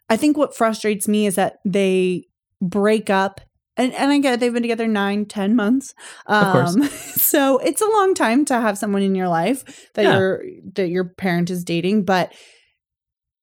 i 0.09 0.17
think 0.17 0.35
what 0.37 0.55
frustrates 0.55 1.07
me 1.07 1.27
is 1.27 1.35
that 1.35 1.59
they 1.65 2.25
break 2.61 3.09
up 3.09 3.39
and, 3.79 3.93
and 3.93 4.11
I 4.11 4.17
get 4.17 4.33
it, 4.33 4.39
they've 4.39 4.51
been 4.51 4.63
together 4.63 4.87
nine, 4.87 5.25
ten 5.27 5.55
months. 5.55 5.93
Um, 6.25 6.81
so 6.87 7.59
it's 7.59 7.79
a 7.79 7.87
long 7.87 8.15
time 8.15 8.43
to 8.45 8.55
have 8.59 8.75
someone 8.75 9.03
in 9.03 9.13
your 9.13 9.27
life 9.27 9.87
that 9.93 10.03
Yeah. 10.03 10.17
your 10.17 10.43
that 10.73 10.87
your 10.89 11.03
parent 11.03 11.51
is 11.51 11.63
dating, 11.63 12.03
but 12.03 12.33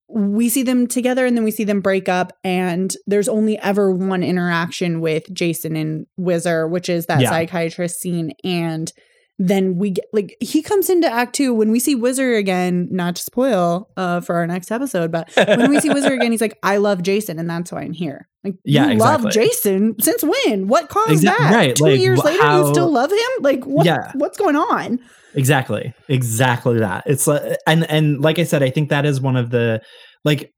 we 0.09 0.49
see 0.49 0.63
them 0.63 0.87
together 0.87 1.25
and 1.27 1.37
then 1.37 1.45
we 1.45 1.51
see 1.51 1.65
them 1.65 1.81
break 1.81 2.09
up 2.09 2.33
and 2.45 2.95
there's 3.07 3.29
only 3.29 3.59
ever 3.61 3.91
one 3.91 4.23
interaction 4.23 5.01
with 5.01 5.33
Jason 5.33 5.77
and 5.77 6.07
Whizzer, 6.17 6.69
which 6.69 6.89
is 6.89 7.07
that 7.07 7.21
Yeah. 7.23 7.31
psychiatrist 7.31 8.01
scene 8.01 8.33
and 8.45 8.93
then 9.41 9.79
we 9.79 9.91
get 9.91 10.05
like 10.13 10.37
he 10.41 10.63
comes 10.63 10.89
into 10.89 11.11
act 11.11 11.35
2 11.35 11.53
when 11.53 11.73
we 11.73 11.81
see 11.81 11.97
Whizzer 11.97 12.35
again, 12.37 12.87
not 12.93 13.17
to 13.17 13.23
spoil 13.23 13.89
uh 13.97 14.21
for 14.21 14.37
our 14.37 14.47
next 14.47 14.71
episode, 14.71 15.11
but 15.11 15.29
when 15.37 15.71
we 15.71 15.81
see 15.81 15.89
Whizzer 15.89 16.13
again, 16.13 16.31
he's 16.31 16.41
like, 16.41 16.57
I 16.63 16.77
love 16.77 17.03
Jason, 17.03 17.41
and 17.41 17.51
that's 17.51 17.73
why 17.73 17.81
I'm 17.83 17.93
here. 17.95 18.29
Like, 18.45 18.55
Yeah, 18.65 18.91
you 18.93 18.99
love. 18.99 19.29
Jason 19.33 19.97
since 20.01 20.23
when? 20.23 20.69
What 20.69 20.89
caused 20.89 21.11
Exact- 21.13 21.41
that? 21.41 21.53
right, 21.55 21.75
Two 21.75 21.85
like, 21.85 21.99
years 21.99 22.23
later, 22.23 22.43
how- 22.43 22.67
you 22.67 22.73
still 22.75 22.93
love 22.93 23.11
him? 23.11 23.19
Like, 23.41 23.65
what? 23.65 23.87
Yeah. 23.87 24.13
What's 24.15 24.39
going 24.39 24.55
on? 24.55 25.01
Exactly. 25.35 25.93
Exactly 26.09 26.79
that. 26.79 27.05
It's 27.07 27.27
like 27.27 27.43
and 27.67 27.89
and 27.91 28.21
like 28.21 28.39
I 28.39 28.45
said, 28.45 28.63
I 28.63 28.71
think 28.71 28.89
that 28.91 29.05
is 29.07 29.21
one 29.21 29.37
of 29.37 29.51
the 29.51 29.81
like 30.25 30.51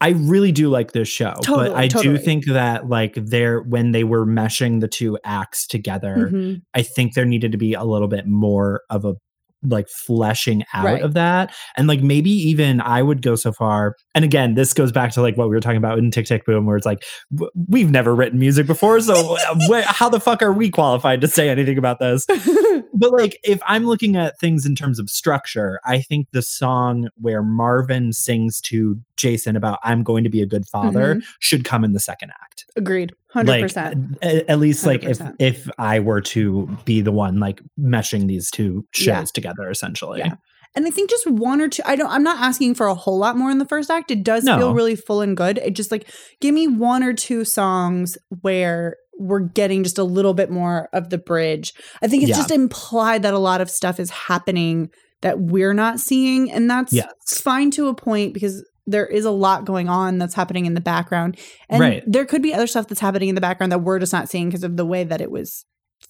I 0.00 0.10
really 0.10 0.52
do 0.52 0.68
like 0.68 0.92
this 0.92 1.08
show, 1.08 1.34
Totally, 1.42 1.70
but 1.70 1.76
I 1.76 1.88
totally. 1.88 2.18
do 2.18 2.22
think 2.24 2.46
that 2.46 2.88
like 2.88 3.14
there 3.16 3.60
when 3.62 3.90
they 3.92 4.04
were 4.04 4.24
meshing 4.26 4.80
the 4.80 4.86
two 4.88 5.18
acts 5.24 5.66
together, 5.66 6.30
Mhm. 6.32 6.62
I 6.74 6.82
think 6.82 7.14
there 7.14 7.24
needed 7.24 7.50
to 7.52 7.58
be 7.58 7.74
a 7.74 7.82
little 7.84 8.06
bit 8.08 8.26
more 8.26 8.82
of 8.90 9.04
a 9.04 9.14
like 9.62 9.88
fleshing 9.88 10.62
out 10.72 10.84
Right. 10.84 11.02
of 11.02 11.14
that. 11.14 11.52
And 11.76 11.88
like 11.88 12.00
maybe 12.02 12.30
even 12.30 12.80
I 12.80 13.02
would 13.02 13.22
go 13.22 13.34
so 13.34 13.52
far. 13.52 13.96
And 14.14 14.24
again, 14.24 14.54
this 14.54 14.72
goes 14.72 14.92
back 14.92 15.12
to 15.12 15.22
like 15.22 15.36
what 15.36 15.48
we 15.48 15.54
were 15.56 15.60
talking 15.60 15.78
about 15.78 15.98
in 15.98 16.10
Tick 16.10 16.26
Tick 16.26 16.44
Boom, 16.44 16.64
where 16.66 16.76
it's 16.76 16.86
like, 16.86 17.02
w- 17.32 17.50
we've 17.68 17.90
never 17.90 18.14
written 18.14 18.38
music 18.38 18.66
before. 18.66 19.00
So 19.00 19.36
uh, 19.48 19.54
wh- 19.68 19.82
how 19.84 20.08
the 20.08 20.20
fuck 20.20 20.42
are 20.42 20.52
we 20.52 20.70
qualified 20.70 21.20
to 21.22 21.28
say 21.28 21.48
anything 21.48 21.78
about 21.78 21.98
this? 21.98 22.24
but 22.94 23.12
like 23.12 23.38
if 23.44 23.60
I'm 23.66 23.84
looking 23.84 24.16
at 24.16 24.38
things 24.38 24.64
in 24.64 24.74
terms 24.74 24.98
of 24.98 25.10
structure, 25.10 25.80
I 25.84 26.00
think 26.02 26.28
the 26.32 26.42
song 26.42 27.08
where 27.16 27.42
Marvin 27.42 28.12
sings 28.12 28.60
to 28.62 29.00
Jason 29.18 29.56
about 29.56 29.78
I'm 29.82 30.02
going 30.02 30.24
to 30.24 30.30
be 30.30 30.40
a 30.40 30.46
good 30.46 30.66
father 30.66 31.16
mm-hmm. 31.16 31.20
should 31.40 31.64
come 31.64 31.84
in 31.84 31.92
the 31.92 32.00
second 32.00 32.30
act. 32.42 32.64
Agreed. 32.76 33.12
100%. 33.34 33.46
Like 33.46 33.76
a- 34.22 34.50
at, 34.50 34.58
least 34.58 34.86
like 34.86 35.04
if 35.04 35.18
100%. 35.18 35.36
if 35.38 35.68
I 35.78 36.00
were 36.00 36.20
to 36.22 36.66
be 36.84 37.00
the 37.00 37.12
one 37.12 37.38
like 37.40 37.60
meshing 37.78 38.26
these 38.28 38.50
two 38.50 38.86
shows 38.92 39.06
Yeah. 39.06 39.24
together 39.34 39.70
essentially. 39.70 40.20
Yeah. 40.20 40.34
And 40.74 40.86
I 40.86 40.90
think 40.90 41.10
just 41.10 41.26
one 41.26 41.60
or 41.60 41.68
two. 41.68 41.82
I 41.84 41.96
don't. 41.96 42.10
I'm 42.10 42.22
not 42.22 42.40
asking 42.40 42.74
for 42.74 42.86
a 42.86 42.94
whole 42.94 43.18
lot 43.18 43.36
more 43.36 43.50
in 43.50 43.58
the 43.58 43.64
first 43.64 43.90
act. 43.90 44.10
It 44.10 44.22
does 44.22 44.44
No. 44.44 44.58
feel 44.58 44.74
really 44.74 44.96
full 44.96 45.22
and 45.22 45.36
good. 45.36 45.58
It 45.58 45.74
just 45.74 45.90
like 45.90 46.08
give 46.40 46.54
me 46.54 46.68
one 46.68 47.02
or 47.02 47.12
two 47.14 47.44
songs 47.44 48.18
where 48.42 48.96
we're 49.18 49.40
getting 49.40 49.82
just 49.82 49.98
a 49.98 50.04
little 50.04 50.34
bit 50.34 50.50
more 50.50 50.88
of 50.92 51.10
the 51.10 51.18
bridge. 51.18 51.72
I 52.02 52.06
think 52.06 52.22
it's 52.22 52.30
Yeah. 52.30 52.36
just 52.36 52.50
implied 52.50 53.22
that 53.22 53.34
a 53.34 53.38
lot 53.38 53.60
of 53.60 53.70
stuff 53.70 53.98
is 53.98 54.10
happening 54.10 54.90
that 55.22 55.40
we're 55.40 55.74
not 55.74 55.98
seeing, 55.98 56.52
and 56.52 56.70
that's 56.70 56.92
Yes. 56.92 57.40
fine 57.40 57.70
to 57.72 57.88
a 57.88 57.94
point 57.94 58.32
because 58.34 58.64
there 58.88 59.06
is 59.06 59.24
a 59.24 59.30
lot 59.30 59.64
going 59.64 59.88
on 59.88 60.18
that's 60.18 60.34
happening 60.34 60.66
in 60.66 60.74
the 60.74 60.80
background, 60.80 61.38
and 61.68 61.80
Right. 61.80 62.02
there 62.06 62.24
could 62.24 62.42
be 62.42 62.54
other 62.54 62.66
stuff 62.66 62.88
that's 62.88 63.00
happening 63.00 63.28
in 63.28 63.34
the 63.34 63.40
background 63.40 63.70
that 63.72 63.80
we're 63.82 63.98
just 63.98 64.12
not 64.12 64.28
seeing 64.28 64.48
because 64.48 64.64
of 64.64 64.76
the 64.76 64.86
way 64.86 65.04
that 65.04 65.20
it 65.20 65.30
was 65.30 65.64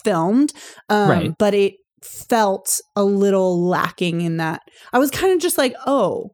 filmed. 0.05 0.53
Um, 0.89 1.09
Right. 1.11 1.33
But 1.39 1.55
it 1.55 1.75
felt 2.03 2.81
a 2.95 3.05
little 3.05 3.61
lacking 3.67 4.21
in 4.21 4.37
that. 4.37 4.61
I 4.93 4.99
was 4.99 5.11
kind 5.11 5.33
of 5.33 5.41
just 5.41 5.59
like, 5.59 5.75
oh, 5.87 6.31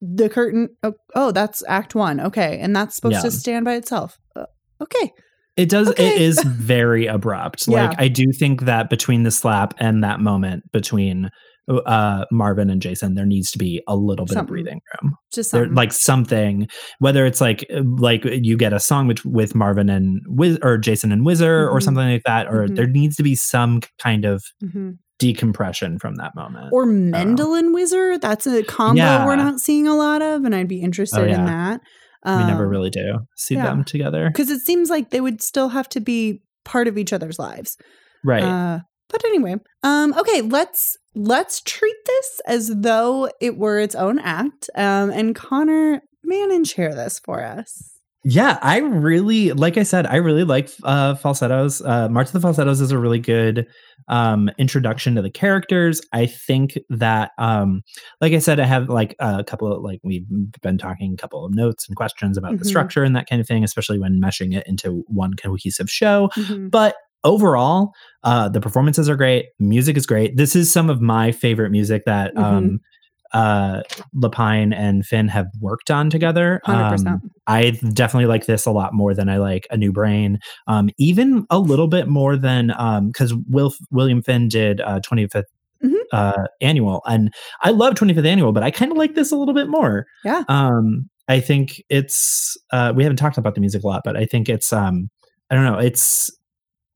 the 0.00 0.28
curtain. 0.28 0.68
Oh, 0.82 0.92
oh, 1.14 1.32
that's 1.32 1.62
Act 1.66 1.94
One. 1.94 2.20
Okay, 2.20 2.58
and 2.60 2.74
that's 2.76 2.96
supposed 2.96 3.14
Yeah. 3.16 3.22
to 3.22 3.30
stand 3.30 3.64
by 3.64 3.74
itself. 3.74 4.16
Uh, 4.36 4.44
okay, 4.80 5.10
It 5.56 5.68
does 5.68 5.88
Okay. 5.88 6.14
it 6.16 6.20
is 6.22 6.42
very 6.44 7.06
abrupt. 7.06 7.66
Yeah. 7.68 7.88
Like 7.88 8.00
I 8.00 8.08
do 8.08 8.24
think 8.38 8.62
that 8.62 8.88
between 8.90 9.22
the 9.22 9.30
slap 9.30 9.74
and 9.78 10.02
that 10.02 10.18
moment 10.20 10.64
between 10.72 11.28
uh 11.68 12.24
Marvin 12.30 12.70
and 12.70 12.82
Jason 12.82 13.14
there 13.14 13.26
needs 13.26 13.50
to 13.52 13.58
be 13.58 13.82
a 13.86 13.96
little 13.96 14.26
bit 14.26 14.34
Something. 14.34 14.42
of 14.42 14.48
breathing 14.48 14.80
room. 15.02 15.14
just 15.32 15.52
there, 15.52 15.66
like 15.68 15.92
something 15.92 16.66
whether 16.98 17.24
it's 17.24 17.40
like 17.40 17.64
uh, 17.74 17.82
like 17.98 18.24
you 18.24 18.56
get 18.56 18.72
a 18.72 18.80
song 18.80 19.06
with, 19.06 19.24
with 19.24 19.54
marvin 19.54 19.88
and 19.88 20.20
Wiz, 20.26 20.58
or 20.62 20.76
jason 20.78 21.12
and 21.12 21.24
Whizzer 21.24 21.68
or 21.68 21.78
Mhm. 21.78 21.82
something 21.84 22.04
like 22.08 22.22
that 22.26 22.48
or 22.48 22.66
Mhm. 22.66 22.76
there 22.76 22.86
needs 22.88 23.14
to 23.16 23.22
be 23.22 23.34
some 23.36 23.80
kind 24.02 24.24
of 24.24 24.42
Mhm. 24.64 24.98
decompression 25.20 25.98
from 26.00 26.16
that 26.16 26.34
moment 26.34 26.68
or 26.72 26.84
Mendel 26.84 27.54
and 27.54 27.72
Whizzer. 27.72 28.18
That's 28.18 28.46
a 28.46 28.64
combo 28.64 28.96
Yeah. 29.00 29.24
we're 29.24 29.36
not 29.36 29.60
seeing 29.60 29.86
a 29.86 29.94
lot 29.94 30.20
of, 30.20 30.44
and 30.44 30.54
I'd 30.54 30.66
be 30.68 30.80
interested 30.80 31.28
yeah. 31.28 31.38
in 31.38 31.44
that. 31.46 31.80
we 32.24 32.30
never 32.46 32.64
Um, 32.66 32.70
really 32.70 32.90
do 32.90 33.18
see 33.36 33.54
yeah. 33.54 33.64
them 33.66 33.82
together 33.84 34.28
because 34.28 34.50
it 34.50 34.60
seems 34.60 34.90
like 34.90 35.10
they 35.10 35.20
would 35.20 35.40
still 35.42 35.68
have 35.70 35.88
to 35.90 36.00
be 36.00 36.40
part 36.64 36.86
of 36.88 36.96
each 36.98 37.12
other's 37.12 37.38
lives. 37.38 37.76
right 38.24 38.42
Uh, 38.44 38.78
but 39.12 39.24
anyway, 39.24 39.56
um, 39.84 40.14
okay, 40.18 40.40
let's 40.40 40.96
let's 41.14 41.60
treat 41.62 41.96
this 42.06 42.40
as 42.46 42.72
though 42.74 43.30
it 43.40 43.56
were 43.58 43.78
its 43.78 43.94
own 43.94 44.18
act. 44.18 44.68
Um, 44.74 45.10
and 45.10 45.34
Connor, 45.34 46.02
man 46.24 46.50
and 46.50 46.66
share 46.66 46.94
this 46.94 47.20
for 47.20 47.44
us. 47.44 47.90
Yeah, 48.24 48.58
I 48.62 48.78
really 48.78 49.50
like 49.52 49.76
I 49.76 49.82
said, 49.82 50.06
I 50.06 50.16
really 50.16 50.44
like 50.44 50.70
uh 50.84 51.16
falsettos. 51.16 51.82
Uh 51.82 52.08
March 52.08 52.28
of 52.28 52.32
the 52.34 52.40
Falsettos 52.40 52.80
is 52.80 52.92
a 52.92 52.98
really 52.98 53.18
good 53.18 53.66
um 54.06 54.48
introduction 54.58 55.16
to 55.16 55.22
the 55.22 55.30
characters. 55.30 56.00
I 56.12 56.26
think 56.26 56.78
that 56.88 57.32
um 57.38 57.82
like 58.20 58.32
I 58.32 58.38
said, 58.38 58.60
I 58.60 58.64
have 58.66 58.88
like 58.88 59.16
a 59.18 59.42
couple 59.42 59.72
of 59.72 59.82
like 59.82 59.98
we've 60.04 60.24
been 60.62 60.78
talking 60.78 61.14
a 61.14 61.16
couple 61.16 61.44
of 61.44 61.52
notes 61.52 61.88
and 61.88 61.96
questions 61.96 62.38
about 62.38 62.52
the 62.60 62.64
Mhm. 62.64 62.68
structure 62.68 63.02
and 63.02 63.16
that 63.16 63.28
kind 63.28 63.40
of 63.40 63.48
thing, 63.48 63.64
especially 63.64 63.98
when 63.98 64.20
meshing 64.20 64.56
it 64.56 64.68
into 64.68 65.02
one 65.08 65.34
cohesive 65.34 65.90
show. 65.90 66.30
Mhm. 66.36 66.70
But 66.70 66.94
overall, 67.24 67.92
uh 68.24 68.48
the 68.48 68.60
performances 68.60 69.08
are 69.08 69.16
great, 69.16 69.46
music 69.58 69.96
is 69.96 70.06
great. 70.06 70.36
This 70.36 70.54
is 70.56 70.72
some 70.72 70.90
of 70.90 71.00
my 71.00 71.32
favorite 71.32 71.70
music 71.70 72.02
that 72.06 72.34
Mhm. 72.34 72.42
um 72.42 72.80
uh 73.32 73.82
Lapine 74.14 74.74
and 74.74 75.06
Finn 75.06 75.26
have 75.28 75.46
worked 75.60 75.90
on 75.90 76.10
together. 76.10 76.60
100%. 76.66 77.08
Um, 77.08 77.30
I 77.46 77.70
definitely 77.94 78.26
like 78.26 78.44
this 78.46 78.66
a 78.66 78.70
lot 78.70 78.92
more 78.92 79.14
than 79.14 79.28
I 79.30 79.38
like 79.38 79.66
A 79.70 79.76
New 79.78 79.90
Brain. 79.92 80.38
Um, 80.66 80.90
even 80.98 81.46
a 81.48 81.58
little 81.58 81.88
bit 81.88 82.08
more 82.08 82.36
than 82.36 82.72
um 82.76 83.06
because 83.08 83.32
Will 83.48 83.72
William 83.90 84.22
Finn 84.22 84.48
did 84.48 84.80
uh 84.82 85.00
25th 85.00 85.44
Mhm. 85.82 85.94
uh 86.12 86.44
annual 86.60 87.00
and 87.06 87.32
I 87.62 87.70
love 87.70 87.94
25th 87.94 88.26
annual, 88.26 88.52
but 88.52 88.62
I 88.62 88.70
kind 88.70 88.92
of 88.92 88.98
like 88.98 89.14
this 89.14 89.32
a 89.32 89.36
little 89.36 89.54
bit 89.54 89.68
more. 89.68 90.06
Yeah. 90.24 90.42
Um 90.48 91.08
I 91.28 91.40
think 91.40 91.82
it's 91.88 92.56
uh 92.70 92.92
we 92.94 93.02
haven't 93.02 93.16
talked 93.16 93.38
about 93.38 93.54
the 93.54 93.60
music 93.62 93.82
a 93.82 93.86
lot, 93.86 94.02
but 94.04 94.16
I 94.16 94.26
think 94.26 94.48
it's 94.50 94.72
um 94.74 95.08
I 95.50 95.54
don't 95.54 95.64
know, 95.64 95.78
it's 95.78 96.30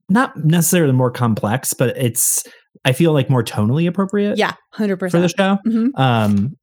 not 0.09 0.37
necessarily 0.45 0.93
more 0.93 1.11
complex, 1.11 1.73
but 1.73 1.95
it's 1.97 2.43
I 2.85 2.93
feel 2.93 3.11
like 3.13 3.29
more 3.29 3.43
tonally 3.43 3.87
appropriate 3.87 4.37
Yeah, 4.37 4.53
100%. 4.75 5.11
for 5.11 5.19
the 5.19 5.29
show 5.29 5.57
Mhm. 5.67 5.89
um 5.99 6.55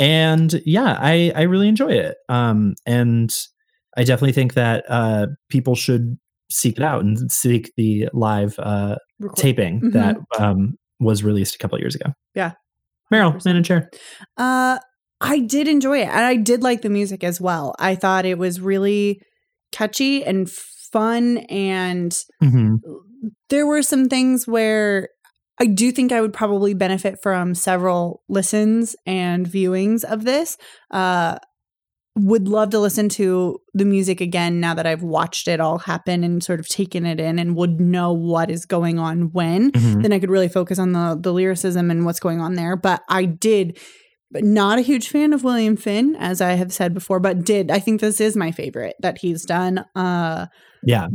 and 0.00 0.60
yeah 0.64 0.96
i 1.00 1.32
i 1.34 1.42
really 1.42 1.66
enjoy 1.68 1.88
it 1.90 2.16
um 2.28 2.74
and 2.86 3.34
i 3.96 4.04
definitely 4.04 4.32
think 4.32 4.54
that 4.54 4.84
uh 4.88 5.26
people 5.48 5.74
should 5.74 6.16
seek 6.50 6.76
it 6.76 6.82
out 6.84 7.02
and 7.02 7.32
seek 7.32 7.72
the 7.76 8.08
live 8.12 8.54
uh 8.60 8.96
taping 9.36 9.80
Mhm. 9.80 9.92
that 9.94 10.16
um 10.38 10.76
was 11.00 11.24
released 11.24 11.54
a 11.56 11.58
couple 11.58 11.76
of 11.76 11.80
years 11.80 11.94
ago 11.96 12.12
Yeah. 12.34 12.52
meryl 13.12 13.32
100%. 13.32 13.44
man 13.46 13.56
and 13.56 13.64
chair 13.64 13.90
Uh, 14.36 14.78
I 15.20 15.40
did 15.40 15.66
enjoy 15.66 15.98
it, 16.02 16.08
and 16.08 16.20
I 16.24 16.36
did 16.36 16.62
like 16.62 16.82
the 16.82 16.88
music 16.90 17.24
as 17.24 17.40
well. 17.40 17.74
I 17.80 17.96
thought 17.96 18.24
it 18.24 18.38
was 18.38 18.60
really 18.60 19.20
catchy 19.72 20.24
and 20.24 20.48
fun, 20.92 21.38
and 21.48 22.12
mm-hmm. 22.42 22.76
there 23.48 23.66
were 23.66 23.82
some 23.82 24.08
things 24.08 24.46
where 24.46 25.08
I 25.60 25.66
do 25.66 25.90
think 25.90 26.12
I 26.12 26.20
would 26.20 26.32
probably 26.32 26.74
benefit 26.74 27.18
from 27.22 27.54
several 27.54 28.22
listens 28.28 28.94
and 29.06 29.46
viewings 29.46 30.04
of 30.04 30.24
this. 30.24 30.56
Uh, 30.90 31.38
would 32.18 32.48
love 32.48 32.70
to 32.70 32.80
listen 32.80 33.08
to 33.08 33.60
the 33.74 33.84
music 33.84 34.20
again 34.20 34.60
now 34.60 34.74
that 34.74 34.86
I've 34.86 35.02
watched 35.02 35.46
it 35.46 35.60
all 35.60 35.78
happen 35.78 36.24
and 36.24 36.42
sort 36.42 36.58
of 36.58 36.68
taken 36.68 37.06
it 37.06 37.20
in 37.20 37.38
and 37.38 37.54
would 37.54 37.80
know 37.80 38.12
what 38.12 38.50
is 38.50 38.66
going 38.66 38.98
on 38.98 39.30
when. 39.32 39.70
Mm-hmm. 39.70 40.02
Then 40.02 40.12
I 40.12 40.18
could 40.18 40.30
really 40.30 40.48
focus 40.48 40.78
on 40.78 40.92
the 40.92 41.18
the 41.20 41.32
lyricism 41.32 41.90
and 41.90 42.04
what's 42.04 42.20
going 42.20 42.40
on 42.40 42.54
there. 42.54 42.76
But 42.76 43.02
I 43.08 43.24
did 43.24 43.78
but 44.30 44.44
not 44.44 44.78
a 44.78 44.82
huge 44.82 45.08
fan 45.08 45.32
of 45.32 45.42
William 45.42 45.74
Finn, 45.74 46.14
as 46.16 46.42
I 46.42 46.52
have 46.52 46.70
said 46.70 46.92
before, 46.92 47.18
but 47.18 47.44
did 47.44 47.70
I 47.70 47.78
think 47.78 48.00
this 48.00 48.20
is 48.20 48.36
my 48.36 48.50
favorite 48.50 48.96
that 49.00 49.18
he's 49.18 49.44
done. 49.44 49.84
Uh 49.94 50.46
yeah 50.82 51.08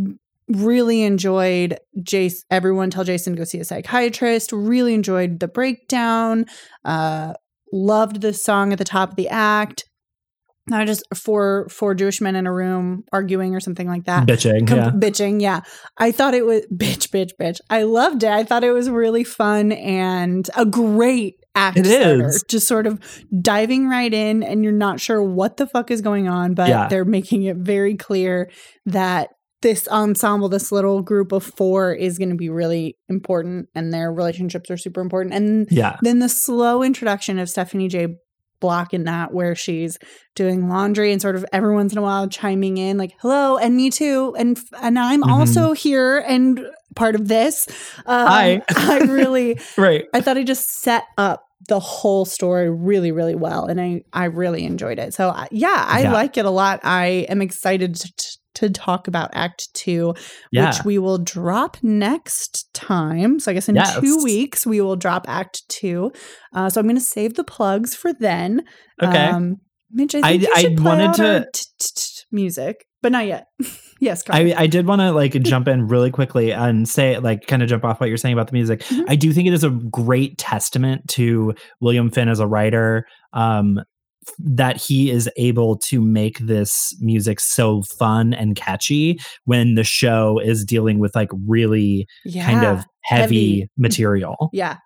really 0.50 1.04
enjoyed 1.04 1.78
Jace 2.00 2.44
everyone 2.52 2.90
tell 2.90 3.04
Jason 3.06 3.34
to 3.34 3.38
go 3.38 3.44
see 3.46 3.60
a 3.60 3.64
psychiatrist. 3.66 4.52
Really 4.52 4.94
enjoyed 4.94 5.40
the 5.40 5.48
breakdown. 5.48 6.46
Uh 6.84 7.34
loved 7.72 8.22
the 8.22 8.34
song 8.34 8.72
at 8.72 8.78
the 8.78 8.84
top 8.84 9.12
of 9.12 9.16
the 9.16 9.30
act. 9.30 9.86
Not 10.68 10.86
just 10.88 11.04
four 11.16 11.68
four 11.70 11.94
Jewish 11.96 12.22
men 12.22 12.36
in 12.36 12.46
a 12.46 12.54
room 12.54 13.04
arguing 13.12 13.56
or 13.56 13.60
something 13.62 13.88
like 13.88 14.04
that. 14.06 14.28
bitching 14.28 14.68
Com- 14.68 14.78
yeah 14.78 14.92
bitching 14.92 15.42
yeah 15.42 15.62
i 15.98 16.12
thought 16.12 16.34
it 16.34 16.46
was 16.46 16.66
bitch 16.74 17.10
bitch 17.10 17.32
bitch 17.40 17.60
i 17.70 17.84
loved 17.84 18.24
it 18.24 18.30
i 18.32 18.44
thought 18.44 18.64
it 18.64 18.72
was 18.72 18.90
really 18.90 19.24
fun 19.26 19.72
and 19.74 20.50
a 20.56 20.66
great 20.66 21.36
act 21.56 21.78
It 21.78 21.86
starter. 21.86 22.28
is. 22.28 22.44
just 22.48 22.66
sort 22.68 22.88
of 22.88 23.00
diving 23.42 23.88
right 23.90 24.14
in 24.14 24.42
and 24.42 24.64
you're 24.64 24.72
not 24.72 25.00
sure 25.02 25.22
what 25.22 25.58
the 25.58 25.68
fuck 25.68 25.92
is 25.92 26.02
going 26.02 26.28
on 26.30 26.54
but 26.54 26.70
Yeah. 26.70 26.88
they're 26.88 27.04
making 27.06 27.44
it 27.44 27.58
very 27.58 27.96
clear 27.96 28.50
that 28.86 29.30
this 29.64 29.88
ensemble 29.88 30.48
this 30.50 30.72
little 30.72 31.02
group 31.02 31.32
of 31.32 31.44
four 31.44 31.92
is 31.94 32.18
going 32.20 32.30
to 32.30 32.36
be 32.36 32.50
really 32.50 32.96
important 33.10 33.68
and 33.74 33.92
their 33.92 34.14
relationships 34.14 34.70
are 34.70 34.78
super 34.78 35.02
important 35.02 35.34
and 35.34 35.68
yeah 35.72 35.98
then 36.04 36.20
the 36.20 36.30
slow 36.30 36.84
introduction 36.84 37.40
of 37.40 37.50
Stephanie 37.50 37.88
J. 37.88 38.16
Block 38.60 38.94
in 38.94 39.04
that, 39.04 39.34
where 39.34 39.56
she's 39.56 39.98
doing 40.36 40.70
laundry 40.70 41.12
and 41.12 41.22
sort 41.22 41.36
of 41.36 41.44
every 41.52 41.74
once 41.76 41.92
in 41.92 41.98
a 41.98 42.02
while 42.02 42.30
chiming 42.30 42.78
in, 42.78 42.98
like 42.98 43.12
"Hello" 43.20 43.58
and 43.58 43.76
"Me 43.76 43.90
too," 43.90 44.34
and 44.38 44.58
and 44.82 44.98
I'm 44.98 45.22
Mhm. 45.22 45.28
also 45.30 45.74
here 45.74 46.20
and 46.20 46.66
part 46.96 47.16
of 47.16 47.28
this. 47.28 47.68
Um, 48.06 48.28
Hi. 48.28 48.62
I 48.78 49.00
really, 49.00 49.60
right 49.78 50.06
I 50.14 50.22
thought 50.22 50.38
it 50.38 50.48
just 50.48 50.80
set 50.82 51.04
up 51.18 51.44
the 51.68 51.82
whole 51.82 52.24
story 52.24 52.70
really, 52.70 53.12
really 53.12 53.36
well, 53.36 53.66
and 53.66 53.82
I 53.82 54.04
I 54.14 54.26
really 54.26 54.64
enjoyed 54.64 54.98
it. 54.98 55.14
So 55.14 55.36
yeah, 55.52 55.84
I 55.86 56.04
Yeah. 56.04 56.14
like 56.14 56.38
it 56.38 56.46
a 56.46 56.50
lot. 56.50 56.80
I 56.86 57.26
am 57.28 57.42
excited 57.42 57.96
to. 57.96 58.14
To 58.56 58.70
talk 58.70 59.08
about 59.08 59.30
Act 59.34 59.74
Two, 59.74 60.14
yeah 60.52 60.70
which 60.70 60.86
we 60.86 60.98
will 61.00 61.18
drop 61.18 61.78
next 61.82 62.74
time. 62.74 63.40
So 63.40 63.52
I 63.52 63.54
guess 63.54 63.70
in 63.70 63.76
Yes. 63.76 64.00
two 64.00 64.24
weeks 64.24 64.66
we 64.66 64.82
will 64.82 64.96
drop 64.96 65.26
Act 65.28 65.68
Two. 65.70 66.12
Uh, 66.54 66.70
so 66.70 66.80
I'm 66.80 66.86
going 66.88 66.96
to 66.96 67.02
save 67.02 67.34
the 67.36 67.44
plugs 67.44 67.96
for 67.96 68.14
then. 68.14 68.64
okay 69.02 69.26
Um, 69.28 69.58
Mitch, 69.92 70.16
I 70.16 70.20
I- 70.24 70.48
I 70.56 70.76
wanted 70.80 71.14
to- 71.16 71.48
t- 71.54 71.64
t- 71.78 71.88
t- 71.96 72.24
music, 72.32 72.88
but 73.04 73.12
not 73.12 73.28
yet. 73.28 73.46
yes, 74.00 74.24
I, 74.28 74.52
I 74.58 74.66
did 74.66 74.88
want 74.88 75.02
to 75.02 75.12
like 75.12 75.34
jump 75.44 75.68
in 75.68 75.88
really 75.88 76.10
quickly 76.10 76.52
and 76.52 76.90
say 76.90 77.20
like 77.20 77.46
kind 77.46 77.62
of 77.62 77.70
jump 77.70 77.84
off 77.86 78.00
what 78.00 78.10
you're 78.10 78.18
saying 78.18 78.34
about 78.34 78.48
the 78.48 78.54
music. 78.54 78.82
Mhm. 78.82 79.06
I 79.08 79.16
do 79.16 79.32
think 79.32 79.48
it 79.48 79.54
is 79.54 79.64
a 79.64 79.70
great 79.70 80.40
testament 80.40 81.08
to 81.10 81.54
William 81.80 82.10
Finn 82.10 82.28
as 82.28 82.40
a 82.40 82.48
writer 82.48 83.06
um 83.34 83.80
that 84.40 84.78
he 84.78 85.10
is 85.12 85.30
able 85.38 85.78
to 85.78 86.02
make 86.02 86.40
this 86.40 86.96
music 87.00 87.40
so 87.40 87.82
fun 87.84 88.34
and 88.34 88.56
catchy 88.56 89.20
when 89.46 89.76
the 89.76 89.84
show 89.84 90.40
is 90.40 90.64
dealing 90.66 91.00
with 91.00 91.16
like 91.16 91.30
really 91.48 92.08
yeah. 92.26 92.46
kind 92.46 92.66
of 92.66 92.84
heavy, 93.04 93.60
heavy. 93.60 93.70
material. 93.78 94.50
yeah. 94.54 94.78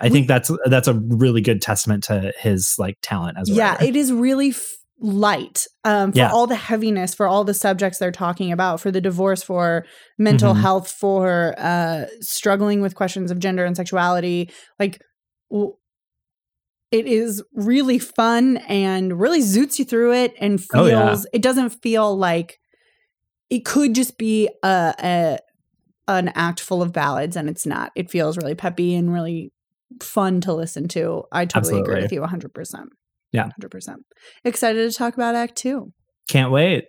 I 0.00 0.08
think 0.08 0.26
that's 0.26 0.50
that's 0.64 0.88
a 0.88 0.94
really 0.94 1.42
good 1.42 1.60
testament 1.60 2.04
to 2.04 2.32
his 2.38 2.76
like 2.78 2.96
talent 3.02 3.36
as 3.38 3.50
a 3.50 3.52
yeah 3.52 3.72
writer. 3.72 3.84
it 3.84 3.94
is 3.96 4.10
really 4.10 4.48
f- 4.48 4.72
light 5.00 5.66
um, 5.84 6.12
for 6.12 6.18
Yeah. 6.18 6.32
all 6.32 6.46
the 6.46 6.54
heaviness 6.56 7.14
for 7.14 7.26
all 7.28 7.44
the 7.44 7.52
subjects 7.52 7.98
they're 7.98 8.10
talking 8.10 8.52
about 8.52 8.80
for 8.80 8.90
the 8.90 9.02
divorce 9.02 9.42
for 9.42 9.84
mental 10.16 10.54
Mhm. 10.54 10.60
health 10.62 10.90
for 10.90 11.54
uh, 11.58 12.06
struggling 12.22 12.80
with 12.80 12.94
questions 12.94 13.30
of 13.30 13.38
gender 13.38 13.66
and 13.66 13.76
sexuality 13.76 14.50
like 14.80 14.98
w- 15.50 15.74
it 16.92 17.06
is 17.06 17.42
really 17.52 17.98
fun 17.98 18.58
and 18.68 19.18
really 19.20 19.40
zoots 19.40 19.78
you 19.78 19.84
through 19.84 20.12
it 20.12 20.34
and 20.38 20.60
feels 20.60 20.74
Oh, 20.74 20.86
yeah. 20.86 21.16
it 21.32 21.42
doesn't 21.42 21.70
feel 21.70 22.16
like 22.16 22.58
it 23.50 23.64
could 23.64 23.94
just 23.94 24.18
be 24.18 24.48
a, 24.62 24.94
a 24.98 25.38
an 26.08 26.28
act 26.34 26.60
full 26.60 26.82
of 26.82 26.92
ballads 26.92 27.36
and 27.36 27.48
it's 27.48 27.66
not 27.66 27.90
it 27.96 28.10
feels 28.10 28.36
really 28.36 28.54
peppy 28.54 28.94
and 28.94 29.12
really 29.12 29.52
fun 30.00 30.40
to 30.40 30.52
listen 30.52 30.86
to 30.88 31.24
i 31.32 31.44
totally 31.44 31.80
agree 31.80 32.00
with 32.02 32.12
you 32.12 32.20
100% 32.20 32.84
Yeah. 33.32 33.48
100% 33.60 33.96
excited 34.44 34.90
to 34.90 34.96
talk 34.96 35.14
about 35.14 35.34
act 35.34 35.56
2 35.56 35.92
Can't 36.28 36.50
wait. 36.52 36.84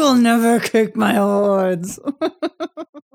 You'll 0.00 0.14
never 0.14 0.58
kick 0.58 0.96
my 0.96 1.12
horns 1.12 1.98